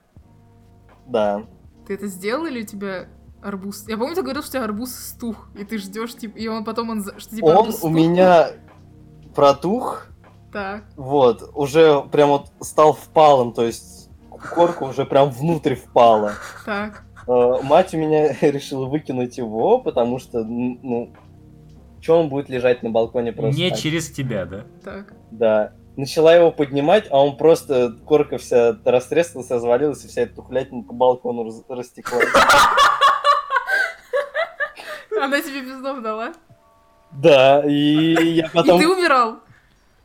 Да. 1.07 1.43
Ты 1.85 1.93
это 1.93 2.07
сделал 2.07 2.45
или 2.45 2.63
у 2.63 2.65
тебя 2.65 3.07
арбуз? 3.43 3.85
Я 3.87 3.97
помню, 3.97 4.15
ты 4.15 4.21
говорил, 4.21 4.41
что 4.41 4.49
у 4.49 4.53
тебя 4.53 4.63
арбуз 4.65 4.93
стух, 4.95 5.49
и 5.57 5.63
ты 5.63 5.77
ждешь, 5.77 6.15
типа, 6.15 6.37
и 6.37 6.47
он 6.47 6.63
потом, 6.63 6.89
он, 6.89 7.03
что 7.17 7.35
типа 7.35 7.45
Он 7.45 7.73
у 7.81 7.89
меня 7.89 8.49
протух, 9.35 10.07
Так, 10.51 10.83
вот, 10.95 11.49
уже 11.53 12.01
прям 12.11 12.29
вот 12.29 12.47
стал 12.61 12.93
впалым, 12.93 13.53
то 13.53 13.63
есть 13.63 14.09
корка 14.53 14.83
уже 14.83 15.05
прям 15.05 15.29
внутрь 15.31 15.75
впала. 15.75 16.33
так. 16.65 17.03
Э, 17.27 17.61
Мать 17.61 17.93
у 17.93 17.97
меня 17.97 18.33
решила 18.41 18.85
выкинуть 18.85 19.37
его, 19.37 19.79
потому 19.79 20.17
что, 20.19 20.43
ну, 20.43 21.13
что 22.01 22.19
он 22.19 22.29
будет 22.29 22.49
лежать 22.49 22.83
на 22.83 22.89
балконе 22.89 23.33
просто 23.33 23.59
Не 23.59 23.69
так? 23.69 23.79
через 23.79 24.09
тебя, 24.11 24.45
да? 24.45 24.65
Так. 24.83 25.13
Да. 25.31 25.73
Начала 25.97 26.33
его 26.35 26.51
поднимать, 26.51 27.07
а 27.09 27.19
он 27.23 27.37
просто, 27.37 27.91
корка 28.05 28.37
вся 28.37 28.77
растрескалась, 28.85 29.49
развалилась, 29.49 30.05
и 30.05 30.07
вся 30.07 30.21
эта 30.21 30.35
тухлятина 30.35 30.83
по 30.83 30.93
балкону 30.93 31.43
растеклась. 31.69 32.25
Она 35.21 35.41
тебе 35.41 35.61
пиздов 35.61 36.01
дала? 36.01 36.33
Да, 37.11 37.63
и 37.65 38.35
я 38.35 38.49
потом... 38.53 38.79
И 38.79 38.83
ты 38.83 38.89
умирал? 38.89 39.37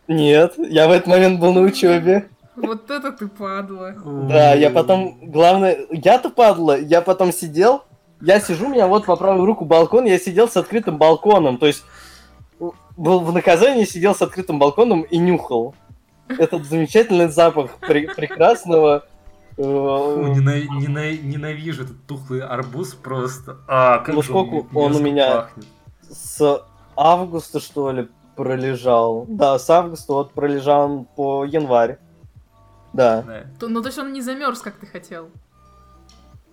Нет, 0.08 0.54
я 0.58 0.88
в 0.88 0.90
этот 0.90 1.06
момент 1.06 1.40
был 1.40 1.52
на 1.52 1.60
учебе. 1.60 2.28
Вот 2.56 2.90
это 2.90 3.12
ты 3.12 3.28
падла. 3.28 3.94
Да, 4.04 4.52
я 4.54 4.70
потом, 4.70 5.18
главное, 5.22 5.86
я-то 5.90 6.28
падла, 6.28 6.78
я 6.78 7.00
потом 7.00 7.32
сидел, 7.32 7.84
я 8.20 8.40
сижу, 8.40 8.66
у 8.66 8.68
меня 8.68 8.86
вот 8.86 9.06
по 9.06 9.16
правую 9.16 9.46
руку 9.46 9.64
балкон, 9.64 10.04
я 10.04 10.18
сидел 10.18 10.48
с 10.48 10.56
открытым 10.56 10.98
балконом, 10.98 11.56
то 11.56 11.66
есть 11.66 11.82
был 12.96 13.20
в 13.20 13.32
наказании, 13.32 13.84
сидел 13.84 14.14
с 14.14 14.20
открытым 14.22 14.58
балконом 14.58 15.02
и 15.02 15.16
нюхал. 15.16 15.74
Этот 16.28 16.64
замечательный 16.64 17.28
запах 17.28 17.78
пре- 17.80 18.14
прекрасного... 18.14 19.04
э, 19.56 19.62
Фу, 19.62 20.26
нена- 20.34 20.62
нена- 20.80 21.16
ненавижу 21.22 21.84
этот 21.84 22.04
тухлый 22.06 22.40
арбуз 22.40 22.94
просто. 22.94 23.58
А, 23.68 23.98
как 23.98 24.14
Ну, 24.14 24.22
же 24.22 24.28
сколько 24.28 24.56
м- 24.56 24.76
он 24.76 24.96
у 24.96 25.00
меня? 25.00 25.42
пахнет. 25.42 25.66
с 26.10 26.62
августа, 26.96 27.58
что 27.60 27.90
ли, 27.90 28.08
пролежал. 28.36 29.24
Да, 29.28 29.58
с 29.58 29.68
августа 29.70 30.12
вот 30.12 30.32
пролежал 30.32 30.84
он 30.90 31.04
по 31.04 31.44
январь. 31.44 31.98
Да. 32.92 33.22
Да. 33.22 33.44
То- 33.58 33.68
Ну, 33.68 33.80
то 33.80 33.88
есть 33.88 33.98
он 33.98 34.12
не 34.12 34.20
замерз, 34.20 34.60
как 34.60 34.74
ты 34.76 34.86
хотел. 34.86 35.28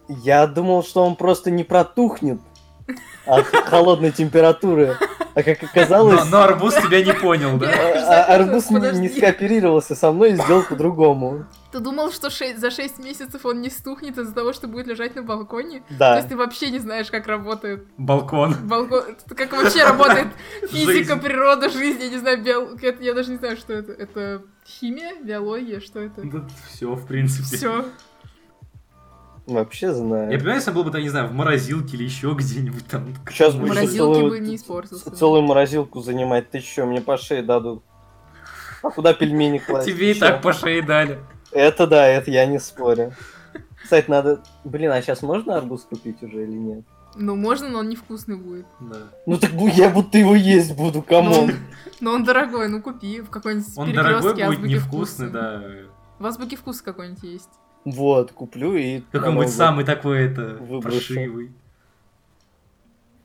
Я 0.08 0.48
думал, 0.48 0.84
что 0.84 1.06
он 1.06 1.16
просто 1.16 1.52
не 1.52 1.64
протухнет 1.64 2.40
от 3.26 3.46
холодной 3.46 4.12
температуры. 4.12 4.98
А 5.36 5.44
как 5.44 5.62
Но, 5.62 5.68
оказалось, 5.68 6.30
но 6.32 6.42
арбуз 6.42 6.74
тебя 6.76 7.04
не 7.04 7.14
понял, 7.14 7.58
да? 7.58 7.68
а- 7.70 8.24
а- 8.26 8.36
арбуз 8.36 8.70
не- 8.72 9.10
скооперировался 9.10 9.96
со 9.96 10.12
мной 10.12 10.32
и 10.32 10.36
сделал 10.36 10.64
по-другому. 10.64 11.46
Ты 11.72 11.80
думал, 11.82 12.12
что 12.12 12.30
шесть- 12.32 12.58
за 12.60 12.72
6 12.72 12.98
месяцев 12.98 13.46
он 13.46 13.62
не 13.62 13.70
стухнет 13.70 14.18
из-за 14.18 14.34
того, 14.34 14.54
что 14.54 14.68
будет 14.68 14.88
лежать 14.88 15.16
на 15.16 15.22
балконе? 15.22 15.82
То 15.82 15.96
Да. 16.00 16.16
есть 16.18 16.30
ты 16.30 16.36
вообще 16.36 16.72
не 16.72 16.80
знаешь, 16.80 17.12
как 17.12 17.28
работает 17.28 17.86
Балкон. 17.98 18.56
балкон, 18.64 19.04
как 19.36 19.52
вообще 19.52 19.84
работает 19.84 20.30
физика, 20.72 21.14
Жизнь. 21.14 21.20
природа, 21.22 21.70
жизнь, 21.70 22.02
я 22.02 22.10
не 22.10 22.18
знаю, 22.18 22.44
биол... 22.44 22.70
я 23.02 23.14
даже 23.14 23.30
не 23.32 23.38
знаю, 23.38 23.56
что 23.56 23.74
это. 23.74 23.92
Это 23.92 24.42
химия, 24.66 25.14
биология, 25.24 25.80
что 25.80 26.00
это? 26.00 26.24
все, 26.72 26.92
в 26.96 27.06
принципе. 27.06 27.56
Все. 27.58 27.86
Вообще 29.46 29.88
Я 29.88 29.94
знаю. 29.94 30.32
понимаю, 30.32 30.56
если 30.58 30.72
был 30.72 30.84
бы, 30.84 30.92
там, 30.92 31.02
не 31.02 31.10
знаю, 31.10 31.28
в 31.28 31.34
морозилке 31.34 31.98
или 31.98 32.04
еще 32.04 32.34
где-нибудь 32.38 32.86
там. 32.88 33.14
Сейчас 33.30 33.54
В 33.56 33.60
будешь 33.60 33.70
морозилке 33.76 33.98
целую- 33.98 34.30
бы 34.30 34.40
не 34.40 34.56
испортился. 34.56 35.12
Целую 35.12 35.42
морозилку 35.44 36.02
занимать. 36.02 36.52
Ты 36.52 36.60
что, 36.60 36.86
мне 36.86 37.02
по 37.02 37.18
шее 37.18 37.42
дадут? 37.42 37.84
А 38.84 38.92
куда 38.92 39.14
пельмени 39.14 39.58
класть? 39.58 39.88
Тебе 39.92 40.12
и 40.12 40.14
так 40.14 40.42
по 40.44 40.54
шее 40.54 40.82
дали. 40.84 41.20
Это 41.52 41.88
да, 41.88 42.06
это 42.08 42.32
я 42.32 42.46
не 42.46 42.60
спорю. 42.60 43.14
Кстати, 43.84 44.10
надо... 44.10 44.42
Блин, 44.64 44.92
а 44.92 45.02
сейчас 45.02 45.22
можно 45.22 45.58
арбуз 45.58 45.84
купить 45.90 46.22
уже 46.22 46.44
или 46.44 46.58
нет? 46.58 46.84
Ну, 47.16 47.36
можно, 47.36 47.70
но 47.70 47.80
он 47.80 47.90
невкусный 47.90 48.36
будет. 48.36 48.68
Да. 48.80 48.98
Ну 49.26 49.38
так 49.38 49.52
я 49.52 49.90
будто 49.90 50.18
его 50.18 50.36
есть 50.36 50.76
буду, 50.76 51.00
Но 51.00 51.04
кому? 51.04 51.32
он, 51.32 51.52
но 52.00 52.12
он 52.12 52.24
дорогой, 52.24 52.68
ну 52.70 52.82
купи 52.82 53.22
в 53.22 53.30
какой-нибудь 53.30 53.78
Он 53.78 53.92
дорогой 53.92 54.34
будет, 54.34 54.48
азбуки 54.48 54.70
невкусный, 54.70 55.30
да. 55.32 55.64
В 56.20 56.26
азбуке 56.26 56.56
вкуса 56.56 56.84
какой-нибудь 56.84 57.24
есть. 57.24 57.50
Вот, 57.86 58.32
куплю 58.32 58.76
и... 58.76 59.02
Какой-нибудь 59.12 59.50
самый 59.50 59.86
такой, 59.86 60.26
это, 60.26 60.60
паршивый. 60.84 61.52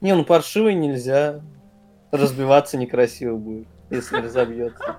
Не, 0.01 0.14
ну 0.14 0.25
паршивый 0.25 0.75
нельзя. 0.75 1.41
Разбиваться 2.11 2.77
некрасиво 2.77 3.37
будет, 3.37 3.66
если 3.91 4.18
разобьется. 4.18 4.97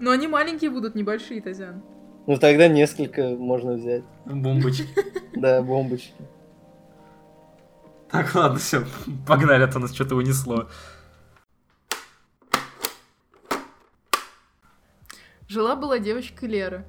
Но 0.00 0.10
они 0.10 0.26
маленькие 0.26 0.70
будут, 0.70 0.94
небольшие, 0.94 1.42
Тазян. 1.42 1.82
Ну 2.26 2.36
тогда 2.38 2.68
несколько 2.68 3.28
можно 3.36 3.74
взять. 3.74 4.04
Бомбочки. 4.24 4.88
Да, 5.32 5.62
бомбочки. 5.62 6.12
Так, 8.10 8.34
ладно, 8.34 8.58
все, 8.58 8.84
погнали, 9.26 9.62
а 9.62 9.68
то 9.68 9.78
нас 9.78 9.94
что-то 9.94 10.16
унесло. 10.16 10.68
Жила-была 15.48 15.98
девочка 15.98 16.46
Лера, 16.46 16.84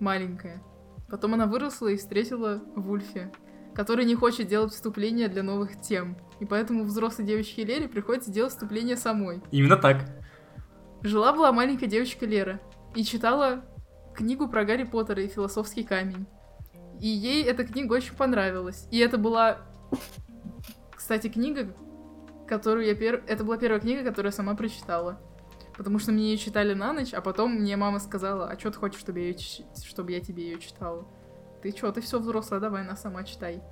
маленькая. 0.00 0.62
Потом 1.10 1.34
она 1.34 1.46
выросла 1.46 1.88
и 1.88 1.96
встретила 1.96 2.62
Вульфи, 2.74 3.30
который 3.74 4.06
не 4.06 4.14
хочет 4.14 4.48
делать 4.48 4.72
вступление 4.72 5.28
для 5.28 5.42
новых 5.42 5.80
тем. 5.80 6.16
И 6.40 6.46
поэтому 6.46 6.84
взрослой 6.84 7.26
девочке 7.26 7.64
Лере 7.64 7.88
приходится 7.88 8.30
делать 8.30 8.52
вступление 8.52 8.96
самой. 8.96 9.42
Именно 9.50 9.76
так. 9.76 10.17
Жила-была 11.02 11.52
маленькая 11.52 11.86
девочка 11.86 12.26
Лера 12.26 12.60
и 12.94 13.04
читала 13.04 13.64
книгу 14.14 14.48
про 14.48 14.64
Гарри 14.64 14.84
Поттера 14.84 15.22
и 15.22 15.28
философский 15.28 15.84
камень. 15.84 16.26
И 17.00 17.06
ей 17.06 17.44
эта 17.44 17.64
книга 17.64 17.92
очень 17.92 18.14
понравилась. 18.14 18.88
И 18.90 18.98
это 18.98 19.18
была, 19.18 19.58
кстати, 20.90 21.28
книга, 21.28 21.72
которую 22.48 22.86
я 22.86 22.94
пер... 22.96 23.22
Это 23.28 23.44
была 23.44 23.56
первая 23.56 23.80
книга, 23.80 24.02
которую 24.02 24.30
я 24.30 24.36
сама 24.36 24.54
прочитала. 24.56 25.20
Потому 25.76 26.00
что 26.00 26.10
мне 26.10 26.32
ее 26.32 26.36
читали 26.38 26.74
на 26.74 26.92
ночь, 26.92 27.14
а 27.14 27.20
потом 27.20 27.52
мне 27.54 27.76
мама 27.76 28.00
сказала, 28.00 28.48
а 28.50 28.58
что 28.58 28.72
ты 28.72 28.78
хочешь, 28.78 28.98
чтобы 28.98 29.20
я, 29.20 29.34
ч- 29.34 29.64
чтобы 29.84 30.10
я 30.10 30.18
тебе 30.18 30.42
ее 30.50 30.58
читала? 30.58 31.06
Ты 31.62 31.70
чё, 31.70 31.92
ты 31.92 32.00
все 32.00 32.18
взрослая, 32.18 32.58
давай, 32.58 32.82
она 32.82 32.96
сама 32.96 33.22
читай. 33.22 33.62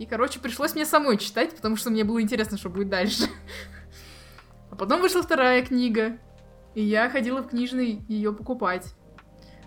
И, 0.00 0.06
короче, 0.06 0.40
пришлось 0.40 0.74
мне 0.74 0.84
самой 0.84 1.18
читать, 1.18 1.54
потому 1.54 1.76
что 1.76 1.90
мне 1.90 2.02
было 2.02 2.20
интересно, 2.20 2.58
что 2.58 2.68
будет 2.68 2.88
дальше. 2.88 3.24
А 4.70 4.74
потом 4.74 5.02
вышла 5.02 5.22
вторая 5.22 5.62
книга, 5.62 6.18
и 6.74 6.82
я 6.82 7.10
ходила 7.10 7.42
в 7.42 7.48
книжный 7.48 8.04
ее 8.08 8.32
покупать. 8.32 8.94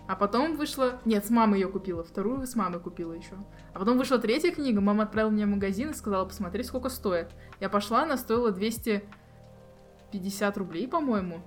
А 0.08 0.14
потом 0.14 0.56
вышла... 0.56 1.00
Нет, 1.04 1.26
с 1.26 1.30
мамой 1.30 1.60
ее 1.60 1.68
купила. 1.68 2.04
Вторую 2.04 2.46
с 2.46 2.54
мамой 2.54 2.80
купила 2.80 3.12
еще. 3.12 3.34
А 3.74 3.78
потом 3.78 3.98
вышла 3.98 4.18
третья 4.18 4.52
книга. 4.52 4.80
Мама 4.80 5.02
отправила 5.04 5.32
меня 5.32 5.46
в 5.46 5.50
магазин 5.50 5.90
и 5.90 5.94
сказала 5.94 6.24
посмотреть, 6.24 6.66
сколько 6.66 6.88
стоит. 6.88 7.28
Я 7.60 7.68
пошла, 7.68 8.04
она 8.04 8.16
стоила 8.16 8.52
250 8.52 10.58
рублей, 10.58 10.86
по-моему. 10.86 11.40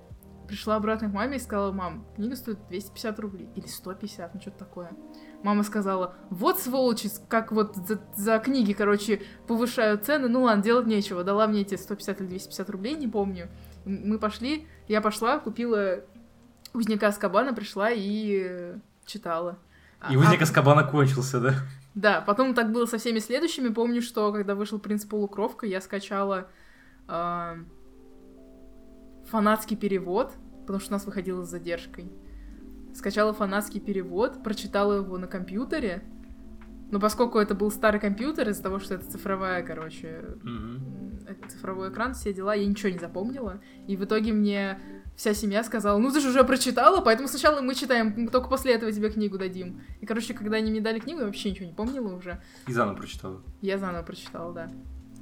Пришла 0.45 0.75
обратно 0.75 1.09
к 1.09 1.13
маме 1.13 1.37
и 1.37 1.39
сказала, 1.39 1.71
мам, 1.71 2.05
книга 2.15 2.35
стоит 2.35 2.57
250 2.67 3.19
рублей. 3.19 3.49
Или 3.55 3.67
150, 3.67 4.33
ну 4.33 4.41
что-то 4.41 4.57
такое. 4.57 4.91
Мама 5.41 5.63
сказала, 5.63 6.15
вот 6.29 6.59
сволочи, 6.59 7.09
как 7.29 7.53
вот 7.53 7.75
за, 7.75 8.01
за 8.15 8.39
книги, 8.39 8.73
короче, 8.73 9.21
повышают 9.47 10.05
цены. 10.05 10.27
Ну 10.27 10.41
ладно, 10.41 10.63
делать 10.63 10.87
нечего. 10.87 11.23
Дала 11.23 11.47
мне 11.47 11.61
эти 11.61 11.75
150 11.75 12.21
или 12.21 12.27
250 12.27 12.69
рублей, 12.71 12.95
не 12.95 13.07
помню. 13.07 13.47
Мы 13.85 14.19
пошли, 14.19 14.67
я 14.89 15.01
пошла, 15.01 15.39
купила 15.39 16.01
Узника 16.73 17.07
Аскабана, 17.07 17.53
пришла 17.53 17.91
и 17.91 18.43
э, 18.47 18.77
читала. 19.05 19.57
И 20.09 20.15
А- 20.15 20.19
узник 20.19 20.41
а- 20.41 20.43
Аскабана 20.43 20.83
кончился, 20.83 21.39
да? 21.39 21.55
да, 21.95 22.21
потом 22.21 22.53
так 22.53 22.71
было 22.71 22.85
со 22.85 22.97
всеми 22.97 23.19
следующими. 23.19 23.69
Помню, 23.69 24.01
что 24.01 24.31
когда 24.33 24.55
вышел 24.55 24.79
«Принц 24.79 25.05
Полукровка», 25.05 25.65
я 25.65 25.79
скачала 25.81 26.47
а, 27.07 27.57
фанатский 29.29 29.77
перевод, 29.77 30.33
потому 30.61 30.79
что 30.79 30.89
у 30.89 30.93
нас 30.93 31.05
выходило 31.05 31.43
с 31.43 31.49
задержкой. 31.49 32.11
Скачала 32.95 33.33
фанатский 33.33 33.79
перевод, 33.79 34.43
прочитала 34.43 34.93
его 34.93 35.17
на 35.17 35.27
компьютере, 35.27 36.03
Но 36.91 36.99
поскольку 36.99 37.37
это 37.37 37.53
был 37.55 37.71
старый 37.71 37.99
компьютер, 37.99 38.49
из-за 38.49 38.63
того, 38.63 38.79
что 38.79 38.95
это 38.95 39.05
цифровая, 39.05 39.61
короче, 39.63 40.35
это 41.27 41.49
цифровой 41.49 41.89
экран, 41.89 42.13
все 42.13 42.33
дела, 42.33 42.53
я 42.55 42.65
ничего 42.65 42.89
не 42.89 42.97
запомнила. 42.97 43.61
И 43.87 43.95
в 43.95 44.03
итоге 44.03 44.33
мне 44.33 44.79
вся 45.15 45.33
семья 45.33 45.63
сказала, 45.63 45.99
ну 45.99 46.11
ты 46.11 46.19
же 46.19 46.29
уже 46.29 46.43
прочитала, 46.43 47.01
поэтому 47.01 47.27
сначала 47.27 47.61
мы 47.61 47.75
читаем, 47.75 48.13
мы 48.17 48.27
только 48.29 48.49
после 48.49 48.73
этого 48.73 48.91
тебе 48.91 49.09
книгу 49.11 49.37
дадим. 49.37 49.81
И, 50.01 50.05
короче, 50.05 50.33
когда 50.33 50.57
они 50.57 50.71
мне 50.71 50.81
дали 50.81 50.99
книгу, 50.99 51.19
я 51.19 51.25
вообще 51.27 51.51
ничего 51.51 51.67
не 51.67 51.73
помнила 51.73 52.15
уже. 52.15 52.41
И 52.67 52.73
заново 52.73 52.95
прочитала. 52.95 53.41
Я 53.61 53.77
заново 53.77 54.03
прочитала, 54.03 54.53
да. 54.53 54.71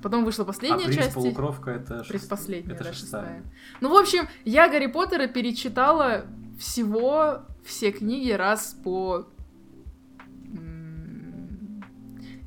Потом 0.03 0.23
вышла 0.23 0.43
А 0.43 0.47
последняя 0.47 0.85
принц 0.85 0.95
часть. 0.95 1.15
полукровка 1.15 1.71
это 1.71 1.95
шест- 2.03 2.09
Предпоследняя, 2.09 2.75
это 2.75 2.83
да, 2.85 2.93
шестая. 2.93 3.23
шестая. 3.23 3.43
Ну, 3.81 3.89
в 3.89 3.97
общем, 3.97 4.27
я 4.45 4.69
Гарри 4.69 4.85
Поттера 4.87 5.27
перечитала 5.27 6.25
всего 6.59 7.39
все 7.65 7.91
книги 7.91 8.31
раз 8.31 8.77
по... 8.83 9.27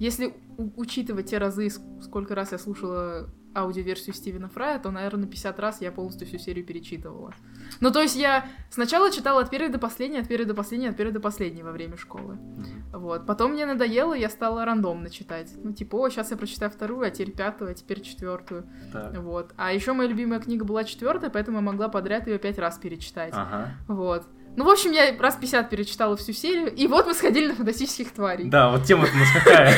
Если 0.01 0.35
учитывать 0.77 1.27
те 1.31 1.39
разы, 1.39 1.67
ск- 1.67 2.03
сколько 2.03 2.35
раз 2.35 2.53
я 2.53 2.59
слушала 2.59 3.31
аудиоверсию 3.55 4.15
Стивена 4.15 4.49
Фрая, 4.49 4.79
то, 4.79 4.91
наверное, 4.91 5.27
50 5.27 5.59
раз 5.59 5.81
я 5.81 5.93
полностью 5.93 6.27
всю 6.27 6.39
серию 6.39 6.65
перечитывала. 6.65 7.35
Ну, 7.81 7.91
то 7.91 8.01
есть 8.01 8.17
я 8.17 8.47
сначала 8.71 9.11
читала 9.11 9.41
от 9.43 9.51
первой 9.51 9.69
до 9.69 9.79
последней, 9.79 10.19
от 10.19 10.29
первой 10.29 10.45
до 10.47 10.55
последней, 10.55 10.89
от 10.89 10.97
первой 10.97 11.13
до 11.13 11.21
последней 11.21 11.63
во 11.63 11.73
время 11.73 11.97
школы. 11.97 12.35
Мгм. 12.35 13.01
Вот. 13.01 13.27
Потом 13.27 13.53
мне 13.53 13.67
надоело, 13.67 14.15
я 14.15 14.31
стала 14.31 14.65
рандомно 14.65 15.11
читать. 15.11 15.53
Ну, 15.63 15.73
типа, 15.73 15.97
о, 15.97 16.09
сейчас 16.09 16.31
я 16.31 16.37
прочитаю 16.37 16.71
вторую, 16.71 17.07
а 17.07 17.11
теперь 17.11 17.33
пятую, 17.33 17.73
а 17.73 17.75
теперь 17.75 18.01
четвертую. 18.01 18.67
Так. 18.93 19.19
Вот. 19.19 19.53
А 19.57 19.73
еще 19.73 19.93
моя 19.93 20.09
любимая 20.09 20.41
книга 20.41 20.65
была 20.65 20.85
четвертая, 20.85 21.31
поэтому 21.31 21.59
я 21.59 21.63
могла 21.63 21.89
подряд 21.89 22.27
ее 22.29 22.39
пять 22.39 22.59
раз 22.59 22.79
перечитать. 22.79 23.33
Ага. 23.35 23.75
Вот. 23.89 24.27
Ну, 24.57 24.65
в 24.65 24.69
общем, 24.69 24.93
я 24.93 25.17
раз 25.19 25.37
50 25.37 25.71
перечитала 25.71 26.17
всю 26.17 26.33
серию, 26.33 26.75
и 26.75 26.87
вот 26.87 27.07
мы 27.07 27.15
сходили 27.15 27.49
на 27.49 27.55
фантастических 27.55 28.13
тварей. 28.13 28.49
Да, 28.49 28.71
вот 28.71 28.85
тема-то 28.85 29.13
у 29.13 29.19
нас 29.19 29.29
какая. 29.33 29.75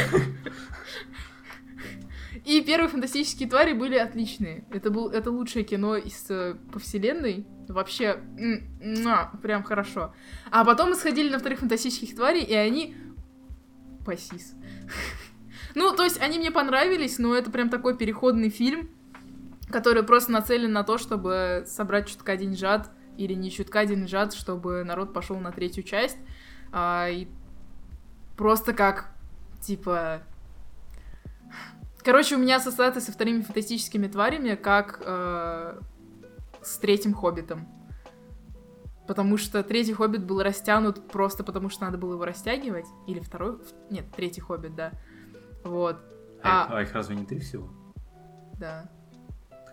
И 2.45 2.61
первые 2.61 2.89
фантастические 2.89 3.49
твари 3.49 3.73
были 3.73 3.97
отличные. 3.97 4.65
Это, 4.71 4.91
был, 4.91 5.11
это 5.11 5.31
лучшее 5.31 5.65
кино 5.65 5.97
из 5.97 6.27
э, 6.29 6.57
по 6.73 6.81
вселенной. 6.81 7.47
Вообще, 7.69 8.19
прям 9.43 9.63
хорошо. 9.63 10.13
А 10.51 10.65
потом 10.65 10.91
мы 10.91 10.97
сходили 10.97 11.31
на 11.31 11.39
вторых 11.39 11.61
фантастических 11.61 12.15
тварей, 12.17 12.43
и 12.43 12.55
они... 12.55 12.97
Пасис. 14.05 14.55
Ну, 15.75 15.95
то 15.95 16.03
есть 16.03 16.21
они 16.21 16.39
мне 16.39 16.51
понравились, 16.51 17.19
но 17.19 17.35
это 17.35 17.51
прям 17.51 17.71
такой 17.71 17.97
переходный 17.97 18.51
фильм, 18.51 18.91
который 19.71 20.03
просто 20.03 20.33
нацелен 20.33 20.73
на 20.73 20.83
то, 20.83 20.99
чтобы 20.99 21.65
собрать 21.67 22.09
чутка 22.09 22.37
деньжат, 22.37 22.91
или 23.17 23.35
не 23.35 23.51
чутка 23.51 23.85
деньжат, 23.87 24.33
чтобы 24.35 24.85
народ 24.85 25.13
пошел 25.13 25.39
на 25.39 25.53
третью 25.53 25.83
часть. 25.83 26.19
А, 26.73 27.09
и 27.09 27.29
просто 28.37 28.73
как, 28.73 29.11
типа... 29.61 30.23
Короче, 32.05 32.35
у 32.35 32.39
меня 32.39 32.57
ассоциация 32.57 33.01
со 33.01 33.13
вторыми 33.13 33.43
фантастическими 33.43 34.09
тварями, 34.09 34.57
как 34.57 35.01
э, 35.05 35.79
с 36.61 36.79
третьим 36.79 37.15
хоббитом. 37.15 37.69
Потому 39.07 39.37
что 39.37 39.63
третий 39.63 39.93
хоббит 39.93 40.25
был 40.25 40.43
растянут 40.43 41.07
просто 41.09 41.45
потому, 41.45 41.69
что 41.69 41.85
надо 41.85 41.99
было 41.99 42.15
его 42.15 42.25
растягивать. 42.25 42.87
Или 43.07 43.21
второй? 43.21 43.59
Нет, 43.91 44.07
третий 44.17 44.41
хоббит, 44.41 44.75
да. 44.75 44.93
Вот. 45.63 45.99
А, 46.43 46.65
А- 46.65 46.79
а 46.79 46.83
их 46.83 46.93
разве 46.93 47.15
не 47.15 47.25
три 47.25 47.39
всего? 47.39 47.69
Да. 48.59 48.91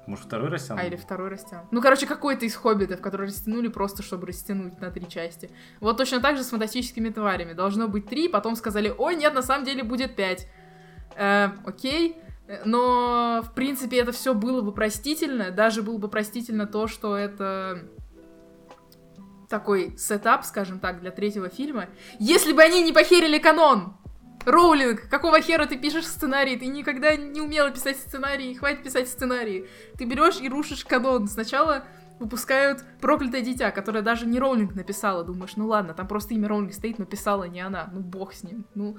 Может, 0.10 0.26
второй 0.26 0.50
растянут? 0.50 0.82
А, 0.82 0.88
или 0.88 0.96
второй 0.96 1.30
растянут. 1.30 1.72
Ну, 1.72 1.82
короче, 1.84 2.08
какой-то 2.08 2.44
из 2.44 2.56
хоббитов, 2.56 3.00
который 3.00 3.28
растянули 3.28 3.68
просто, 3.68 4.02
чтобы 4.02 4.26
растянуть 4.26 4.82
на 4.82 4.90
три 4.90 5.08
части. 5.08 5.52
Вот 5.82 5.98
точно 5.98 6.20
так 6.20 6.36
же 6.36 6.44
с 6.44 6.50
фантастическими 6.50 7.10
тварями. 7.10 7.54
Должно 7.54 7.88
быть 7.88 8.08
три, 8.08 8.28
потом 8.28 8.56
сказали, 8.56 8.92
ой, 8.98 9.16
нет, 9.16 9.36
на 9.36 9.44
самом 9.44 9.66
деле 9.66 9.84
будет 9.84 10.16
пять. 10.16 10.48
Э, 11.16 11.50
окей. 11.64 12.18
Но, 12.66 13.44
в 13.44 13.54
принципе, 13.54 14.00
это 14.00 14.12
все 14.12 14.34
было 14.34 14.64
бы 14.64 14.72
простительно. 14.72 15.52
Даже 15.52 15.84
было 15.84 16.00
бы 16.00 16.08
простительно 16.08 16.66
то, 16.66 16.88
что 16.88 17.16
это 17.16 17.84
такой 19.48 19.96
сетап, 19.96 20.44
скажем 20.44 20.80
так, 20.80 21.02
для 21.02 21.12
третьего 21.12 21.50
фильма. 21.50 21.86
Если 22.18 22.52
бы 22.52 22.64
они 22.64 22.82
не 22.82 22.94
похерили 22.94 23.38
канон! 23.38 23.96
Роулинг, 24.50 25.08
какого 25.10 25.42
хера 25.42 25.66
ты 25.66 25.78
пишешь 25.78 26.08
сценарий? 26.08 26.58
Ты 26.58 26.66
никогда 26.66 27.16
не 27.16 27.40
умела 27.40 27.70
писать 27.70 27.98
сценарий, 27.98 28.56
хватит 28.56 28.84
писать 28.84 29.08
сценарии. 29.08 29.68
Ты 29.98 30.06
берешь 30.06 30.40
и 30.42 30.50
рушишь 30.50 30.86
канон. 30.86 31.28
Сначала 31.28 31.84
выпускают 32.20 32.84
«Проклятое 33.00 33.42
дитя», 33.42 33.72
которое 33.72 34.02
даже 34.02 34.26
не 34.26 34.40
Роулинг 34.40 34.76
написала. 34.76 35.24
Думаешь, 35.24 35.56
ну 35.56 35.68
ладно, 35.68 35.94
там 35.94 36.08
просто 36.08 36.34
имя 36.34 36.48
Роулинг 36.48 36.74
стоит, 36.74 37.00
но 37.00 37.06
писала 37.06 37.44
не 37.46 37.62
она. 37.62 37.90
Ну 37.92 38.02
бог 38.02 38.34
с 38.34 38.44
ним. 38.44 38.66
Ну, 38.76 38.98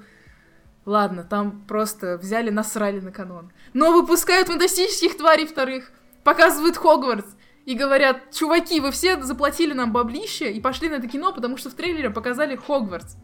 ладно, 0.85 1.23
там 1.23 1.63
просто 1.67 2.17
взяли, 2.17 2.49
насрали 2.49 2.99
на 2.99 3.11
канон. 3.11 3.51
Но 3.73 3.91
выпускают 3.91 4.47
фантастических 4.47 5.17
тварей 5.17 5.45
вторых, 5.45 5.91
показывают 6.23 6.77
Хогвартс. 6.77 7.35
И 7.65 7.75
говорят, 7.75 8.31
чуваки, 8.31 8.79
вы 8.79 8.91
все 8.91 9.21
заплатили 9.21 9.73
нам 9.73 9.91
баблище 9.91 10.51
и 10.51 10.59
пошли 10.59 10.89
на 10.89 10.95
это 10.95 11.07
кино, 11.07 11.31
потому 11.31 11.57
что 11.57 11.69
в 11.69 11.73
трейлере 11.75 12.09
показали 12.09 12.55
Хогвартс. 12.55 13.17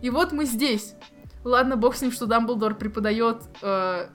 И 0.00 0.08
вот 0.08 0.32
мы 0.32 0.46
здесь. 0.46 0.94
Ладно, 1.44 1.76
бог 1.76 1.94
с 1.96 2.02
ним, 2.02 2.12
что 2.12 2.26
Дамблдор 2.26 2.74
преподает 2.76 3.42
э, 3.62 4.08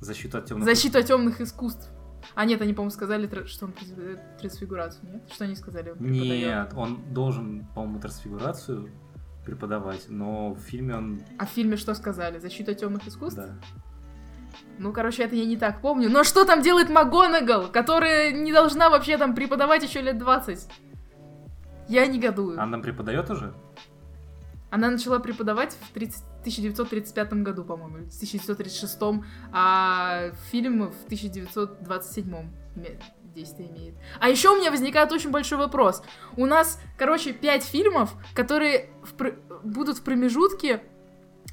Защиту 0.00 0.38
от 0.38 0.46
темных. 0.46 0.64
защиту 0.64 0.98
от 0.98 1.06
темных 1.06 1.40
искусств. 1.40 1.90
А 2.34 2.44
нет, 2.44 2.60
они, 2.60 2.72
по-моему, 2.72 2.90
сказали, 2.90 3.28
что 3.46 3.66
он 3.66 3.74
трансфигурацию, 4.38 5.10
нет? 5.12 5.22
Что 5.32 5.44
они 5.44 5.56
сказали? 5.56 5.90
Он? 5.90 5.96
Нет, 5.98 6.72
он 6.76 7.12
должен, 7.12 7.66
по-моему, 7.74 8.00
трансфигурацию 8.00 8.90
преподавать, 9.44 10.04
но 10.08 10.50
в 10.52 10.58
фильме 10.60 10.94
он... 10.94 11.22
А 11.38 11.46
в 11.46 11.48
фильме 11.48 11.76
что 11.76 11.94
сказали? 11.94 12.38
Защита 12.38 12.74
темных 12.74 13.08
искусств? 13.08 13.40
Да. 13.40 13.54
Ну, 14.78 14.92
короче, 14.92 15.24
это 15.24 15.34
я 15.34 15.44
не 15.46 15.56
так 15.56 15.80
помню. 15.80 16.10
Но 16.10 16.22
что 16.22 16.44
там 16.44 16.60
делает 16.62 16.90
МакГонагал, 16.90 17.68
которая 17.68 18.30
не 18.32 18.52
должна 18.52 18.90
вообще 18.90 19.16
там 19.16 19.34
преподавать 19.34 19.82
еще 19.82 20.02
лет 20.02 20.18
20? 20.18 20.68
Я 21.88 22.06
негодую. 22.06 22.54
Она 22.54 22.66
нам 22.66 22.82
преподает 22.82 23.30
уже? 23.30 23.54
Она 24.70 24.90
начала 24.90 25.18
преподавать 25.18 25.76
в 25.80 25.92
30 25.92 26.24
1935 26.40 27.32
году, 27.42 27.64
по-моему, 27.64 27.96
в 27.96 28.14
1936, 28.14 28.98
а 29.52 30.30
фильм 30.50 30.88
в 30.90 31.04
1927 31.06 32.50
ме- 32.76 32.98
действие 33.34 33.68
имеет. 33.70 33.94
А 34.20 34.28
еще 34.28 34.50
у 34.50 34.56
меня 34.56 34.70
возникает 34.70 35.10
очень 35.12 35.30
большой 35.30 35.58
вопрос. 35.58 36.02
У 36.36 36.46
нас, 36.46 36.80
короче, 36.96 37.32
пять 37.32 37.64
фильмов, 37.64 38.14
которые 38.34 38.88
в 39.02 39.14
пр- 39.14 39.38
будут 39.64 39.98
в 39.98 40.02
промежутке 40.04 40.80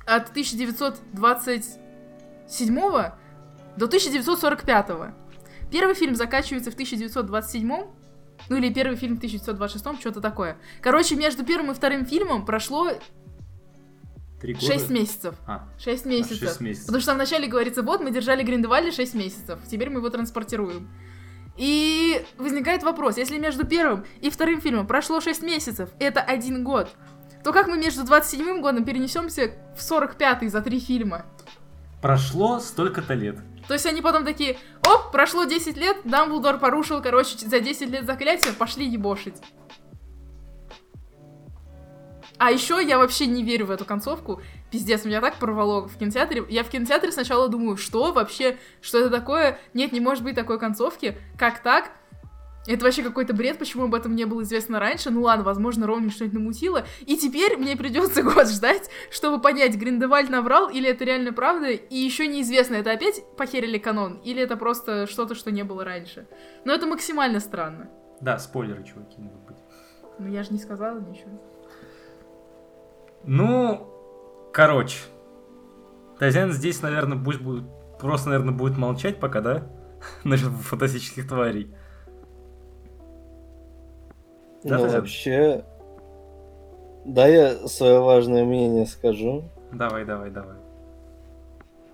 от 0.05 0.30
1927 0.30 3.11
до 3.78 3.88
1945. 3.88 5.13
Первый 5.72 5.95
фильм 5.95 6.16
заканчивается 6.16 6.70
в 6.72 6.76
1927 6.76 7.72
ну 8.49 8.57
или 8.57 8.73
первый 8.73 8.95
фильм 8.95 9.15
в 9.15 9.17
1926, 9.17 9.99
что-то 9.99 10.21
такое. 10.21 10.57
Короче, 10.81 11.15
между 11.15 11.45
первым 11.45 11.71
и 11.71 11.73
вторым 11.73 12.05
фильмом 12.05 12.45
прошло 12.45 12.91
Три 14.41 14.53
года? 14.53 14.65
6 14.65 14.89
месяцев. 14.89 15.35
А, 15.47 15.67
6 15.79 16.05
а, 16.05 16.09
месяцев. 16.09 16.37
шесть 16.37 16.61
месяцев. 16.61 16.87
Потому 16.87 17.01
что 17.01 17.11
там 17.11 17.17
вначале 17.17 17.47
говорится, 17.47 17.81
вот, 17.81 18.01
мы 18.01 18.11
держали 18.11 18.43
Гриндевальда 18.43 18.91
6 18.91 19.15
месяцев, 19.15 19.59
теперь 19.69 19.89
мы 19.89 19.99
его 19.99 20.09
транспортируем. 20.09 20.89
И 21.57 22.23
возникает 22.37 22.83
вопрос, 22.83 23.17
если 23.17 23.39
между 23.39 23.65
первым 23.65 24.05
и 24.21 24.29
вторым 24.29 24.59
фильмом 24.59 24.87
прошло 24.87 25.21
6 25.21 25.41
месяцев, 25.41 25.89
это 25.99 26.21
один 26.21 26.63
год, 26.63 26.89
то 27.43 27.53
как 27.53 27.67
мы 27.67 27.77
между 27.77 28.03
27 28.03 28.61
годом 28.61 28.83
перенесемся 28.83 29.53
в 29.75 29.79
45-й 29.79 30.49
за 30.49 30.61
три 30.61 30.79
фильма? 30.79 31.25
Прошло 32.01 32.59
столько-то 32.59 33.13
лет. 33.13 33.37
То 33.68 33.74
есть 33.74 33.86
они 33.86 34.01
потом 34.01 34.26
такие, 34.26 34.57
оп, 34.86 35.11
прошло 35.11 35.45
10 35.45 35.78
лет, 35.78 35.97
Дамблдор 36.03 36.59
порушил, 36.59 37.01
короче, 37.01 37.38
за 37.38 37.59
10 37.59 37.89
лет 37.89 38.05
заклятие, 38.05 38.53
пошли 38.53 38.86
ебошить. 38.86 39.36
А 42.38 42.51
еще 42.51 42.84
я 42.84 42.97
вообще 42.97 43.28
не 43.28 43.43
верю 43.43 43.68
в 43.68 43.72
эту 43.72 43.86
концовку. 43.86 44.41
Пиздец, 44.70 45.05
меня 45.05 45.22
так 45.22 45.38
порвало 45.38 45.88
в 45.88 45.97
кинотеатре. 45.97 46.45
Я 46.49 46.63
в 46.63 46.70
кинотеатре 46.70 47.11
сначала 47.11 47.47
думаю, 47.47 47.78
что 47.78 48.11
вообще, 48.11 48.57
что 48.82 48.99
это 48.99 49.09
такое? 49.09 49.57
Нет, 49.74 49.93
не 49.93 50.01
может 50.01 50.24
быть 50.24 50.36
такой 50.36 50.59
концовки. 50.59 51.18
Как 51.38 51.63
так? 51.63 51.91
Это 52.68 52.84
вообще 52.84 53.03
какой-то 53.03 53.34
бред, 53.34 53.59
почему 53.59 53.84
об 53.84 53.93
этом 53.93 54.16
не 54.16 54.26
было 54.26 54.41
известно 54.41 54.80
раньше. 54.80 55.11
Ну 55.11 55.22
ладно, 55.22 55.43
возможно, 55.43 55.86
Роулинг 55.86 56.11
что-нибудь 56.11 56.39
намутила. 56.39 56.86
И 57.05 57.16
теперь 57.16 57.57
мне 57.57 57.76
придется 57.78 58.24
год 58.24 58.47
ждать, 58.47 58.89
чтобы 59.11 59.39
понять, 59.41 59.76
Гриндевальд 59.76 60.30
наврал, 60.30 60.70
или 60.70 60.89
это 60.89 61.03
реально 61.03 61.32
правда. 61.32 61.70
И 61.70 61.95
еще 61.95 62.28
неизвестно, 62.28 62.76
это 62.76 62.91
опять 62.91 63.24
похерили 63.38 63.78
канон, 63.78 64.20
или 64.24 64.41
это 64.41 64.57
просто 64.57 65.05
что-то, 65.07 65.36
что 65.36 65.51
не 65.51 65.63
было 65.63 65.84
раньше. 65.84 66.28
Но 66.66 66.74
это 66.74 66.88
максимально 66.88 67.39
странно. 67.39 67.89
Да, 68.22 68.39
спойлеры, 68.39 68.84
чуваки, 68.84 69.20
могут 69.20 69.41
быть. 69.41 69.57
Ну 70.18 70.28
я 70.28 70.43
же 70.43 70.51
не 70.51 70.59
сказала 70.59 70.99
ничего. 70.99 71.39
Ну, 73.26 74.49
короче. 74.53 74.99
Тазян 76.20 76.51
здесь, 76.51 76.82
наверное, 76.82 77.18
будет... 77.18 77.41
Просто, 77.99 78.30
наверное, 78.30 78.53
будет 78.53 78.78
молчать 78.78 79.20
пока, 79.20 79.41
да? 79.41 79.68
Насчет 80.24 80.49
фантастических 80.49 81.28
тварей. 81.28 81.74
Да, 84.66 84.80
Ну, 84.80 84.89
вообще... 84.89 85.63
Да, 87.05 87.28
я 87.28 87.68
свое 87.68 87.99
важное 88.01 88.43
мнение 88.43 88.88
скажу. 88.88 89.43
Давай, 89.72 90.05
давай, 90.05 90.32
давай. 90.32 90.55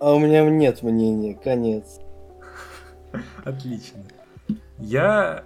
А 0.00 0.14
у 0.14 0.18
меня 0.18 0.42
нет 0.48 0.82
мнения, 0.82 1.34
конец. 1.34 2.00
Отлично. 3.44 4.02
Я 4.78 5.44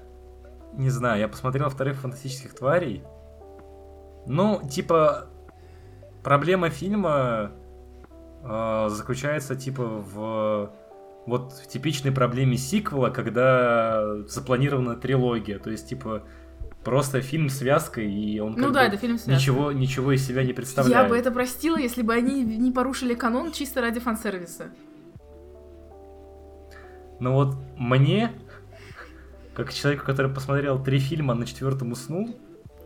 не 0.75 0.89
знаю, 0.89 1.19
я 1.19 1.27
посмотрел 1.27 1.69
вторых 1.69 1.99
фантастических 1.99 2.55
тварей. 2.55 3.03
Ну, 4.27 4.61
типа, 4.69 5.27
проблема 6.23 6.71
фильма 6.71 7.51
э, 8.45 8.87
заключается 8.89 9.57
типа 9.57 9.83
в 9.83 10.71
вот 11.27 11.53
в 11.55 11.67
типичной 11.67 12.13
проблеме 12.13 12.57
сиквела, 12.57 13.11
когда 13.11 14.23
запланирована 14.29 14.95
трилогия. 14.95 15.59
То 15.59 15.71
есть, 15.71 15.89
типа, 15.89 16.23
просто 16.87 17.21
фильм 17.21 17.49
связкой, 17.49 18.09
и 18.09 18.39
он 18.39 18.55
Ну 18.57 18.71
да, 18.71 18.87
это 18.87 18.97
фильм 18.97 19.19
связка. 19.19 19.33
ничего, 19.33 19.73
ничего 19.73 20.13
из 20.13 20.25
себя 20.25 20.45
не 20.45 20.53
представляет. 20.53 21.03
Я 21.03 21.09
бы 21.09 21.19
это 21.19 21.33
простила, 21.33 21.77
если 21.77 22.03
бы 22.03 22.15
они 22.15 22.45
не 22.45 22.71
порушили 22.71 23.15
канон 23.15 23.51
чисто 23.51 23.81
ради 23.81 23.99
фан-сервиса. 23.99 24.71
Но 27.19 27.35
вот 27.35 27.57
мне, 27.77 28.31
как 29.53 29.73
человеку, 29.73 30.07
который 30.07 30.33
посмотрел 30.33 30.81
три 30.81 31.01
фильма, 31.01 31.35
на 31.35 31.45
четвертом 31.45 31.91
уснул, 31.91 32.39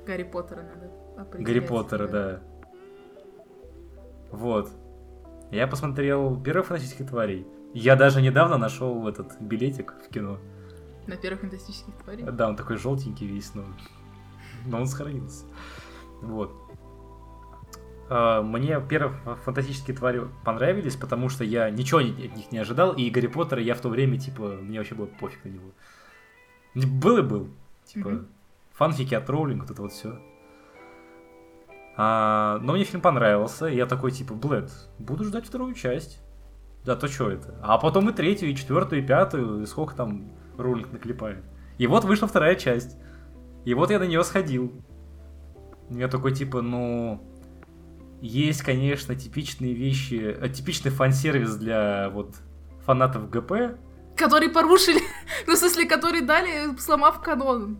Гарри 0.07 0.23
Поттера 0.23 0.63
надо 0.63 0.91
определять. 1.21 1.47
Гарри 1.47 1.61
Поттера, 1.61 2.09
да. 2.09 2.41
Вот. 4.31 4.71
Я 5.51 5.67
посмотрел 5.67 6.43
первых 6.43 6.69
фантастических 6.69 7.07
тварей. 7.07 7.47
Я 7.75 7.97
даже 7.97 8.23
недавно 8.23 8.57
нашел 8.57 9.07
этот 9.07 9.39
билетик 9.41 9.95
в 10.07 10.09
кино. 10.09 10.39
На 11.07 11.17
первых 11.17 11.41
фантастических 11.41 11.95
тварей. 12.05 12.25
Да, 12.25 12.49
он 12.49 12.57
такой 12.57 12.77
желтенький 12.77 13.27
весь, 13.27 13.55
но, 13.55 13.65
но 14.67 14.79
он 14.81 14.87
сохранился. 14.87 15.45
Вот. 16.23 16.53
А, 18.09 18.43
Мне 18.43 18.81
первые 18.81 19.17
фа- 19.25 19.37
фантастические 19.37 19.97
твари 19.97 20.23
понравились, 20.45 20.97
потому 20.97 21.29
что 21.29 21.45
я 21.45 21.71
ничего 21.71 22.01
ни- 22.01 22.27
от 22.27 22.37
них 22.37 22.53
не 22.53 22.59
ожидал, 22.59 22.93
и 22.93 23.09
Гарри 23.11 23.29
Поттера 23.29 23.63
я 23.63 23.75
в 23.75 23.81
то 23.81 23.89
время, 23.89 24.19
типа, 24.19 24.59
мне 24.61 24.79
вообще 24.79 24.95
было 24.95 25.07
пофиг 25.07 25.45
на 25.45 25.49
него. 25.49 25.71
Был 26.75 27.19
и 27.19 27.23
был. 27.23 27.49
Типа, 27.85 28.09
Мгм. 28.11 28.27
фанфики 28.73 29.15
от 29.15 29.29
Роулинг, 29.31 29.63
вот 29.63 29.71
это 29.71 29.83
вот 29.83 29.93
все. 29.93 30.19
но 31.97 32.61
мне 32.73 32.85
фильм 32.85 33.03
понравился, 33.03 33.67
и 33.67 33.77
я 33.77 33.85
такой, 33.87 34.11
типа, 34.11 34.33
Блэд, 34.35 34.71
буду 34.99 35.25
ждать 35.25 35.47
вторую 35.47 35.75
часть. 35.75 36.21
Да, 36.85 36.97
то 36.97 37.09
что 37.09 37.31
это? 37.31 37.55
А 37.63 37.77
потом 37.77 38.09
и 38.09 38.13
третью, 38.15 38.49
и 38.51 38.55
четвертую, 38.57 39.03
и 39.03 39.07
пятую, 39.07 39.63
и 39.63 39.67
сколько 39.67 39.95
там 39.95 40.31
Роулинг 40.59 40.93
наклепает. 40.93 41.45
И 41.79 41.87
вот 41.87 42.05
вышла 42.05 42.29
вторая 42.29 42.55
часть. 42.57 42.97
И 43.65 43.75
вот 43.75 43.91
я 43.91 43.99
на 43.99 44.05
нее 44.05 44.23
сходил. 44.25 44.73
Я 45.91 46.09
такой, 46.09 46.35
типа, 46.35 46.63
ну... 46.63 47.27
Есть, 48.21 48.63
конечно, 48.63 49.15
типичные 49.15 49.73
вещи, 49.73 50.37
э, 50.39 50.49
типичный 50.51 50.91
фан-сервис 50.91 51.57
для 51.57 52.11
вот 52.11 52.35
фанатов 52.85 53.31
ГП, 53.31 53.79
Которые 54.15 54.51
порушили, 54.51 55.01
ну, 55.47 55.55
в 55.55 55.57
смысле, 55.57 55.87
которые 55.87 56.23
дали, 56.23 56.77
сломав 56.79 57.23
канон. 57.23 57.79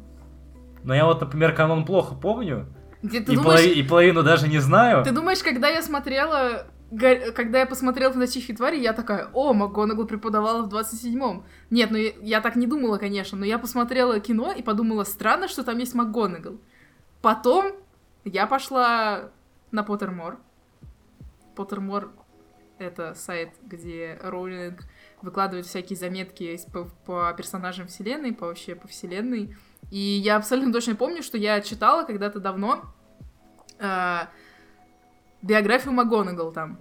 но 0.83 0.95
я 0.95 1.05
вот, 1.05 1.21
например, 1.21 1.55
канон 1.55 1.85
плохо 1.85 2.15
помню, 2.15 2.67
Где 3.03 3.21
ты 3.21 3.35
и, 3.35 3.37
думаешь, 3.37 3.61
полови- 3.61 3.73
и 3.75 3.83
половину 3.83 4.23
даже 4.23 4.49
не 4.49 4.61
знаю. 4.61 5.05
Ты 5.05 5.13
думаешь, 5.13 5.43
когда 5.43 5.69
я 5.69 5.83
смотрела... 5.83 6.67
Когда 6.91 7.61
я 7.61 7.67
посмотрела 7.67 8.13
«Фантастические 8.13 8.57
твари», 8.57 8.81
я 8.81 8.93
такая, 8.93 9.29
о, 9.33 9.53
МакГонагал 9.53 10.07
преподавала 10.07 10.63
в 10.63 10.75
27-м. 10.75 11.45
Нет, 11.71 11.91
ну 11.93 11.99
я, 11.99 12.41
так 12.41 12.57
не 12.57 12.67
думала, 12.67 12.99
конечно, 12.99 13.39
но 13.39 13.45
я 13.45 13.61
посмотрела 13.61 14.19
кино 14.19 14.53
и 14.53 14.61
подумала, 14.61 15.05
странно, 15.05 15.47
что 15.47 15.63
там 15.63 15.79
есть 15.79 15.95
МакГонагал. 15.95 16.59
Потом 17.23 17.73
я 18.25 18.47
пошла 18.49 19.31
на 19.71 19.85
Поттермор. 19.85 20.41
Поттермор— 21.55 22.11
это 22.79 23.15
сайт, 23.15 23.51
где 23.63 24.19
Роулинг 24.23 24.81
выкладывает 25.23 25.67
всякие 25.67 25.97
заметки 25.97 26.59
по, 26.73 26.89
по 27.07 27.33
персонажам 27.37 27.87
вселенной, 27.87 28.33
по 28.33 28.47
вообще 28.47 28.75
по 28.75 28.89
вселенной. 28.89 29.57
И 29.91 29.99
я 29.99 30.37
абсолютно 30.37 30.73
точно 30.73 30.97
помню, 30.97 31.23
что 31.23 31.39
я 31.39 31.61
читала 31.61 32.05
когда-то 32.05 32.41
давно 32.41 32.85
э, 33.79 34.21
биографию 35.43 35.93
МакГонагал 35.93 36.53
там. 36.53 36.79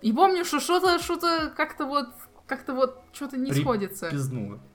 И 0.00 0.12
помню, 0.12 0.44
что 0.44 0.60
что-то, 0.60 0.98
что-то 0.98 1.52
как-то 1.56 1.84
вот, 1.86 2.08
как-то 2.46 2.72
вот, 2.74 3.02
что-то 3.12 3.36
не 3.36 3.50
При- 3.50 3.60
сходится. 3.62 4.10
Пизнуло. 4.10 4.58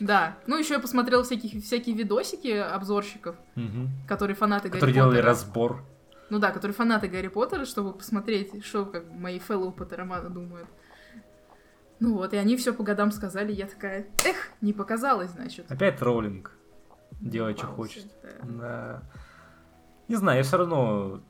Да. 0.00 0.36
Ну, 0.48 0.58
еще 0.58 0.74
я 0.74 0.80
посмотрела 0.80 1.22
всякие, 1.22 1.60
всякие 1.62 1.94
видосики 1.94 2.48
обзорщиков, 2.48 3.36
Мгм. 3.54 3.88
которые 4.08 4.34
фанаты 4.34 4.68
Гарри 4.68 4.80
Которые 4.80 4.94
делали 4.94 5.10
Поттера. 5.16 5.28
разбор. 5.28 5.84
Ну 6.28 6.38
да, 6.40 6.50
которые 6.50 6.74
фанаты 6.74 7.06
Гарри 7.06 7.28
Поттера, 7.28 7.64
чтобы 7.64 7.92
посмотреть, 7.92 8.64
что 8.64 8.84
как 8.86 9.04
мои 9.12 9.38
фэллоу 9.38 9.70
Поттероманы 9.70 10.28
думают. 10.30 10.66
Ну 12.00 12.14
вот, 12.14 12.32
и 12.34 12.36
они 12.36 12.56
все 12.56 12.72
по 12.72 12.82
годам 12.82 13.12
сказали, 13.12 13.52
я 13.52 13.66
такая, 13.68 14.06
эх, 14.24 14.48
не 14.60 14.72
показалось, 14.72 15.30
значит. 15.30 15.70
Опять 15.70 16.02
Роулинг. 16.02 16.50
Делает, 17.20 17.58
что 17.58 17.68
Попался, 17.68 18.00
хочет. 18.00 18.12
да. 18.22 18.28
Да. 18.42 19.02
Не 20.08 20.16
знаю, 20.16 20.38
я 20.38 20.42
все 20.42 20.56
равно... 20.56 21.20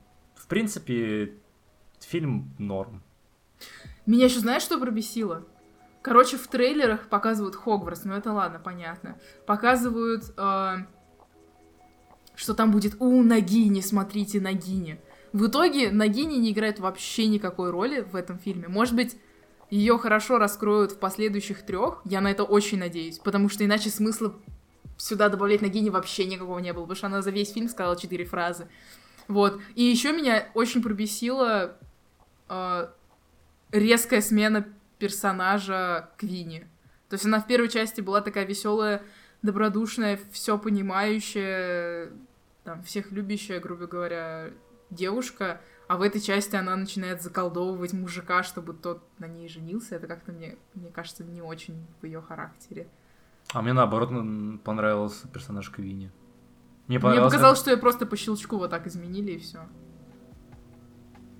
Принципе, 0.52 1.32
фильм 1.98 2.54
норм. 2.58 3.02
Меня 4.04 4.26
еще 4.26 4.38
знаешь, 4.38 4.62
что 4.62 4.78
пробесило? 4.78 5.46
Короче, 6.02 6.36
в 6.36 6.46
трейлерах 6.46 7.08
показывают 7.08 7.56
Хогвартс, 7.56 8.04
ну 8.04 8.12
это 8.12 8.34
ладно, 8.34 8.60
понятно. 8.62 9.18
Показывают, 9.46 10.24
э, 10.36 10.74
что 12.34 12.52
там 12.52 12.70
будет 12.70 12.96
«У, 12.98 13.22
Нагини, 13.22 13.80
смотрите, 13.80 14.42
Нагини». 14.42 15.00
В 15.32 15.46
итоге 15.46 15.90
Нагини 15.90 16.34
не 16.34 16.52
играет 16.52 16.80
вообще 16.80 17.28
никакой 17.28 17.70
роли 17.70 18.02
в 18.02 18.14
этом 18.14 18.38
фильме. 18.38 18.68
Может 18.68 18.94
быть, 18.94 19.16
ее 19.70 19.96
хорошо 19.96 20.36
раскроют 20.36 20.92
в 20.92 20.98
последующих 20.98 21.62
трех, 21.62 22.02
я 22.04 22.20
на 22.20 22.30
это 22.30 22.44
очень 22.44 22.78
надеюсь, 22.78 23.18
потому 23.18 23.48
что 23.48 23.64
иначе 23.64 23.88
смысла 23.88 24.34
сюда 24.98 25.30
добавлять 25.30 25.62
Нагини 25.62 25.88
вообще 25.88 26.26
никакого 26.26 26.58
не 26.58 26.74
было, 26.74 26.82
потому 26.82 26.96
что 26.96 27.06
она 27.06 27.22
за 27.22 27.30
весь 27.30 27.54
фильм 27.54 27.70
сказала 27.70 27.96
четыре 27.96 28.26
фразы. 28.26 28.68
Вот. 29.28 29.60
И 29.74 29.82
еще 29.82 30.12
меня 30.12 30.48
очень 30.54 30.82
пробесило 30.82 31.76
э, 32.48 32.88
резкая 33.70 34.20
смена 34.20 34.66
персонажа 34.98 36.10
Квини. 36.16 36.66
То 37.08 37.14
есть 37.14 37.26
она 37.26 37.40
в 37.40 37.46
первой 37.46 37.68
части 37.68 38.00
была 38.00 38.20
такая 38.20 38.46
веселая, 38.46 39.02
добродушная, 39.42 40.18
все 40.30 40.58
понимающая, 40.58 42.10
там, 42.64 42.82
всех 42.84 43.12
любящая, 43.12 43.60
грубо 43.60 43.86
говоря, 43.86 44.50
девушка, 44.90 45.60
а 45.88 45.96
в 45.96 46.02
этой 46.02 46.20
части 46.20 46.56
она 46.56 46.76
начинает 46.76 47.22
заколдовывать 47.22 47.92
мужика, 47.92 48.42
чтобы 48.42 48.72
тот 48.72 49.02
на 49.18 49.26
ней 49.26 49.48
женился. 49.48 49.96
Это 49.96 50.06
как-то 50.06 50.32
мне, 50.32 50.56
мне 50.74 50.90
кажется, 50.90 51.24
не 51.24 51.42
очень 51.42 51.84
в 52.00 52.06
ее 52.06 52.22
характере. 52.22 52.88
А 53.52 53.60
мне 53.60 53.72
наоборот 53.72 54.10
понравился 54.64 55.28
персонаж 55.28 55.68
Квинни. 55.70 56.10
Мне 56.98 57.10
Мне 57.20 57.20
показалось, 57.20 57.58
что 57.58 57.70
ее 57.70 57.76
просто 57.76 58.06
по 58.06 58.16
щелчку 58.16 58.58
вот 58.58 58.70
так 58.70 58.86
изменили 58.86 59.32
и 59.32 59.38
все. 59.38 59.60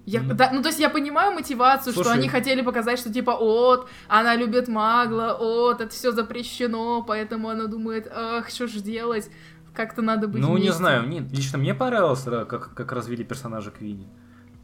Я, 0.05 0.21
М. 0.21 0.37
да, 0.37 0.51
ну, 0.53 0.63
то 0.63 0.69
есть 0.69 0.81
я 0.81 0.91
понимаю 0.91 1.33
мотивацию, 1.33 1.93
что 1.93 2.03
Слушай. 2.03 2.19
они 2.19 2.29
хотели 2.29 2.61
показать, 2.63 2.99
что 2.99 3.13
типа, 3.13 3.31
от, 3.39 3.89
она 4.09 4.35
любит 4.35 4.67
магла, 4.67 5.35
от, 5.39 5.81
это 5.81 5.91
все 5.91 6.11
запрещено, 6.11 7.03
поэтому 7.05 7.49
она 7.51 7.67
думает, 7.67 8.11
ах, 8.13 8.49
что 8.49 8.67
ж 8.67 8.73
делать, 8.81 9.31
как-то 9.73 10.03
надо 10.03 10.27
быть 10.27 10.43
Ну, 10.43 10.49
не 10.49 10.55
вместе». 10.65 10.73
знаю, 10.79 11.05
мне, 11.05 11.21
лично 11.21 11.59
мне 11.59 11.73
понравилось, 11.73 12.25
да, 12.25 12.45
как, 12.45 12.75
как 12.75 12.91
развили 12.91 13.23
персонажа 13.23 13.71
Квинни. 13.71 14.09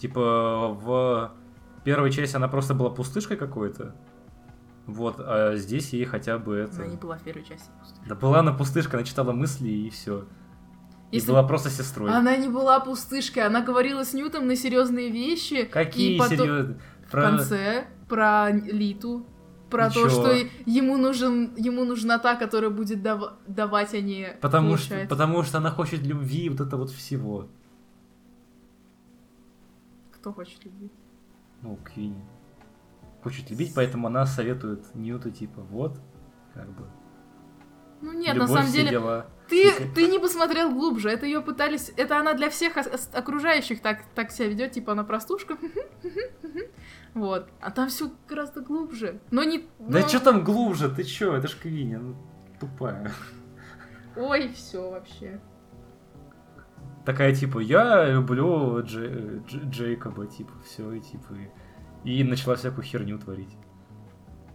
Типа, 0.00 0.68
в 0.72 1.32
первой 1.84 2.10
части 2.10 2.34
она 2.34 2.48
просто 2.48 2.74
была 2.74 2.90
пустышкой 2.90 3.36
какой-то. 3.36 3.94
Вот, 4.86 5.16
а 5.20 5.54
здесь 5.54 5.92
ей 5.92 6.04
хотя 6.04 6.38
бы 6.38 6.56
это... 6.56 6.76
Она 6.82 6.86
не 6.86 6.96
была 6.96 7.16
в 7.16 7.22
первой 7.22 7.44
части. 7.44 7.68
просто. 7.78 7.94
Да 8.08 8.14
была 8.16 8.40
она 8.40 8.52
пустышка, 8.52 8.96
она 8.96 9.06
читала 9.06 9.30
мысли 9.32 9.68
и 9.68 9.90
все. 9.90 10.24
И 11.10 11.16
Если- 11.16 11.28
была 11.30 11.42
просто 11.42 11.70
сестрой. 11.70 12.10
Она 12.12 12.36
не 12.36 12.48
была 12.48 12.80
пустышкой, 12.80 13.46
она 13.46 13.62
говорила 13.62 14.04
с 14.04 14.12
Ньютом 14.12 14.46
на 14.46 14.56
серьезные 14.56 15.10
вещи. 15.10 15.64
Какие 15.64 16.16
и 16.16 16.18
потом- 16.18 16.36
серьезные... 16.38 16.80
В 17.06 17.10
конце 17.10 17.86
про 18.08 18.50
Литу, 18.50 19.24
про 19.70 19.86
И 19.88 19.90
то, 19.92 20.08
что 20.10 20.32
ему 20.66 20.98
нужен, 20.98 21.54
ему 21.56 21.84
нужна 21.84 22.18
та, 22.18 22.36
которая 22.36 22.70
будет 22.70 23.02
дав- 23.02 23.32
давать, 23.46 23.94
а 23.94 24.00
не 24.02 24.36
Потому 24.42 24.76
что, 24.76 24.90
получать. 24.90 25.08
потому 25.08 25.42
что 25.44 25.58
она 25.58 25.70
хочет 25.70 26.02
любви, 26.02 26.50
вот 26.50 26.60
это 26.60 26.76
вот 26.76 26.90
всего. 26.90 27.48
Кто 30.12 30.32
хочет 30.32 30.62
любить? 30.64 30.92
Ну, 31.62 31.78
Квинни. 31.84 32.24
Хочет 33.22 33.50
любить, 33.50 33.72
поэтому 33.74 34.06
она 34.06 34.26
советует 34.26 34.94
Ньюту, 34.94 35.30
типа, 35.30 35.62
вот, 35.62 35.98
как 36.54 36.68
бы. 36.68 36.86
Ну 38.00 38.12
нет, 38.12 38.34
любовь, 38.34 38.50
на 38.50 38.56
самом 38.58 38.72
деле, 38.72 38.90
дела. 38.90 39.26
ты, 39.48 39.72
ты 39.94 40.06
не 40.08 40.18
посмотрел 40.18 40.70
глубже. 40.72 41.10
Это 41.10 41.26
ее 41.26 41.40
пытались. 41.40 41.92
Это 41.96 42.18
она 42.18 42.34
для 42.34 42.48
всех 42.48 42.74
окружающих 43.12 43.80
так, 43.82 44.02
так 44.14 44.30
себя 44.30 44.48
ведет, 44.48 44.72
типа 44.72 44.92
она 44.92 45.04
простушка. 45.04 45.56
Вот. 47.14 47.48
А 47.60 47.70
там 47.70 47.88
все 47.88 48.12
гораздо 48.28 48.60
глубже. 48.60 49.20
Но 49.30 49.42
не. 49.42 49.66
Да 49.78 50.00
но- 50.00 50.08
что 50.08 50.20
там 50.20 50.44
глубже, 50.44 50.88
ты 50.88 51.02
чё, 51.02 51.34
это 51.34 51.48
ж 51.48 51.56
Квинни, 51.56 51.96
ну, 51.96 52.14
тупая. 52.60 53.10
Ой, 54.16 54.52
все 54.52 54.90
вообще. 54.90 55.40
такая, 57.04 57.34
типа, 57.34 57.58
я 57.60 58.04
люблю 58.10 58.80
Дж- 58.82 59.42
Дж- 59.46 59.70
Джейкоба, 59.70 60.26
типа, 60.26 60.52
все, 60.64 60.92
и 60.92 61.00
типа, 61.00 61.34
и, 62.04 62.20
и 62.20 62.24
начала 62.24 62.54
всякую 62.56 62.84
херню 62.84 63.18
творить. 63.18 63.56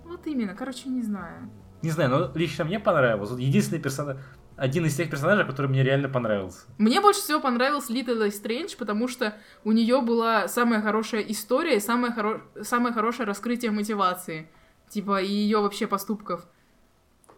Вот 0.05 0.25
именно, 0.27 0.53
короче, 0.53 0.89
не 0.89 1.01
знаю. 1.01 1.49
Не 1.83 1.91
знаю, 1.91 2.09
но 2.09 2.31
лично 2.33 2.63
мне 2.63 2.79
понравилось. 2.79 3.29
Вот 3.29 3.39
единственный 3.39 3.79
персонаж, 3.79 4.17
один 4.55 4.85
из 4.85 4.95
тех 4.95 5.09
персонажей, 5.09 5.45
который 5.45 5.67
мне 5.67 5.83
реально 5.83 6.07
понравился. 6.09 6.61
Мне 6.77 7.01
больше 7.01 7.19
всего 7.21 7.41
понравился 7.41 7.91
Литл 7.91 8.23
Стрэндж, 8.29 8.75
потому 8.77 9.07
что 9.07 9.35
у 9.63 9.71
нее 9.73 10.01
была 10.01 10.47
самая 10.47 10.81
хорошая 10.81 11.21
история 11.21 11.75
и 11.75 11.79
самое, 11.81 12.13
хоро... 12.13 12.41
самое 12.61 12.93
хорошее 12.93 13.27
раскрытие 13.27 13.71
мотивации. 13.71 14.49
Типа, 14.89 15.21
и 15.21 15.27
ее 15.27 15.59
вообще 15.59 15.85
поступков. 15.85 16.45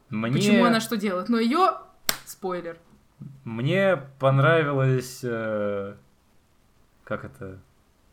Мне... 0.10 0.34
Почему 0.34 0.66
она 0.66 0.80
что 0.80 0.96
делает. 0.96 1.28
Но 1.30 1.40
ее... 1.40 1.78
Спойлер. 2.26 2.78
Мне 3.44 3.98
понравилась... 4.20 5.22
э, 5.24 5.96
Как 7.04 7.24
это? 7.26 7.60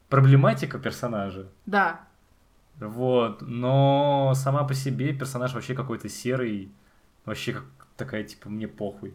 Проблематика 0.09 0.79
персонажа. 0.79 1.49
Да. 1.67 2.07
Вот. 2.89 3.43
Но 3.43 4.33
сама 4.35 4.65
по 4.65 4.75
себе 4.75 5.13
персонаж 5.13 5.55
вообще 5.55 5.75
какой-то 5.75 6.09
серый. 6.09 6.71
Вообще 7.25 7.53
как 7.53 7.65
такая, 7.97 8.25
типа, 8.25 8.49
мне 8.49 8.67
похуй. 8.69 9.15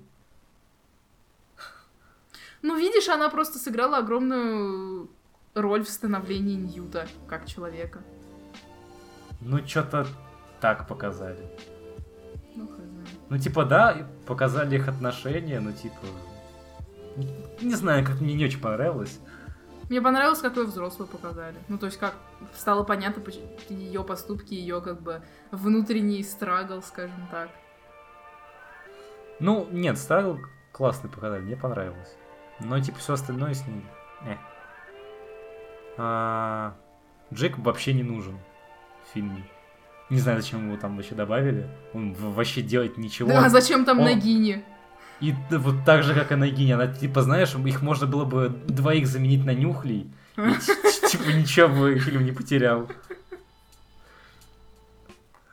Ну, 2.61 2.77
видишь, 2.77 3.09
она 3.09 3.29
просто 3.29 3.59
сыграла 3.59 3.99
огромную 3.99 5.09
роль 5.53 5.83
в 5.83 5.89
становлении 5.89 6.55
Ньюта 6.55 7.07
как 7.27 7.45
человека. 7.45 8.01
Ну, 9.41 9.65
что-то 9.65 10.07
так 10.59 10.87
показали. 10.87 11.45
Ну, 12.55 12.67
хз. 12.67 12.81
Ну, 13.29 13.37
типа, 13.37 13.65
да, 13.65 14.07
показали 14.25 14.75
их 14.75 14.87
отношения, 14.87 15.59
но, 15.59 15.71
типа... 15.71 15.95
Не 17.61 17.75
знаю, 17.75 18.05
как 18.05 18.21
мне 18.21 18.33
не 18.33 18.45
очень 18.45 18.61
понравилось. 18.61 19.19
Мне 19.89 20.01
понравилось, 20.01 20.39
как 20.39 20.57
ее 20.57 20.63
взрослую 20.63 21.07
показали. 21.07 21.55
Ну, 21.69 21.77
то 21.77 21.85
есть, 21.85 21.97
как 21.97 22.15
стало 22.55 22.83
понятно 22.83 23.23
ее 23.69 24.03
поступки, 24.03 24.53
ее 24.53 24.81
как 24.81 25.01
бы 25.01 25.21
внутренний 25.51 26.23
страгл, 26.23 26.81
скажем 26.81 27.27
так. 27.31 27.49
Ну, 29.39 29.67
нет, 29.71 29.97
Старл 29.97 30.39
классный 30.71 31.09
показали, 31.09 31.41
мне 31.41 31.55
понравилось. 31.55 32.15
Но, 32.59 32.79
типа, 32.79 32.97
все 32.99 33.13
остальное 33.13 33.53
с 33.53 33.65
ней... 33.67 33.85
э. 34.25 34.35
А, 35.97 36.75
Джек 37.33 37.57
вообще 37.57 37.93
не 37.93 38.03
нужен 38.03 38.39
в 39.05 39.13
фильме. 39.13 39.43
Не 40.09 40.19
знаю, 40.19 40.41
зачем 40.41 40.67
его 40.67 40.77
там 40.79 40.95
вообще 40.95 41.15
добавили. 41.15 41.69
Он 41.93 42.13
вообще 42.13 42.61
делает 42.61 42.97
ничего. 42.97 43.35
А 43.37 43.49
зачем 43.49 43.85
там 43.85 43.99
он- 43.99 44.05
Нагини? 44.05 44.63
И 45.19 45.33
вот 45.49 45.83
так 45.85 46.03
же, 46.03 46.13
как 46.13 46.31
и 46.31 46.35
Нагиня. 46.35 46.75
Она, 46.75 46.87
типа, 46.87 47.21
знаешь, 47.23 47.55
их 47.55 47.81
можно 47.81 48.05
было 48.05 48.25
бы 48.25 48.49
двоих 48.67 49.07
заменить 49.07 49.43
на 49.45 49.53
нюхлей. 49.53 50.11
И, 50.37 50.41
типа, 51.09 51.29
ничего 51.29 51.67
бы 51.69 51.99
фильм 51.99 52.25
не 52.25 52.31
потерял. 52.31 52.89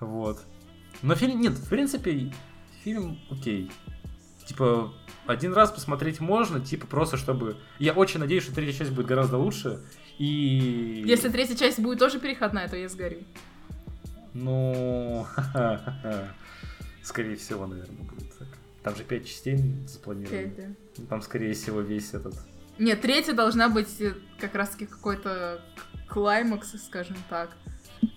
Вот. 0.01 0.41
Но 1.03 1.15
фильм... 1.15 1.41
Нет, 1.41 1.53
в 1.53 1.69
принципе, 1.69 2.33
фильм 2.83 3.19
окей. 3.31 3.71
Типа, 4.47 4.93
один 5.27 5.55
раз 5.55 5.71
посмотреть 5.71 6.21
можно, 6.21 6.61
типа, 6.61 6.87
просто 6.87 7.17
чтобы... 7.17 7.57
Я 7.79 7.95
очень 7.95 8.21
надеюсь, 8.21 8.43
что 8.43 8.55
третья 8.55 8.81
часть 8.81 8.91
будет 8.91 9.07
гораздо 9.07 9.39
лучше. 9.39 9.81
И... 10.19 11.03
Если 11.07 11.31
третья 11.31 11.57
часть 11.57 11.81
будет 11.81 11.99
тоже 11.99 12.21
переходная, 12.21 12.69
то 12.69 12.77
я 12.77 12.89
сгорю. 12.89 13.25
Ну, 14.35 15.27
скорее 17.03 17.37
всего, 17.37 17.67
наверное, 17.67 18.05
будет. 18.05 18.24
Там 18.85 18.95
же 18.95 19.03
пять 19.03 19.27
частей 19.27 19.59
запланировано. 19.89 20.43
Пять, 20.43 20.57
да. 20.57 20.63
Ну, 20.99 21.07
Там, 21.07 21.23
скорее 21.23 21.55
всего, 21.55 21.81
весь 21.81 22.13
этот... 22.13 22.35
Нет, 22.79 23.01
третья 23.01 23.33
должна 23.33 23.71
быть 23.71 23.99
э, 24.01 24.15
как 24.39 24.55
раз-таки 24.55 24.85
какой-то 24.85 25.63
клаймакс, 26.09 26.75
скажем 26.85 27.17
так. 27.31 27.51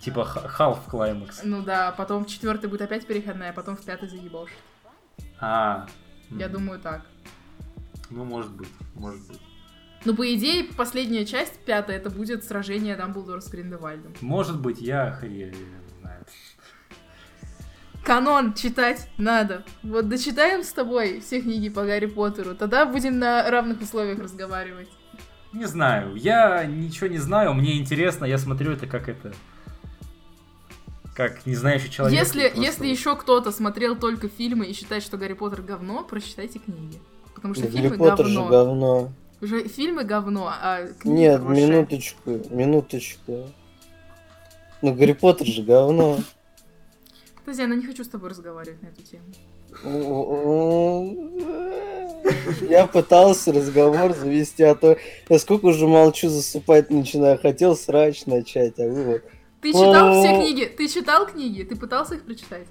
Типа 0.02 0.28
Half 0.60 0.80
Climax. 0.92 1.40
Ну 1.44 1.64
да, 1.64 1.94
потом 1.94 2.26
в 2.26 2.28
четвертой 2.28 2.70
будет 2.70 2.82
опять 2.82 3.08
переходная, 3.08 3.52
а 3.52 3.54
потом 3.54 3.78
в 3.78 3.86
пятой 3.86 4.10
заебошит. 4.10 4.58
А, 5.40 5.88
Я 6.32 6.50
думаю 6.50 6.80
так. 6.82 7.06
Ну, 8.10 8.26
может 8.26 8.52
быть, 8.52 8.70
может 8.96 9.26
быть. 9.26 9.40
Ну, 10.04 10.16
по 10.16 10.34
идее, 10.36 10.66
последняя 10.76 11.26
часть, 11.26 11.60
пятая, 11.60 11.98
это 11.98 12.10
будет 12.10 12.44
сражение 12.44 12.98
Дамблдора 12.98 13.40
с 13.40 13.48
Гриндевальдом. 13.50 14.14
Может 14.20 14.60
быть, 14.60 14.82
я 14.82 15.12
хрен. 15.12 15.56
Канон 18.08 18.54
читать 18.54 19.10
надо. 19.18 19.66
Вот 19.84 20.08
дочитаем 20.08 20.64
с 20.64 20.72
тобой 20.72 21.20
все 21.20 21.42
книги 21.42 21.68
по 21.68 21.84
Гарри 21.84 22.06
Поттеру, 22.06 22.56
тогда 22.56 22.86
будем 22.86 23.20
на 23.20 23.52
равных 23.52 23.82
условиях 23.82 24.20
разговаривать. 24.20 24.88
Не 25.52 25.66
знаю, 25.66 26.16
я 26.16 26.64
ничего 26.64 27.08
не 27.08 27.18
знаю, 27.18 27.54
мне 27.54 27.78
интересно, 27.78 28.24
я 28.24 28.38
смотрю 28.38 28.72
это 28.72 28.88
как 28.88 29.10
это... 29.10 29.34
Как 31.16 31.46
не 31.46 31.54
знающий 31.56 31.92
человек. 31.92 32.18
если, 32.18 32.44
просто 32.44 32.62
если 32.62 32.88
еще 32.88 33.18
кто-то 33.18 33.52
смотрел 33.52 33.98
только 33.98 34.30
фильмы 34.30 34.68
и 34.68 34.74
считает, 34.74 35.04
что 35.04 35.18
Гарри 35.18 35.34
Поттер 35.34 35.62
говно, 35.62 36.06
прочитайте 36.06 36.60
книги. 36.60 37.02
Потому 37.36 37.56
что 37.56 37.64
Да 37.64 37.70
Гарри 37.72 37.90
фильмы 37.90 37.98
Поттер 37.98 38.26
же 38.28 38.36
говно. 38.36 38.50
говно. 38.50 39.12
Уже 39.42 39.68
фильмы 39.68 40.04
говно, 40.06 40.50
а 40.50 40.88
книги 41.00 41.18
Нет, 41.18 41.42
хорошие. 41.42 41.68
минуточку, 41.68 42.32
минуточку. 42.52 43.50
Ну, 44.82 44.94
Гарри 44.94 45.12
Поттер 45.12 45.48
же 45.48 45.64
говно. 45.64 46.20
Татьяна, 47.48 47.76
не 47.76 47.86
хочу 47.86 48.04
с 48.04 48.10
тобой 48.10 48.32
разговаривать 48.32 48.82
на 48.84 48.88
эту 48.88 49.02
тему. 49.04 49.24
Я 52.70 52.88
пытался 52.88 53.54
разговор 53.54 54.14
завести, 54.14 54.64
а 54.64 54.76
то 54.76 54.98
я 55.30 55.40
сколько 55.40 55.68
уже 55.68 55.88
молчу, 55.88 56.28
засыпать 56.28 56.90
начинаю. 56.90 57.40
Хотел 57.40 57.78
срач 57.78 58.26
начать, 58.26 58.78
а 58.80 58.84
вы 58.84 59.04
вот. 59.06 59.22
Ты 59.62 59.72
читал 59.72 60.22
все 60.22 60.36
книги? 60.42 60.66
Ты 60.66 60.90
читал 60.90 61.26
книги? 61.26 61.64
Ты 61.64 61.78
пытался 61.78 62.16
их 62.16 62.24
прочитать? 62.24 62.68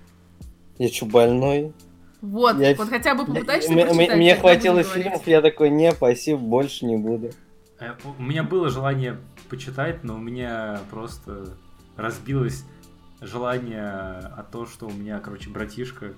Я 0.77 0.89
что, 0.91 1.07
больной? 1.07 1.72
Вот, 2.20 2.59
Я- 2.59 2.74
вот 2.74 2.91
хотя 2.91 3.14
бы 3.14 3.24
попытайся 3.24 3.72
Мне- 3.72 3.87
прочитать. 3.87 4.16
мне- 4.18 4.37
хватило 4.37 4.83
фильмов, 4.83 5.27
я 5.27 5.41
такой, 5.41 5.70
не, 5.70 5.91
спасибо, 5.93 6.39
больше 6.39 6.85
не 6.85 6.97
буду. 6.97 7.31
У 8.18 8.22
меня 8.22 8.43
было 8.43 8.68
желание 8.68 9.16
почитать, 9.49 10.05
но 10.05 10.16
у 10.16 10.18
меня 10.18 10.81
просто 10.91 11.57
разбилось 11.97 12.64
желание 13.21 14.19
от 14.19 14.51
того, 14.51 14.67
что 14.67 14.87
у 14.87 14.93
меня, 14.93 15.21
короче, 15.21 15.51
братишка 15.51 16.14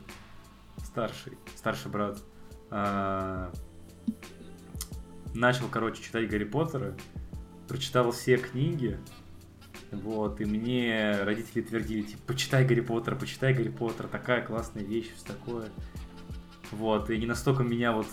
старший, 0.84 1.38
старший 1.56 1.90
брат, 1.90 2.18
а, 2.70 3.52
начал, 5.34 5.68
короче, 5.68 6.02
читать 6.02 6.28
Гарри 6.28 6.44
Поттера, 6.44 6.96
прочитал 7.66 8.10
все 8.12 8.36
книги, 8.36 8.98
вот, 9.90 10.40
и 10.40 10.44
мне 10.44 11.22
родители 11.22 11.62
твердили, 11.62 12.02
типа, 12.02 12.22
почитай 12.26 12.64
Гарри 12.64 12.80
Поттера, 12.80 13.16
почитай 13.16 13.54
Гарри 13.54 13.70
Поттера, 13.70 14.08
такая 14.08 14.44
классная 14.44 14.82
вещь, 14.84 15.12
все 15.14 15.26
такое. 15.26 15.68
Вот, 16.70 17.08
и 17.10 17.16
не 17.16 17.26
настолько 17.26 17.62
меня 17.62 17.92
вот 17.92 18.06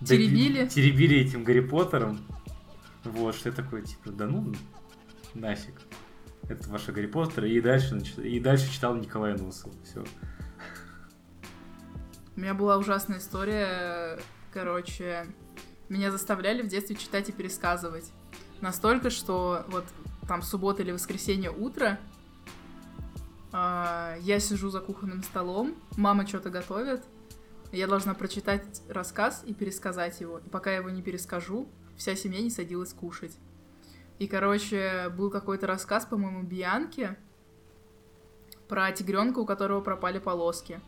доби- 0.00 0.06
Теребили? 0.06 0.66
теребили 0.66 1.18
этим 1.18 1.44
Гарри 1.44 1.60
Поттером, 1.60 2.18
вот, 3.04 3.34
что 3.34 3.50
я 3.50 3.54
такой, 3.54 3.82
типа, 3.82 4.10
да 4.10 4.26
ну, 4.26 4.54
нафиг. 5.34 5.74
Это 6.48 6.68
ваша 6.70 6.92
Гарри 6.92 7.06
Поттер, 7.06 7.44
и 7.44 7.60
дальше, 7.60 7.98
и 8.22 8.40
дальше 8.40 8.72
читал 8.72 8.94
Николая 8.94 9.36
Носова, 9.36 9.74
все. 9.84 10.04
У 12.36 12.40
меня 12.40 12.54
была 12.54 12.78
ужасная 12.78 13.18
история. 13.18 14.18
Короче, 14.52 15.26
меня 15.88 16.10
заставляли 16.10 16.62
в 16.62 16.68
детстве 16.68 16.96
читать 16.96 17.28
и 17.28 17.32
пересказывать. 17.32 18.12
Настолько, 18.60 19.10
что 19.10 19.64
вот 19.68 19.84
там 20.26 20.42
суббота 20.42 20.82
или 20.82 20.92
воскресенье 20.92 21.50
утро 21.50 21.98
а, 23.52 24.16
я 24.20 24.40
сижу 24.40 24.70
за 24.70 24.80
кухонным 24.80 25.22
столом, 25.22 25.74
мама 25.96 26.26
что-то 26.26 26.50
готовит, 26.50 27.02
я 27.72 27.86
должна 27.86 28.14
прочитать 28.14 28.82
рассказ 28.88 29.42
и 29.46 29.54
пересказать 29.54 30.20
его. 30.20 30.38
И 30.38 30.48
пока 30.48 30.70
я 30.70 30.78
его 30.78 30.90
не 30.90 31.02
перескажу, 31.02 31.68
вся 31.96 32.14
семья 32.14 32.40
не 32.40 32.50
садилась 32.50 32.92
кушать. 32.92 33.36
И, 34.18 34.26
короче, 34.26 35.10
был 35.16 35.30
какой-то 35.30 35.66
рассказ, 35.66 36.04
по-моему, 36.04 36.42
Бианки 36.42 37.16
про 38.68 38.90
тигренка, 38.92 39.38
у 39.38 39.46
которого 39.46 39.80
пропали 39.80 40.18
полоски. 40.18 40.80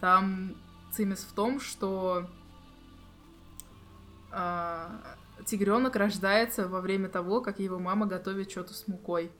Там 0.00 0.56
цимис 0.92 1.20
в 1.20 1.32
том, 1.32 1.60
что 1.60 2.28
тигренок 5.46 5.96
рождается 5.96 6.68
во 6.68 6.80
время 6.80 7.08
того, 7.08 7.40
как 7.40 7.58
его 7.58 7.78
мама 7.78 8.06
готовит 8.06 8.50
что-то 8.50 8.74
с 8.74 8.88
мукой. 8.88 9.30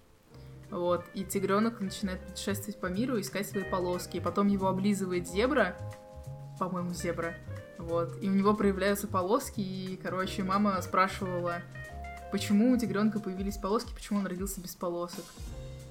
Вот, 0.71 1.05
и 1.15 1.25
тигренок 1.25 1.81
начинает 1.81 2.27
путешествовать 2.27 2.81
по 2.81 2.87
миру, 2.87 3.21
искать 3.21 3.49
свои 3.49 3.65
полоски. 3.65 4.17
И 4.17 4.21
потом 4.21 4.49
его 4.49 4.69
облизывает 4.69 5.29
зебра, 5.29 5.77
по-моему, 6.59 6.93
зебра. 6.93 7.35
Вот, 7.79 8.17
и 8.23 8.29
у 8.29 8.33
него 8.33 8.55
проявляются 8.55 9.07
полоски, 9.07 9.61
и, 9.61 9.97
короче, 9.97 10.43
мама 10.43 10.81
спрашивала, 10.81 11.61
почему 12.37 12.71
у 12.71 12.77
тигренка 12.77 13.19
появились 13.19 13.57
полоски, 13.57 13.95
почему 13.95 14.19
он 14.19 14.27
родился 14.27 14.61
без 14.61 14.75
полосок. 14.75 15.25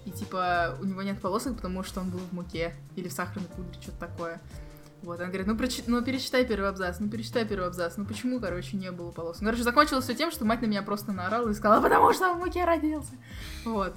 И 0.05 0.11
типа 0.11 0.77
у 0.79 0.85
него 0.85 1.01
нет 1.01 1.19
полосок, 1.19 1.55
потому 1.55 1.83
что 1.83 2.01
он 2.01 2.11
был 2.11 2.19
в 2.19 2.33
муке 2.33 2.75
или 2.95 3.07
в 3.07 3.13
сахарной 3.13 3.49
пудре, 3.49 3.73
что-то 3.81 3.97
такое. 3.97 4.39
Вот, 5.01 5.19
она 5.19 5.29
говорит, 5.29 5.47
ну, 5.47 5.55
прочи- 5.55 5.83
ну 5.87 6.03
перечитай 6.03 6.45
первый 6.45 6.69
абзац, 6.69 6.97
ну 6.99 7.09
перечитай 7.09 7.45
первый 7.45 7.67
абзац, 7.67 7.97
ну 7.97 8.05
почему, 8.05 8.39
короче, 8.39 8.77
не 8.77 8.91
было 8.91 9.09
полос? 9.09 9.39
Ну, 9.39 9.45
короче, 9.45 9.63
закончилось 9.63 10.03
все 10.03 10.13
тем, 10.13 10.29
что 10.31 10.45
мать 10.45 10.61
на 10.61 10.67
меня 10.67 10.83
просто 10.83 11.13
наорала 11.13 11.49
и 11.49 11.53
сказала, 11.55 11.81
потому 11.81 12.13
что 12.13 12.29
он 12.29 12.37
в 12.37 12.45
муке 12.45 12.63
родился. 12.63 13.13
Вот. 13.65 13.95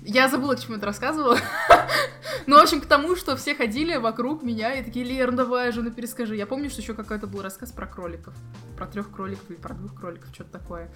Я 0.00 0.28
забыла, 0.28 0.54
к 0.54 0.60
чему 0.60 0.76
это 0.76 0.86
рассказывала. 0.86 1.38
ну, 2.46 2.56
в 2.56 2.62
общем, 2.62 2.80
к 2.80 2.86
тому, 2.86 3.16
что 3.16 3.36
все 3.36 3.54
ходили 3.54 3.96
вокруг 3.96 4.42
меня 4.42 4.74
и 4.74 4.84
такие, 4.84 5.04
Лер, 5.04 5.30
ну 5.30 5.38
давай 5.38 5.72
же, 5.72 5.82
ну 5.82 5.90
перескажи. 5.90 6.36
Я 6.36 6.46
помню, 6.46 6.70
что 6.70 6.82
еще 6.82 6.94
какой-то 6.94 7.26
был 7.26 7.42
рассказ 7.42 7.72
про 7.72 7.86
кроликов. 7.86 8.34
Про 8.76 8.86
трех 8.86 9.10
кроликов 9.10 9.50
или 9.50 9.56
про 9.56 9.74
двух 9.74 9.98
кроликов, 9.98 10.28
что-то 10.32 10.50
такое. 10.50 10.90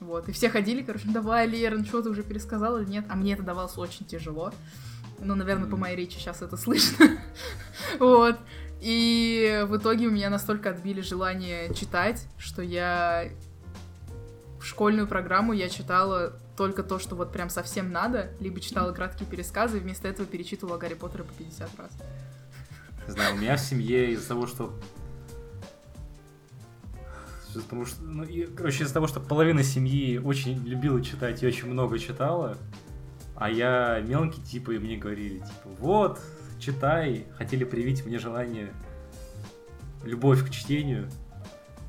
Вот. 0.00 0.28
И 0.28 0.32
все 0.32 0.50
ходили, 0.50 0.82
короче, 0.82 1.04
ну 1.06 1.12
давай, 1.12 1.46
Лер, 1.46 1.76
ну 1.76 1.84
что 1.84 2.02
ты 2.02 2.10
уже 2.10 2.22
пересказала 2.22 2.78
или 2.78 2.90
нет? 2.90 3.04
А 3.08 3.16
мне 3.16 3.34
это 3.34 3.42
давалось 3.42 3.76
очень 3.78 4.06
тяжело. 4.06 4.52
Ну, 5.18 5.34
наверное, 5.34 5.68
по 5.68 5.76
моей 5.76 5.96
речи 5.96 6.16
сейчас 6.18 6.42
это 6.42 6.56
слышно. 6.56 7.06
вот. 7.98 8.38
И 8.80 9.64
в 9.68 9.76
итоге 9.76 10.08
у 10.08 10.10
меня 10.10 10.28
настолько 10.28 10.70
отбили 10.70 11.00
желание 11.00 11.72
читать, 11.72 12.26
что 12.36 12.62
я 12.62 13.28
в 14.60 14.66
школьную 14.66 15.06
программу 15.06 15.52
я 15.52 15.68
читала 15.68 16.38
только 16.56 16.82
то, 16.82 16.98
что 16.98 17.14
вот 17.14 17.32
прям 17.32 17.48
совсем 17.48 17.90
надо, 17.92 18.30
либо 18.40 18.60
читала 18.60 18.92
краткие 18.92 19.28
пересказы, 19.28 19.78
и 19.78 19.80
вместо 19.80 20.08
этого 20.08 20.26
перечитывала 20.26 20.78
Гарри 20.78 20.94
Поттера 20.94 21.24
по 21.24 21.32
50 21.32 21.70
раз. 21.78 21.90
Не 23.06 23.12
знаю, 23.12 23.34
у 23.34 23.38
меня 23.38 23.56
в 23.56 23.60
семье 23.60 24.12
из-за 24.12 24.28
того, 24.28 24.46
что 24.46 24.78
Потому 27.54 27.84
что, 27.84 28.02
ну, 28.02 28.24
и, 28.24 28.46
короче, 28.46 28.84
из-за 28.84 28.94
того, 28.94 29.06
что 29.06 29.20
половина 29.20 29.62
семьи 29.62 30.16
очень 30.18 30.66
любила 30.66 31.02
читать 31.02 31.42
и 31.42 31.46
очень 31.46 31.68
много 31.68 31.98
читала, 31.98 32.56
а 33.36 33.50
я 33.50 34.00
мелкий, 34.00 34.40
типа, 34.40 34.70
и 34.70 34.78
мне 34.78 34.96
говорили, 34.96 35.40
типа, 35.40 35.68
вот, 35.78 36.20
читай, 36.58 37.26
хотели 37.36 37.64
привить 37.64 38.06
мне 38.06 38.18
желание, 38.18 38.72
любовь 40.04 40.46
к 40.46 40.50
чтению, 40.50 41.10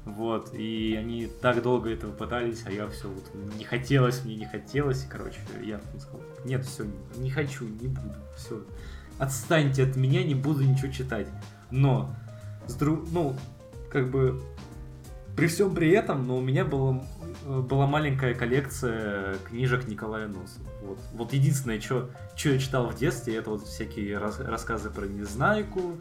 вот, 0.06 0.54
и 0.54 0.96
они 1.00 1.28
так 1.42 1.62
долго 1.62 1.90
этого 1.90 2.12
пытались, 2.12 2.64
а 2.66 2.72
я 2.72 2.88
все 2.90 3.08
вот 3.08 3.24
не 3.58 3.64
хотелось, 3.64 4.24
мне 4.26 4.36
не 4.36 4.46
хотелось, 4.46 5.06
и, 5.06 5.08
короче, 5.08 5.40
я 5.62 5.80
сказал, 5.98 6.22
нет, 6.44 6.66
все, 6.66 6.86
не 7.16 7.32
хочу, 7.32 7.66
не 7.66 7.88
буду, 7.88 8.16
все, 8.36 8.62
отстаньте 9.18 9.84
от 9.84 9.96
меня, 9.96 10.24
не 10.24 10.36
буду 10.36 10.64
ничего 10.64 10.92
читать. 10.92 11.28
Но, 11.72 12.14
с 12.68 12.76
друг, 12.76 13.10
ну, 13.12 13.36
как 13.90 14.12
бы, 14.12 14.42
при 15.38 15.48
всем 15.48 15.74
при 15.74 15.90
этом, 15.92 16.28
но 16.28 16.38
у 16.38 16.42
меня 16.42 16.66
было, 16.66 17.04
была 17.46 17.88
маленькая 17.88 18.36
коллекция 18.36 19.38
книжек 19.46 19.88
Николая 19.88 20.28
Носова. 20.28 20.70
Вот, 20.84 21.00
вот 21.14 21.34
единственное, 21.34 21.80
что 21.80 22.10
я 22.36 22.60
читал 22.60 22.88
в 22.90 22.96
детстве, 22.96 23.38
это 23.38 23.52
вот 23.52 23.64
всякие 23.64 24.18
рас, 24.18 24.40
рассказы 24.40 24.90
про 24.90 25.06
Незнайку, 25.06 25.98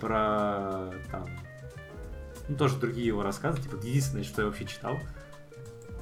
про 0.00 0.92
там, 1.10 1.26
ну, 2.50 2.56
тоже 2.56 2.76
другие 2.78 3.06
его 3.06 3.22
рассказы, 3.22 3.62
типа, 3.62 3.76
единственное, 3.76 4.24
что 4.24 4.42
я 4.42 4.48
вообще 4.48 4.64
читал. 4.64 4.98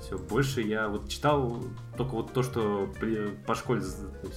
Все, 0.00 0.16
больше 0.16 0.62
я 0.62 0.88
вот 0.88 1.08
читал 1.08 1.62
только 1.96 2.12
вот 2.12 2.32
то, 2.32 2.42
что 2.42 2.90
при, 2.98 3.28
по 3.46 3.54
школе. 3.54 3.82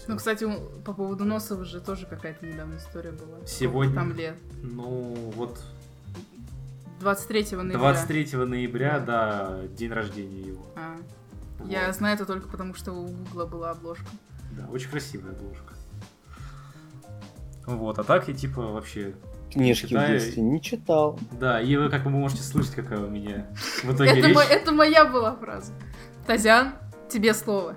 Ну, 0.07 0.17
кстати, 0.17 0.45
по 0.83 0.93
поводу 0.93 1.23
Носова 1.23 1.63
же 1.63 1.79
тоже 1.79 2.05
какая-то 2.05 2.45
недавно 2.45 2.77
история 2.77 3.11
была. 3.11 3.45
Сегодня? 3.45 3.95
Там 3.95 4.13
лет. 4.13 4.35
Ну, 4.61 5.13
вот 5.35 5.61
23 6.99 7.55
ноября. 7.57 7.77
23 7.77 8.37
ноября, 8.45 8.99
да, 8.99 9.61
день 9.67 9.91
рождения 9.91 10.41
его. 10.41 10.65
А. 10.75 10.97
Вот. 11.59 11.71
Я 11.71 11.93
знаю 11.93 12.15
это 12.15 12.25
только 12.25 12.49
потому, 12.49 12.73
что 12.73 12.91
у 12.91 13.07
Гугла 13.07 13.45
была 13.45 13.71
обложка. 13.71 14.07
Да, 14.57 14.67
очень 14.67 14.89
красивая 14.89 15.31
обложка. 15.31 15.75
Вот, 17.67 17.99
а 17.99 18.03
так 18.03 18.27
я 18.27 18.33
типа 18.33 18.63
вообще 18.63 19.13
книжки 19.53 19.87
читаю. 19.87 20.07
в 20.07 20.11
детстве 20.11 20.43
не 20.43 20.61
читал. 20.61 21.19
Да, 21.39 21.61
и 21.61 21.75
вы, 21.75 21.89
как 21.89 22.05
вы 22.05 22.11
можете 22.11 22.43
слышать, 22.43 22.75
какая 22.75 22.99
у 22.99 23.09
меня 23.09 23.45
в 23.83 23.93
итоге 23.93 24.11
это 24.11 24.27
речь. 24.27 24.35
Мо- 24.35 24.43
это 24.43 24.71
моя 24.71 25.05
была 25.05 25.35
фраза. 25.35 25.71
Тазян, 26.27 26.73
тебе 27.09 27.33
слово. 27.33 27.75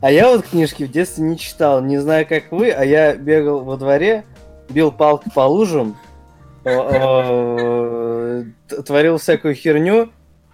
А 0.00 0.10
я 0.10 0.28
вот 0.28 0.46
книжки 0.46 0.84
в 0.84 0.90
детстве 0.90 1.24
не 1.24 1.38
читал. 1.38 1.80
Не 1.82 1.98
знаю, 1.98 2.26
как 2.26 2.50
вы, 2.50 2.70
а 2.70 2.84
я 2.84 3.14
бегал 3.14 3.60
во 3.64 3.76
дворе, 3.76 4.24
бил 4.68 4.90
палку 4.90 5.30
по 5.30 5.46
лужам, 5.46 5.96
творил 8.86 9.18
всякую 9.18 9.54
херню, 9.54 10.10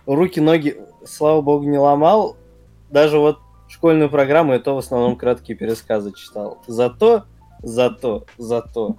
руки, 0.07 0.40
ноги, 0.40 0.80
слава 1.07 1.40
богу, 1.40 1.64
не 1.64 1.78
ломал. 1.78 2.36
Даже 2.90 3.18
вот 3.18 3.38
школьную 3.68 4.11
программу, 4.11 4.55
и 4.55 4.59
то 4.59 4.74
в 4.74 4.78
основном 4.78 5.16
краткие 5.16 5.57
пересказы 5.57 6.12
читал. 6.12 6.59
Зато, 6.66 7.24
зато, 7.62 8.24
зато 8.38 8.96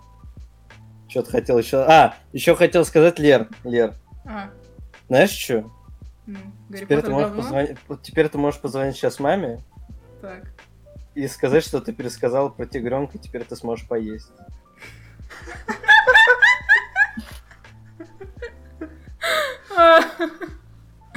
что-то 1.10 1.32
хотел 1.32 1.58
еще. 1.58 1.78
А, 1.78 2.16
еще 2.32 2.56
хотел 2.56 2.86
сказать 2.86 3.20
Лер. 3.20 3.50
Лер. 3.64 3.94
А. 4.26 4.50
Знаешь 5.08 5.32
что? 5.32 5.72
Ну, 6.28 6.38
теперь, 6.78 7.02
ты 7.02 7.10
можешь 7.10 7.36
позвонить, 7.36 7.78
теперь 8.04 8.30
ты 8.30 8.38
можешь 8.38 8.62
позвонить 8.62 8.96
сейчас 8.96 9.20
маме. 9.20 9.60
Так. 10.22 10.44
И 11.16 11.28
сказать, 11.28 11.66
что 11.66 11.82
ты 11.82 11.92
пересказал 11.92 12.52
про 12.52 12.68
тигренка, 12.68 13.18
и 13.18 13.20
теперь 13.20 13.44
ты 13.44 13.56
сможешь 13.56 13.88
поесть. 13.88 14.30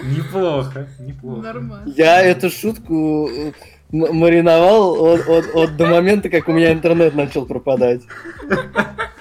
Неплохо, 0.03 0.88
неплохо. 1.01 1.43
Нормально. 1.43 1.93
Я 1.95 2.22
эту 2.22 2.51
шутку 2.51 3.28
э, 3.28 3.53
мариновал 3.90 4.95
от, 5.05 5.28
от, 5.28 5.55
от 5.55 5.76
до 5.76 5.86
момента, 5.86 6.30
как 6.30 6.49
у 6.49 6.53
меня 6.53 6.72
интернет 6.72 7.14
начал 7.14 7.47
пропадать. 7.47 8.03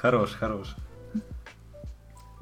Хорош, 0.00 0.30
хорош. 0.38 0.76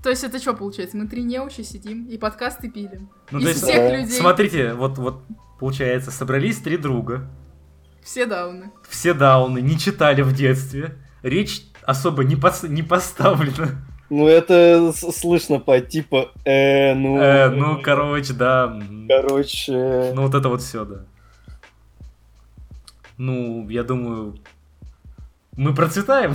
То 0.03 0.11
есть 0.11 0.23
это 0.23 0.39
что 0.39 0.55
получается? 0.55 0.97
Мы 0.97 1.09
три 1.09 1.25
неучи 1.25 1.63
сидим 1.63 2.07
и 2.07 2.19
подкасты 2.19 2.71
пилим. 2.71 3.09
Ну, 3.31 3.39
Из 3.39 3.45
то 3.45 3.49
есть, 3.49 3.63
всех 3.63 3.77
да. 3.77 3.97
людей. 3.97 4.21
Смотрите, 4.21 4.75
вот, 4.75 4.99
вот 4.99 5.23
получается, 5.59 6.11
собрались 6.11 6.59
три 6.59 6.77
друга. 6.77 7.29
Все 8.03 8.27
дауны. 8.27 8.71
Все 8.89 9.15
дауны, 9.15 9.61
не 9.61 9.79
читали 9.79 10.23
в 10.23 10.33
детстве. 10.35 10.97
Речь 11.23 11.63
особо 11.83 12.25
не, 12.25 12.37
пос, 12.37 12.63
не 12.63 12.83
поставлена. 12.83 13.71
Ну, 14.11 14.29
это 14.29 14.93
слышно 14.93 15.59
по 15.59 15.81
типа, 15.81 16.31
э, 16.45 16.95
ну... 16.95 17.19
Э, 17.19 17.49
ну, 17.49 17.81
короче, 17.83 18.35
да. 18.35 18.81
Короче... 19.09 20.13
Ну, 20.15 20.23
вот 20.23 20.35
это 20.35 20.49
вот 20.49 20.63
все, 20.63 20.85
да. 20.85 21.05
Ну, 23.17 23.69
я 23.71 23.83
думаю, 23.83 24.37
мы 25.57 25.75
процветаем. 25.75 26.35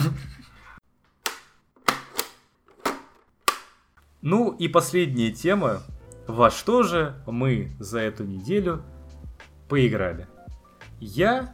Ну 4.21 4.51
и 4.51 4.67
последняя 4.67 5.31
тема. 5.31 5.81
Во 6.27 6.51
что 6.51 6.83
же 6.83 7.15
мы 7.25 7.71
за 7.79 7.99
эту 7.99 8.23
неделю 8.23 8.83
поиграли? 9.67 10.27
Я 10.99 11.53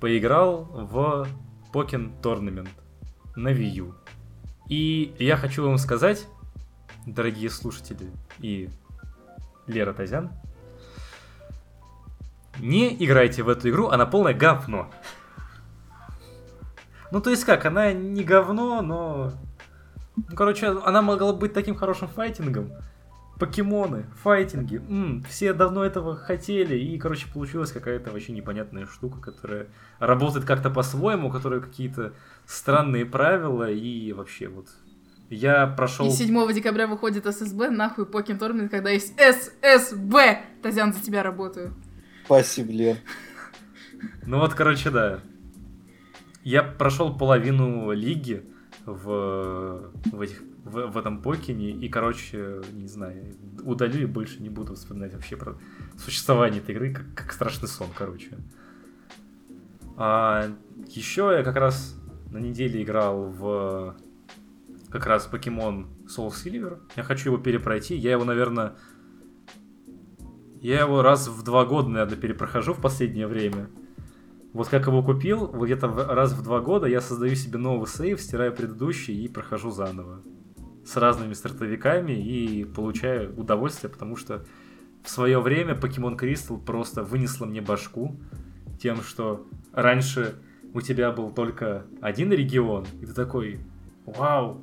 поиграл 0.00 0.64
в 0.64 1.26
Pokken 1.72 2.12
Tournament 2.22 2.68
на 3.34 3.48
Wii 3.48 3.70
U. 3.78 3.94
И 4.68 5.14
я 5.18 5.36
хочу 5.36 5.64
вам 5.64 5.78
сказать, 5.78 6.26
дорогие 7.06 7.50
слушатели 7.50 8.10
и 8.38 8.70
Лера 9.66 9.92
Тазян, 9.92 10.30
не 12.58 12.94
играйте 13.04 13.42
в 13.42 13.48
эту 13.48 13.70
игру, 13.70 13.88
она 13.88 14.06
полное 14.06 14.34
говно. 14.34 14.90
Ну, 17.10 17.20
то 17.20 17.30
есть 17.30 17.44
как, 17.44 17.66
она 17.66 17.92
не 17.92 18.22
говно, 18.22 18.80
но 18.80 19.32
ну, 20.16 20.36
короче, 20.36 20.68
она 20.68 21.02
могла 21.02 21.32
быть 21.32 21.52
таким 21.52 21.74
хорошим 21.74 22.08
файтингом. 22.08 22.70
Покемоны, 23.38 24.04
файтинги, 24.22 24.76
м-м, 24.76 25.24
все 25.24 25.52
давно 25.52 25.84
этого 25.84 26.14
хотели, 26.14 26.78
и, 26.78 26.96
короче, 26.98 27.26
получилась 27.32 27.72
какая-то 27.72 28.12
вообще 28.12 28.32
непонятная 28.32 28.86
штука, 28.86 29.20
которая 29.20 29.66
работает 29.98 30.44
как-то 30.44 30.70
по-своему, 30.70 31.28
у 31.28 31.30
которой 31.32 31.60
какие-то 31.60 32.12
странные 32.46 33.04
правила, 33.04 33.68
и 33.68 34.12
вообще 34.12 34.48
вот 34.48 34.68
я 35.28 35.66
прошел... 35.66 36.06
И 36.06 36.10
7 36.10 36.52
декабря 36.52 36.86
выходит 36.86 37.24
ССБ, 37.26 37.70
нахуй 37.70 38.06
Покин 38.06 38.38
Торнмент, 38.38 38.70
когда 38.70 38.90
есть 38.90 39.14
ССБ! 39.18 40.42
Тазян, 40.62 40.92
за 40.92 41.00
тебя 41.00 41.22
работаю. 41.22 41.74
Спасибо, 42.26 42.70
Лер. 42.70 42.96
Ну 44.26 44.38
вот, 44.38 44.54
короче, 44.54 44.90
да. 44.90 45.20
Я 46.44 46.62
прошел 46.62 47.16
половину 47.16 47.92
лиги, 47.92 48.44
в, 48.86 49.90
в, 50.12 50.20
этих, 50.20 50.42
в, 50.64 50.86
в 50.86 50.98
этом 50.98 51.22
покине, 51.22 51.70
и, 51.70 51.88
короче, 51.88 52.62
не 52.72 52.88
знаю, 52.88 53.36
удалю 53.64 54.02
и 54.02 54.06
больше 54.06 54.42
не 54.42 54.48
буду 54.48 54.74
вспоминать 54.74 55.14
вообще 55.14 55.36
про 55.36 55.56
существование 55.96 56.60
этой 56.60 56.74
игры, 56.74 56.92
как, 56.92 57.06
как 57.14 57.32
страшный 57.32 57.68
сон, 57.68 57.88
короче. 57.94 58.38
А, 59.96 60.50
еще 60.88 61.32
я 61.36 61.42
как 61.42 61.56
раз 61.56 61.96
на 62.30 62.38
неделе 62.38 62.82
играл 62.82 63.26
в 63.26 63.96
как 64.90 65.06
раз 65.06 65.26
покемон 65.26 65.88
Soul 66.06 66.30
Silver. 66.30 66.80
Я 66.96 67.02
хочу 67.02 67.30
его 67.30 67.38
перепройти. 67.38 67.96
Я 67.96 68.12
его, 68.12 68.24
наверное, 68.24 68.74
я 70.60 70.80
его 70.80 71.02
раз 71.02 71.28
в 71.28 71.42
два 71.42 71.64
года, 71.64 71.88
наверное, 71.88 72.16
перепрохожу 72.16 72.74
в 72.74 72.80
последнее 72.80 73.26
время. 73.26 73.70
Вот 74.52 74.68
как 74.68 74.86
его 74.86 75.02
купил, 75.02 75.46
вот 75.46 75.64
где-то 75.64 75.88
раз 75.88 76.32
в 76.32 76.42
два 76.42 76.60
года 76.60 76.86
я 76.86 77.00
создаю 77.00 77.34
себе 77.34 77.58
новый 77.58 77.86
сейв, 77.86 78.20
стираю 78.20 78.52
предыдущий 78.52 79.14
и 79.14 79.28
прохожу 79.28 79.70
заново. 79.70 80.20
С 80.84 80.96
разными 80.96 81.32
стартовиками 81.32 82.12
и 82.12 82.64
получаю 82.64 83.34
удовольствие, 83.38 83.90
потому 83.90 84.16
что 84.16 84.44
в 85.02 85.08
свое 85.08 85.40
время 85.40 85.74
Pokemon 85.74 86.18
Crystal 86.18 86.62
просто 86.62 87.02
вынесла 87.02 87.46
мне 87.46 87.60
башку 87.60 88.20
тем, 88.80 89.00
что 89.02 89.46
раньше 89.72 90.34
у 90.74 90.80
тебя 90.80 91.12
был 91.12 91.30
только 91.30 91.86
один 92.00 92.30
регион, 92.32 92.86
и 93.00 93.06
ты 93.06 93.14
такой, 93.14 93.60
вау, 94.04 94.62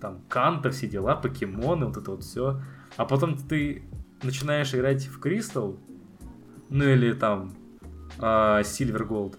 там 0.00 0.20
Канта, 0.28 0.70
все 0.70 0.86
дела, 0.86 1.14
покемоны, 1.14 1.86
вот 1.86 1.96
это 1.96 2.10
вот 2.10 2.24
все. 2.24 2.60
А 2.96 3.04
потом 3.04 3.36
ты 3.36 3.82
начинаешь 4.22 4.74
играть 4.74 5.06
в 5.06 5.20
Crystal, 5.20 5.78
ну 6.68 6.84
или 6.84 7.12
там 7.12 7.52
а, 8.20 8.60
Silver 8.62 9.06
Gold, 9.06 9.38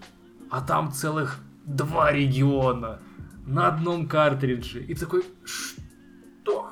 а 0.50 0.60
там 0.60 0.92
целых 0.92 1.38
два 1.64 2.12
региона 2.12 3.00
на 3.46 3.68
одном 3.68 4.08
картридже. 4.08 4.82
И 4.84 4.94
такой, 4.94 5.24
что? 5.44 6.70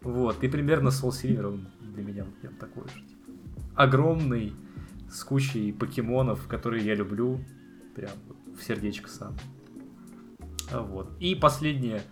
Вот, 0.00 0.42
и 0.42 0.48
примерно 0.48 0.88
Soul 0.88 1.10
Silver 1.10 1.64
для 1.80 2.02
меня 2.02 2.24
вот 2.24 2.34
прям 2.36 2.54
такой 2.54 2.84
же. 2.88 3.00
типа, 3.06 3.30
огромный, 3.76 4.52
с 5.10 5.22
кучей 5.24 5.72
покемонов, 5.72 6.48
которые 6.48 6.84
я 6.84 6.94
люблю, 6.94 7.44
прям 7.94 8.12
в 8.58 8.62
сердечко 8.62 9.08
сам. 9.08 9.36
А 10.72 10.80
Вот. 10.80 11.10
И 11.20 11.34
последнее, 11.34 12.02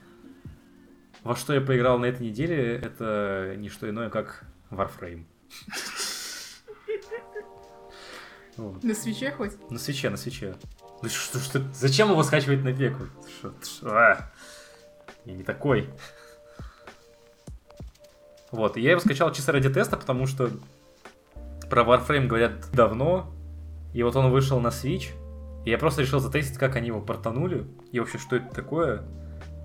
во 1.23 1.35
что 1.35 1.55
я 1.55 1.61
поиграл 1.61 1.99
на 1.99 2.07
этой 2.07 2.27
неделе, 2.29 2.77
это 2.77 3.55
не 3.57 3.69
что 3.69 3.89
иное, 3.89 4.11
как 4.11 4.45
Warframe. 4.71 5.25
Вот. 8.61 8.85
На 8.85 8.95
свече 8.95 9.31
хоть? 9.31 9.53
На 9.71 9.79
свече, 9.79 10.11
на 10.11 10.19
свече. 10.19 10.55
Ну 11.03 11.09
что, 11.09 11.39
что, 11.39 11.63
зачем 11.73 12.11
его 12.11 12.23
скачивать 12.23 12.63
на 12.63 12.69
веку? 12.69 13.05
Что, 13.39 13.55
что, 13.63 13.91
а? 13.91 14.31
Я 15.25 15.33
не 15.35 15.43
такой. 15.43 15.89
Вот, 18.51 18.77
и 18.77 18.83
я 18.83 18.91
его 18.91 19.01
скачал 19.01 19.33
чисто 19.33 19.53
ради 19.53 19.71
теста, 19.71 19.97
потому 19.97 20.27
что 20.27 20.51
про 21.71 21.85
Warframe 21.85 22.27
говорят 22.27 22.71
давно, 22.73 23.33
и 23.95 24.03
вот 24.03 24.15
он 24.17 24.31
вышел 24.31 24.61
на 24.61 24.69
Switch, 24.69 25.09
и 25.65 25.71
я 25.71 25.79
просто 25.79 26.03
решил 26.03 26.21
затестить, 26.21 26.59
как 26.59 26.77
они 26.77 26.89
его 26.89 27.01
портанули, 27.01 27.67
и 27.93 28.01
вообще, 28.01 28.19
что 28.19 28.37
это 28.37 28.53
такое. 28.53 29.05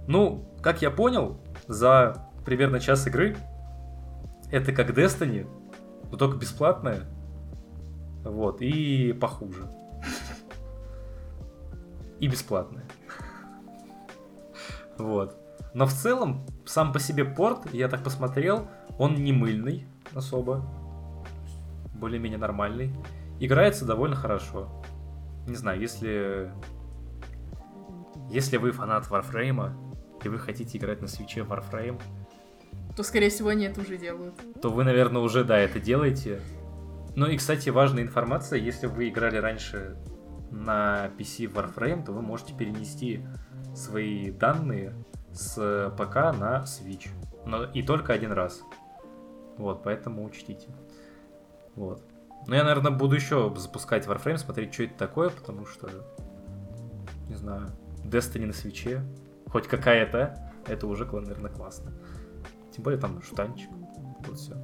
Ну, 0.08 0.50
как 0.62 0.82
я 0.82 0.90
понял, 0.90 1.42
за 1.68 2.30
примерно 2.46 2.80
час 2.80 3.08
игры 3.08 3.36
это 4.52 4.72
как 4.72 4.92
Destiny, 4.92 5.50
но 6.10 6.18
только 6.18 6.38
бесплатная, 6.38 7.02
вот, 8.26 8.62
и 8.62 9.14
похуже. 9.14 9.70
И 12.20 12.28
бесплатная. 12.28 12.86
Вот. 14.98 15.38
Но 15.74 15.86
в 15.86 15.94
целом, 15.94 16.46
сам 16.66 16.92
по 16.92 17.00
себе 17.00 17.26
порт, 17.26 17.74
я 17.74 17.88
так 17.88 18.04
посмотрел, 18.04 18.68
он 18.98 19.16
не 19.16 19.32
мыльный 19.32 19.88
особо. 20.14 20.66
Более-менее 21.94 22.40
нормальный. 22.40 22.94
Играется 23.40 23.86
довольно 23.86 24.16
хорошо. 24.16 24.70
Не 25.48 25.56
знаю, 25.56 25.80
если... 25.80 26.52
Если 28.32 28.58
вы 28.58 28.72
фанат 28.72 29.08
Warframe, 29.08 29.72
и 30.24 30.30
вы 30.30 30.40
хотите 30.40 30.78
играть 30.78 31.02
на 31.02 31.08
свече 31.08 31.42
Warframe, 31.42 32.02
То, 32.96 33.04
скорее 33.04 33.30
всего, 33.30 33.50
они 33.50 33.66
это 33.66 33.82
уже 33.82 33.98
делают. 33.98 34.34
то 34.62 34.70
вы, 34.70 34.84
наверное, 34.84 35.22
уже, 35.22 35.44
да, 35.44 35.58
это 35.60 35.80
делаете. 35.80 36.40
Ну 37.16 37.28
и, 37.28 37.38
кстати, 37.38 37.70
важная 37.70 38.04
информация, 38.04 38.60
если 38.60 38.88
вы 38.88 39.10
играли 39.10 39.38
раньше 39.38 39.96
на 40.52 41.08
PC 41.18 41.52
Warframe, 41.52 42.04
то 42.06 42.12
вы 42.12 42.22
можете 42.22 42.54
перенести 42.54 43.26
свои 43.74 44.32
данные 44.32 44.94
с 45.32 45.94
ПК 45.98 46.16
на 46.38 46.64
Switch. 46.64 47.08
Но 47.46 47.64
и 47.64 47.84
только 47.84 48.14
один 48.14 48.32
раз. 48.32 48.62
Вот, 49.58 49.84
поэтому 49.84 50.26
учтите. 50.26 50.68
Вот. 51.76 52.04
Но 52.48 52.56
я, 52.56 52.64
наверное, 52.64 52.92
буду 52.92 53.16
еще 53.16 53.54
запускать 53.56 54.06
Warframe, 54.08 54.38
смотреть, 54.38 54.74
что 54.74 54.84
это 54.84 54.98
такое, 54.98 55.30
потому 55.30 55.66
что, 55.66 55.90
не 57.30 57.36
знаю, 57.36 57.70
Destiny 58.04 58.46
на 58.46 58.54
свече, 58.54 59.02
хоть 59.48 59.68
какая-то, 59.68 60.52
это 60.68 60.86
уже, 60.86 61.06
наверное, 61.06 61.52
классно. 61.52 61.94
Тем 62.72 62.84
более 62.84 63.00
там 63.00 63.22
штанчик. 63.22 63.70
Вот 64.28 64.38
все. 64.38 64.56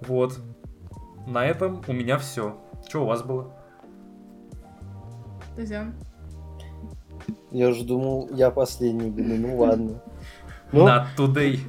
Вот. 0.00 0.38
На 1.26 1.44
этом 1.44 1.82
у 1.88 1.92
меня 1.92 2.18
все. 2.18 2.56
Что 2.88 3.02
у 3.02 3.06
вас 3.06 3.22
было? 3.22 3.50
Тазян. 5.56 5.94
Я 7.50 7.68
уже 7.68 7.84
думал, 7.84 8.28
я 8.32 8.50
последний 8.50 9.10
буду, 9.10 9.34
ну 9.34 9.56
ладно. 9.60 10.02
Ну, 10.72 10.84
На 10.84 11.08
Today. 11.16 11.60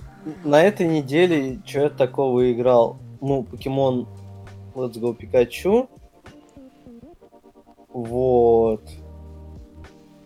на 0.44 0.62
этой 0.62 0.88
неделе 0.88 1.60
что 1.66 1.82
я 1.82 1.90
такого 1.90 2.52
играл? 2.52 2.98
Ну, 3.22 3.44
покемон 3.44 4.08
Let's 4.76 5.00
Go 5.00 5.18
Pikachu. 5.18 5.90
Вот. 7.90 8.84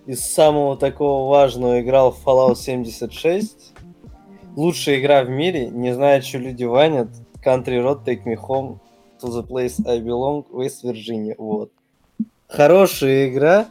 Из 0.07 0.19
самого 0.25 0.75
такого 0.75 1.29
важного 1.29 1.79
играл 1.79 2.11
в 2.11 2.25
Fallout 2.25 2.55
76. 2.55 3.73
Лучшая 4.57 4.99
игра 4.99 5.23
в 5.23 5.29
мире. 5.29 5.69
Не 5.69 5.93
знаю, 5.93 6.21
что 6.21 6.39
люди 6.39 6.65
ванят. 6.65 7.07
Country 7.45 7.81
Road 7.81 8.03
Take 8.03 8.23
Me 8.25 8.35
Home 8.35 8.79
to 9.21 9.27
the 9.27 9.47
Place 9.47 9.81
I 9.85 9.99
Belong, 9.99 10.45
West 10.51 10.83
Virginia. 10.83 11.35
Вот. 11.37 11.71
Хорошая 12.47 13.29
игра. 13.29 13.67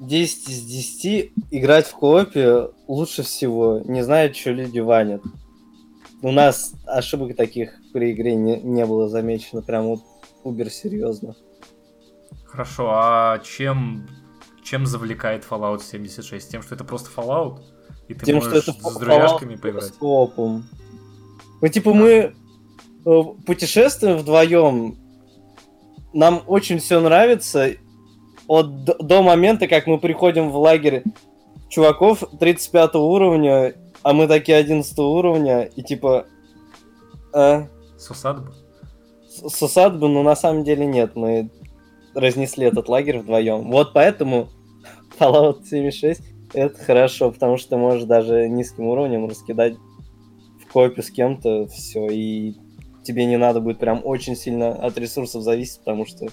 10 0.00 0.48
из 0.48 0.62
10. 0.62 1.32
Играть 1.50 1.86
в 1.86 1.96
коопе 1.96 2.68
лучше 2.86 3.22
всего. 3.22 3.80
Не 3.84 4.02
знаю, 4.02 4.32
что 4.34 4.50
люди 4.50 4.78
ванят. 4.78 5.22
У 6.22 6.30
нас 6.30 6.74
ошибок 6.86 7.36
таких 7.36 7.74
при 7.92 8.12
игре 8.12 8.34
не, 8.34 8.60
не 8.60 8.86
было 8.86 9.08
замечено. 9.08 9.62
Прям 9.62 9.86
вот 9.86 10.00
убер 10.44 10.70
серьезно. 10.70 11.34
Хорошо, 12.44 12.90
а 12.92 13.38
чем, 13.40 14.08
чем 14.62 14.86
завлекает 14.86 15.44
Fallout 15.48 15.82
76? 15.82 16.50
Тем, 16.50 16.62
что 16.62 16.74
это 16.74 16.84
просто 16.84 17.10
Fallout? 17.14 17.60
И 18.08 18.14
ты 18.14 18.24
Тем, 18.24 18.40
что 18.40 18.50
можешь 18.50 18.68
это 18.68 18.90
с 18.90 18.94
друзьяшками 18.96 19.56
поиграть? 19.56 19.84
с 19.84 19.92
коопом. 19.92 20.64
Ну, 21.60 21.68
типа, 21.68 21.92
мы 21.92 22.08
э, 22.08 22.32
путешествуем 23.04 24.16
вдвоем. 24.16 24.96
Нам 26.12 26.42
очень 26.46 26.78
все 26.78 27.00
нравится. 27.00 27.70
От, 28.46 28.84
до 28.84 29.22
момента, 29.22 29.68
как 29.68 29.86
мы 29.86 29.98
приходим 29.98 30.50
в 30.50 30.56
лагерь 30.56 31.04
чуваков 31.68 32.24
35 32.40 32.94
уровня, 32.94 33.74
а 34.02 34.12
мы 34.14 34.26
такие 34.26 34.56
11 34.56 34.98
уровня, 34.98 35.64
и 35.64 35.82
типа... 35.82 36.26
а, 37.34 37.66
С 37.98 38.10
усадьбы? 38.10 38.52
с 39.28 39.50
с 39.50 39.62
усадьбы, 39.62 40.08
но 40.08 40.22
на 40.22 40.34
самом 40.34 40.64
деле 40.64 40.86
нет. 40.86 41.14
Мы 41.14 41.50
разнесли 42.14 42.66
этот 42.66 42.88
лагерь 42.88 43.18
вдвоем. 43.18 43.70
Вот 43.70 43.92
поэтому 43.92 44.48
Fallout 45.18 45.64
76 45.64 46.22
это 46.54 46.82
хорошо, 46.82 47.30
потому 47.30 47.58
что 47.58 47.70
ты 47.70 47.76
можешь 47.76 48.04
даже 48.04 48.48
низким 48.48 48.86
уровнем 48.86 49.28
раскидать 49.28 49.74
в 50.62 50.72
копе 50.72 51.02
с 51.02 51.10
кем-то 51.10 51.66
все, 51.68 52.06
и 52.06 52.54
тебе 53.08 53.24
не 53.24 53.38
надо 53.38 53.60
будет 53.60 53.78
прям 53.78 54.02
очень 54.04 54.36
сильно 54.36 54.70
от 54.70 54.98
ресурсов 54.98 55.42
зависеть, 55.42 55.78
потому 55.78 56.04
что 56.04 56.26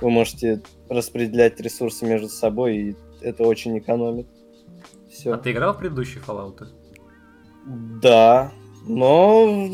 вы 0.00 0.08
можете 0.08 0.62
распределять 0.88 1.58
ресурсы 1.58 2.06
между 2.06 2.28
собой, 2.28 2.76
и 2.76 2.96
это 3.22 3.42
очень 3.42 3.76
экономит. 3.76 4.28
Все. 5.10 5.34
А 5.34 5.36
ты 5.36 5.50
играл 5.50 5.74
в 5.74 5.78
предыдущие 5.78 6.22
Fallout? 6.24 6.68
Да, 8.00 8.52
но 8.86 9.68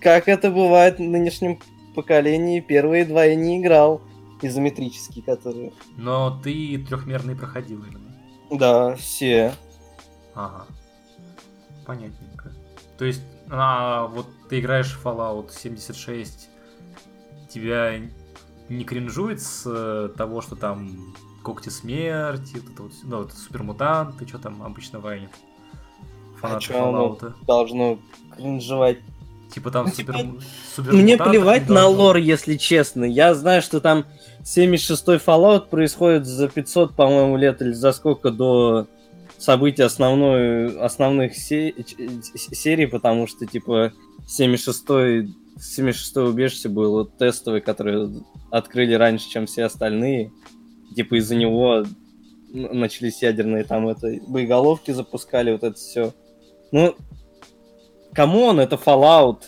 как 0.00 0.26
это 0.26 0.50
бывает 0.50 0.98
в 0.98 1.02
нынешнем 1.02 1.60
поколении, 1.94 2.58
первые 2.58 3.04
два 3.04 3.24
я 3.24 3.36
не 3.36 3.60
играл. 3.60 4.02
Изометрические, 4.42 5.24
которые. 5.24 5.72
Но 5.96 6.40
ты 6.42 6.84
трехмерный 6.86 7.36
проходил 7.36 7.82
именно. 7.84 8.12
Да, 8.50 8.96
все. 8.96 9.52
Ага. 10.34 10.66
Понятненько. 11.86 12.52
То 12.98 13.04
есть, 13.04 13.22
а, 13.48 14.08
вот 14.08 14.26
ты 14.48 14.60
играешь 14.60 14.92
в 14.92 15.04
Fallout 15.04 15.50
76, 15.52 16.48
тебя 17.48 17.94
не 18.68 18.84
кринжует 18.84 19.40
с 19.40 19.62
э, 19.66 20.08
того, 20.16 20.40
что 20.40 20.56
там 20.56 21.14
когти 21.42 21.68
смерти, 21.68 22.54
вот 22.56 22.72
это 22.72 22.82
вот, 22.82 22.92
ну, 23.04 23.18
вот 23.18 23.32
супермутанты, 23.32 24.26
что 24.26 24.38
там 24.38 24.62
обычно 24.62 24.98
вайнят? 25.00 25.30
Фанаты 26.40 26.64
чё 26.64 26.88
оно? 26.88 27.06
Fallout. 27.20 27.32
Должно 27.46 27.98
кринжевать. 28.36 28.98
Типа 29.54 29.70
там 29.70 29.86
Ну, 29.86 29.92
супер... 29.92 30.14
типа, 30.14 30.34
Мне 30.34 30.42
супермутантов 30.74 31.30
плевать 31.30 31.68
на 31.68 31.82
должно. 31.82 32.02
лор, 32.02 32.16
если 32.16 32.56
честно. 32.56 33.04
Я 33.04 33.34
знаю, 33.34 33.62
что 33.62 33.80
там 33.80 34.04
76-й 34.42 35.16
Fallout 35.18 35.68
происходит 35.68 36.26
за 36.26 36.48
500, 36.48 36.94
по-моему, 36.94 37.36
лет 37.36 37.62
или 37.62 37.72
за 37.72 37.92
сколько 37.92 38.30
до 38.30 38.88
событий 39.38 39.82
основной, 39.82 40.78
основных 40.80 41.36
се- 41.36 41.74
серий, 42.36 42.86
потому 42.86 43.26
что, 43.26 43.46
типа, 43.46 43.92
76-й 44.26 45.34
76 45.58 46.16
убежище 46.16 46.68
был 46.68 46.92
вот 46.92 47.16
тестовый, 47.16 47.60
который 47.60 48.22
открыли 48.50 48.94
раньше, 48.94 49.28
чем 49.28 49.46
все 49.46 49.64
остальные. 49.64 50.32
Типа 50.94 51.18
из-за 51.18 51.34
него 51.34 51.84
начались 52.52 53.22
ядерные 53.22 53.64
там 53.64 53.88
это 53.88 54.18
боеголовки 54.28 54.90
запускали, 54.90 55.52
вот 55.52 55.62
это 55.64 55.76
все. 55.76 56.14
Ну, 56.72 56.94
come 58.14 58.40
on, 58.40 58.60
это 58.60 58.76
Fallout. 58.76 59.44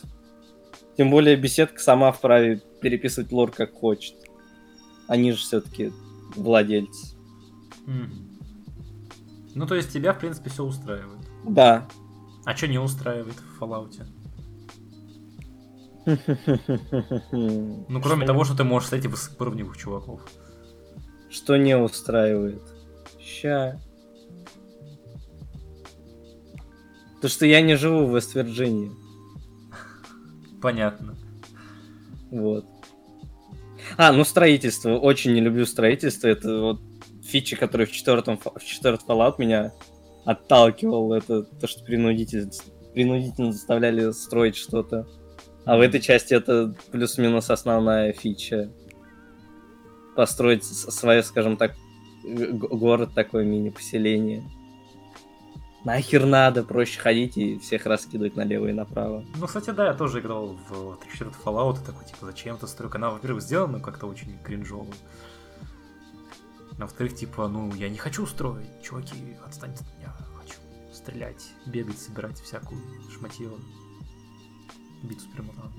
Тем 0.97 1.11
более 1.11 1.37
беседка 1.37 1.81
сама 1.81 2.11
вправе 2.11 2.61
переписывать 2.81 3.31
lore 3.33 3.51
как 3.51 3.75
хочет. 3.75 4.15
Они 5.07 5.33
же 5.33 5.39
все-таки 5.39 5.93
владельцы. 6.35 7.17
Мгм. 7.87 8.28
Ну, 9.59 9.67
то 9.67 9.75
есть 9.75 9.93
тебя, 9.93 10.13
в 10.13 10.21
принципе, 10.21 10.51
все 10.51 10.63
устраивает. 10.63 11.19
Да. 11.45 11.89
А 12.45 12.57
что 12.57 12.69
не 12.69 12.79
устраивает 12.79 13.35
в 13.35 13.61
Fallout? 13.61 14.07
Ну, 17.33 18.01
кроме 18.01 18.25
того, 18.25 18.45
что 18.45 18.57
ты 18.57 18.63
можешь 18.63 18.85
встретить 18.85 19.11
высокоуровневых 19.11 19.77
чуваков. 19.77 20.21
Что 21.29 21.57
не 21.57 21.77
устраивает? 21.77 22.63
Ща. 23.21 23.81
То, 27.21 27.27
что 27.29 27.45
я 27.45 27.61
не 27.61 27.75
живу 27.75 28.07
в 28.07 28.15
Вест-Вирджинии. 28.15 28.93
Понятно. 30.63 31.17
Вот. 32.31 32.65
А, 33.97 34.13
ну 34.13 34.25
строительство. 34.25 34.97
Очень 34.97 35.35
не 35.35 35.41
люблю 35.41 35.67
строительство. 35.67 36.29
Это 36.29 36.61
вот 36.61 36.81
фича, 37.29 37.57
которая 37.57 37.87
в 37.87 37.93
четвертом, 37.93 38.39
в 38.39 38.65
четвертом 38.65 39.07
Fallout 39.09 39.35
меня 39.39 39.73
отталкивал. 40.25 41.13
Это 41.13 41.43
то, 41.43 41.67
что 41.67 41.85
принудитель, 41.85 42.51
принудительно 42.95 43.53
заставляли 43.53 44.11
строить 44.13 44.57
что-то. 44.57 45.07
А 45.65 45.77
в 45.77 45.81
этой 45.81 46.01
части 46.01 46.35
это 46.35 46.75
плюс-минус 46.91 47.51
основная 47.51 48.13
фича. 48.13 48.71
Построить 50.17 50.65
свое, 50.65 51.23
скажем 51.23 51.57
так, 51.57 51.75
город 52.25 53.11
такое 53.15 53.45
мини-поселение. 53.45 54.43
Нахер 55.85 56.27
надо, 56.27 56.65
проще 56.65 56.99
ходить 56.99 57.37
и 57.37 57.59
всех 57.59 57.87
раскидывать 57.87 58.37
налево 58.37 58.67
и 58.67 58.73
направо. 58.73 59.25
Ну, 59.37 59.47
кстати, 59.47 59.71
да, 59.71 59.87
я 59.87 59.95
тоже 59.95 60.21
играл 60.21 60.59
в 60.69 60.97
34 60.97 61.31
Fallout, 61.45 61.81
и 61.83 61.87
такой, 61.87 62.05
типа, 62.05 62.27
зачем 62.27 62.57
это 62.57 62.67
стройка? 62.67 62.99
Она, 62.99 63.11
во-первых, 63.11 63.43
сделана 63.43 63.79
как-то 63.79 64.07
очень 64.07 64.37
кринжово. 64.43 64.89
А 66.79 66.83
во-вторых, 66.83 67.15
типа, 67.17 67.49
ну, 67.49 67.75
я 67.75 67.89
не 67.89 67.99
хочу 67.99 68.27
строить, 68.27 68.83
чуваки, 68.83 69.37
отстаньте 69.45 69.85
от 69.85 69.99
меня, 69.99 70.15
хочу 70.39 70.59
стрелять, 70.93 71.45
бегать, 71.67 71.99
собирать 71.99 72.39
всякую 72.41 72.81
шматье, 73.11 73.51
бить 75.03 75.21
супермутант. 75.21 75.75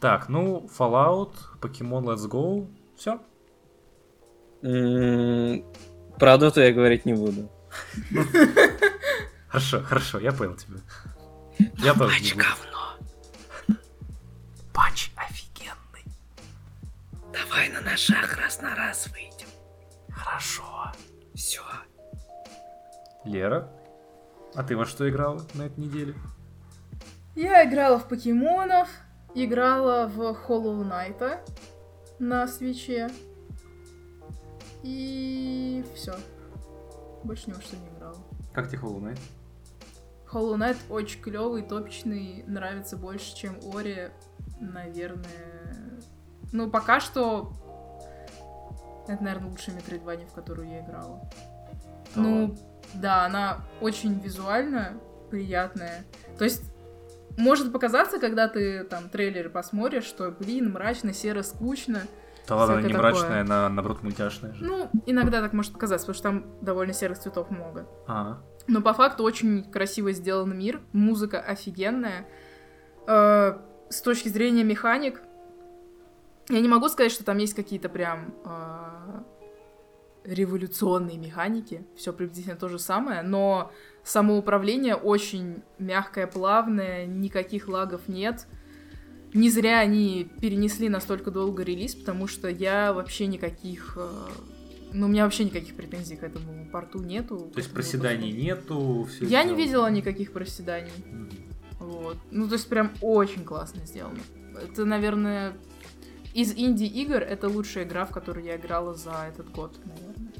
Так, 0.00 0.28
ну, 0.28 0.68
Fallout, 0.78 1.34
Pokemon 1.60 2.04
Let's 2.04 2.28
Go, 2.28 2.70
все. 2.96 3.18
М, 4.62 5.64
Про 6.18 6.38
доту 6.38 6.60
я 6.60 6.72
говорить 6.72 7.06
не 7.06 7.14
буду. 7.14 7.50
Хорошо, 9.48 9.82
хорошо, 9.82 10.18
я 10.18 10.32
понял 10.32 10.54
тебя. 10.54 10.76
Я 11.78 11.94
тоже 11.94 12.18
буду. 12.20 12.36
говно. 12.36 13.78
Патч. 14.74 15.10
Давай 17.56 17.70
на 17.70 17.80
ножах 17.80 18.36
раз 18.36 18.60
на 18.60 18.74
раз 18.74 19.08
выйдем. 19.08 19.48
Хорошо. 20.10 20.92
Все. 21.34 21.62
Лера, 23.24 23.72
а 24.54 24.62
ты 24.62 24.76
во 24.76 24.84
что 24.84 25.08
играла 25.08 25.40
на 25.54 25.62
этой 25.62 25.80
неделе? 25.80 26.14
Я 27.34 27.66
играла 27.66 27.98
в 27.98 28.10
покемонов, 28.10 28.90
играла 29.34 30.06
в 30.06 30.20
Hollow 30.20 30.84
Knight 30.84 31.38
на 32.18 32.46
свече. 32.46 33.08
И 34.82 35.82
все. 35.94 36.14
Больше 37.24 37.48
ни 37.48 37.54
во 37.54 37.62
что 37.62 37.76
не 37.76 37.88
играла. 37.88 38.18
Как 38.52 38.68
тебе 38.68 38.80
Hollow 38.80 39.00
Knight? 39.00 39.20
Hollow 40.30 40.58
Knight 40.58 40.76
очень 40.90 41.22
клевый, 41.22 41.62
топичный, 41.62 42.44
нравится 42.46 42.98
больше, 42.98 43.34
чем 43.34 43.58
Ори, 43.72 44.10
наверное. 44.60 45.55
Ну, 46.56 46.70
пока 46.70 47.00
что 47.00 47.52
это, 49.06 49.22
наверное, 49.22 49.50
лучшая 49.50 49.76
метроидвания, 49.76 50.26
в 50.26 50.32
которую 50.32 50.70
я 50.70 50.80
играла. 50.80 51.20
Да 52.14 52.22
ну, 52.22 52.56
да, 52.94 53.26
она 53.26 53.58
очень 53.82 54.18
визуально 54.20 54.94
приятная. 55.30 56.06
То 56.38 56.44
есть, 56.44 56.62
может 57.36 57.74
показаться, 57.74 58.18
когда 58.18 58.48
ты 58.48 58.84
там 58.84 59.10
трейлеры 59.10 59.50
посмотришь, 59.50 60.04
что, 60.04 60.30
блин, 60.30 60.72
мрачно, 60.72 61.12
серо, 61.12 61.42
скучно. 61.42 62.00
Да 62.48 62.56
ладно, 62.56 62.76
не 62.76 62.84
такое. 62.84 62.98
мрачная, 62.98 63.40
она 63.42 63.68
наоборот 63.68 64.02
мультяшная 64.02 64.54
же. 64.54 64.64
Ну, 64.64 64.88
иногда 65.04 65.42
так 65.42 65.52
может 65.52 65.74
показаться, 65.74 66.06
потому 66.06 66.14
что 66.14 66.22
там 66.30 66.64
довольно 66.64 66.94
серых 66.94 67.18
цветов 67.18 67.50
много. 67.50 67.86
А, 68.06 68.40
Но 68.66 68.80
по 68.80 68.94
факту 68.94 69.24
очень 69.24 69.70
красиво 69.70 70.12
сделан 70.12 70.56
мир, 70.56 70.80
музыка 70.92 71.38
офигенная. 71.38 72.26
Э, 73.06 73.58
с 73.90 74.00
точки 74.00 74.28
зрения 74.28 74.64
механик, 74.64 75.20
я 76.48 76.60
не 76.60 76.68
могу 76.68 76.88
сказать, 76.88 77.12
что 77.12 77.24
там 77.24 77.38
есть 77.38 77.54
какие-то 77.54 77.88
прям 77.88 78.34
э, 78.44 79.22
революционные 80.24 81.18
механики. 81.18 81.84
Все 81.96 82.12
приблизительно 82.12 82.56
то 82.56 82.68
же 82.68 82.78
самое, 82.78 83.22
но 83.22 83.72
самоуправление 84.04 84.94
очень 84.94 85.62
мягкое, 85.78 86.26
плавное, 86.26 87.06
никаких 87.06 87.68
лагов 87.68 88.08
нет. 88.08 88.46
Не 89.34 89.50
зря 89.50 89.80
они 89.80 90.30
перенесли 90.40 90.88
настолько 90.88 91.30
долго 91.30 91.62
релиз, 91.62 91.94
потому 91.94 92.26
что 92.26 92.48
я 92.48 92.92
вообще 92.92 93.26
никаких... 93.26 93.98
э, 93.98 94.08
ну, 94.92 95.06
у 95.06 95.08
меня 95.08 95.24
вообще 95.24 95.44
никаких 95.44 95.74
претензий 95.74 96.16
к 96.16 96.22
этому 96.22 96.66
порту 96.70 97.00
нету. 97.02 97.50
то 97.52 97.58
есть 97.58 97.72
проседаний 97.72 98.32
нету, 98.32 99.06
все 99.10 99.26
Я 99.26 99.42
не 99.44 99.54
видела 99.54 99.90
никаких 99.90 100.32
проседаний. 100.32 100.92
Мгм. 101.04 101.28
Вот. 101.80 102.16
Ну, 102.30 102.48
то 102.48 102.54
есть 102.54 102.68
прям 102.68 102.92
очень 103.00 103.44
классно 103.44 103.84
сделано. 103.84 104.20
Это, 104.62 104.84
наверное, 104.84 105.54
из 106.36 106.52
инди-игр 106.52 107.22
это 107.22 107.48
лучшая 107.48 107.84
игра, 107.84 108.04
в 108.04 108.10
которую 108.10 108.44
я 108.44 108.56
играла 108.56 108.94
за 108.94 109.26
этот 109.26 109.50
год, 109.50 109.74
наверное. 109.86 110.32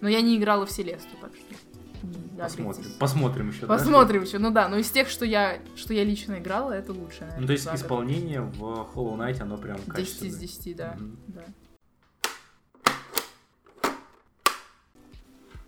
Но 0.00 0.08
я 0.08 0.20
не 0.20 0.36
играла 0.36 0.66
в 0.66 0.72
Селесту, 0.72 1.16
так 1.20 1.30
что... 1.36 1.54
не 2.02 2.38
Посмотрим. 2.38 2.90
Посмотрим 2.98 3.50
еще. 3.50 3.66
Посмотрим 3.66 4.22
еще. 4.22 4.38
Ну 4.38 4.50
да, 4.50 4.68
но 4.68 4.76
из 4.76 4.90
тех, 4.90 5.08
что 5.08 5.24
я, 5.24 5.60
что 5.76 5.94
я 5.94 6.02
лично 6.02 6.40
играла, 6.40 6.72
это 6.72 6.92
лучшее, 6.92 7.28
наверное. 7.28 7.40
Ну, 7.40 7.46
то 7.46 7.52
есть 7.52 7.64
год. 7.64 7.76
исполнение 7.76 8.40
в 8.40 8.60
Hollow 8.92 9.16
Knight, 9.16 9.40
оно 9.40 9.56
прям 9.56 9.76
10 9.76 9.88
из 9.88 9.94
качественное. 9.94 10.40
10, 10.40 10.76
да. 10.76 10.96
Мгм. 10.98 11.16
да. 11.28 11.42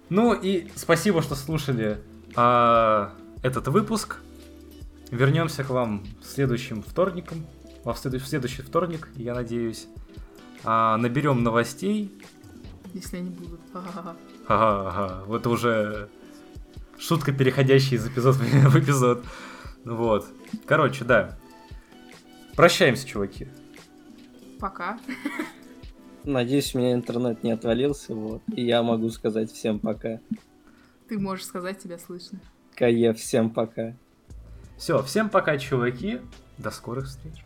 Ну 0.09 0.35
и 0.35 0.69
спасибо, 0.75 1.23
что 1.23 1.37
слушали 1.37 2.01
а, 2.35 3.15
этот 3.43 3.69
выпуск. 3.69 4.17
Вернемся 5.13 5.63
к 5.63 5.71
вам 5.71 6.05
следующим 6.25 6.83
вторником. 6.83 7.47
В 7.93 7.99
следующий, 7.99 8.25
в 8.25 8.29
следующий 8.29 8.63
вторник, 8.63 9.09
я 9.17 9.35
надеюсь. 9.35 9.87
А, 10.65 10.97
наберем 10.97 11.43
новостей. 11.43 12.13
Если 12.93 13.19
они 13.19 13.31
будут. 13.31 13.61
Ага, 14.47 15.25
вот 15.27 15.47
уже 15.47 16.09
шутка, 16.99 17.33
переходящая 17.33 17.99
из 17.99 18.07
эпизода 18.07 18.39
в 18.39 18.77
эпизод. 18.77 19.25
Вот. 19.85 20.27
Короче, 20.67 21.05
да. 21.05 21.39
Прощаемся, 22.57 23.07
чуваки. 23.07 23.49
Пока. 24.59 24.99
Надеюсь, 26.25 26.75
у 26.75 26.79
меня 26.79 26.95
интернет 26.95 27.43
не 27.43 27.53
отвалился, 27.53 28.15
вот. 28.15 28.43
И 28.55 28.65
я 28.65 28.83
могу 28.83 29.09
сказать 29.11 29.51
всем 29.53 29.79
пока. 29.79 30.21
Ты 31.09 31.19
можешь 31.19 31.47
сказать, 31.47 31.79
тебя 31.79 31.99
слышно. 31.99 32.41
Кае, 32.75 33.15
всем 33.15 33.51
пока. 33.51 33.97
Все, 34.77 35.03
всем 35.03 35.31
пока, 35.31 35.57
чуваки. 35.57 36.21
До 36.59 36.71
скорых 36.71 37.07
встреч. 37.07 37.45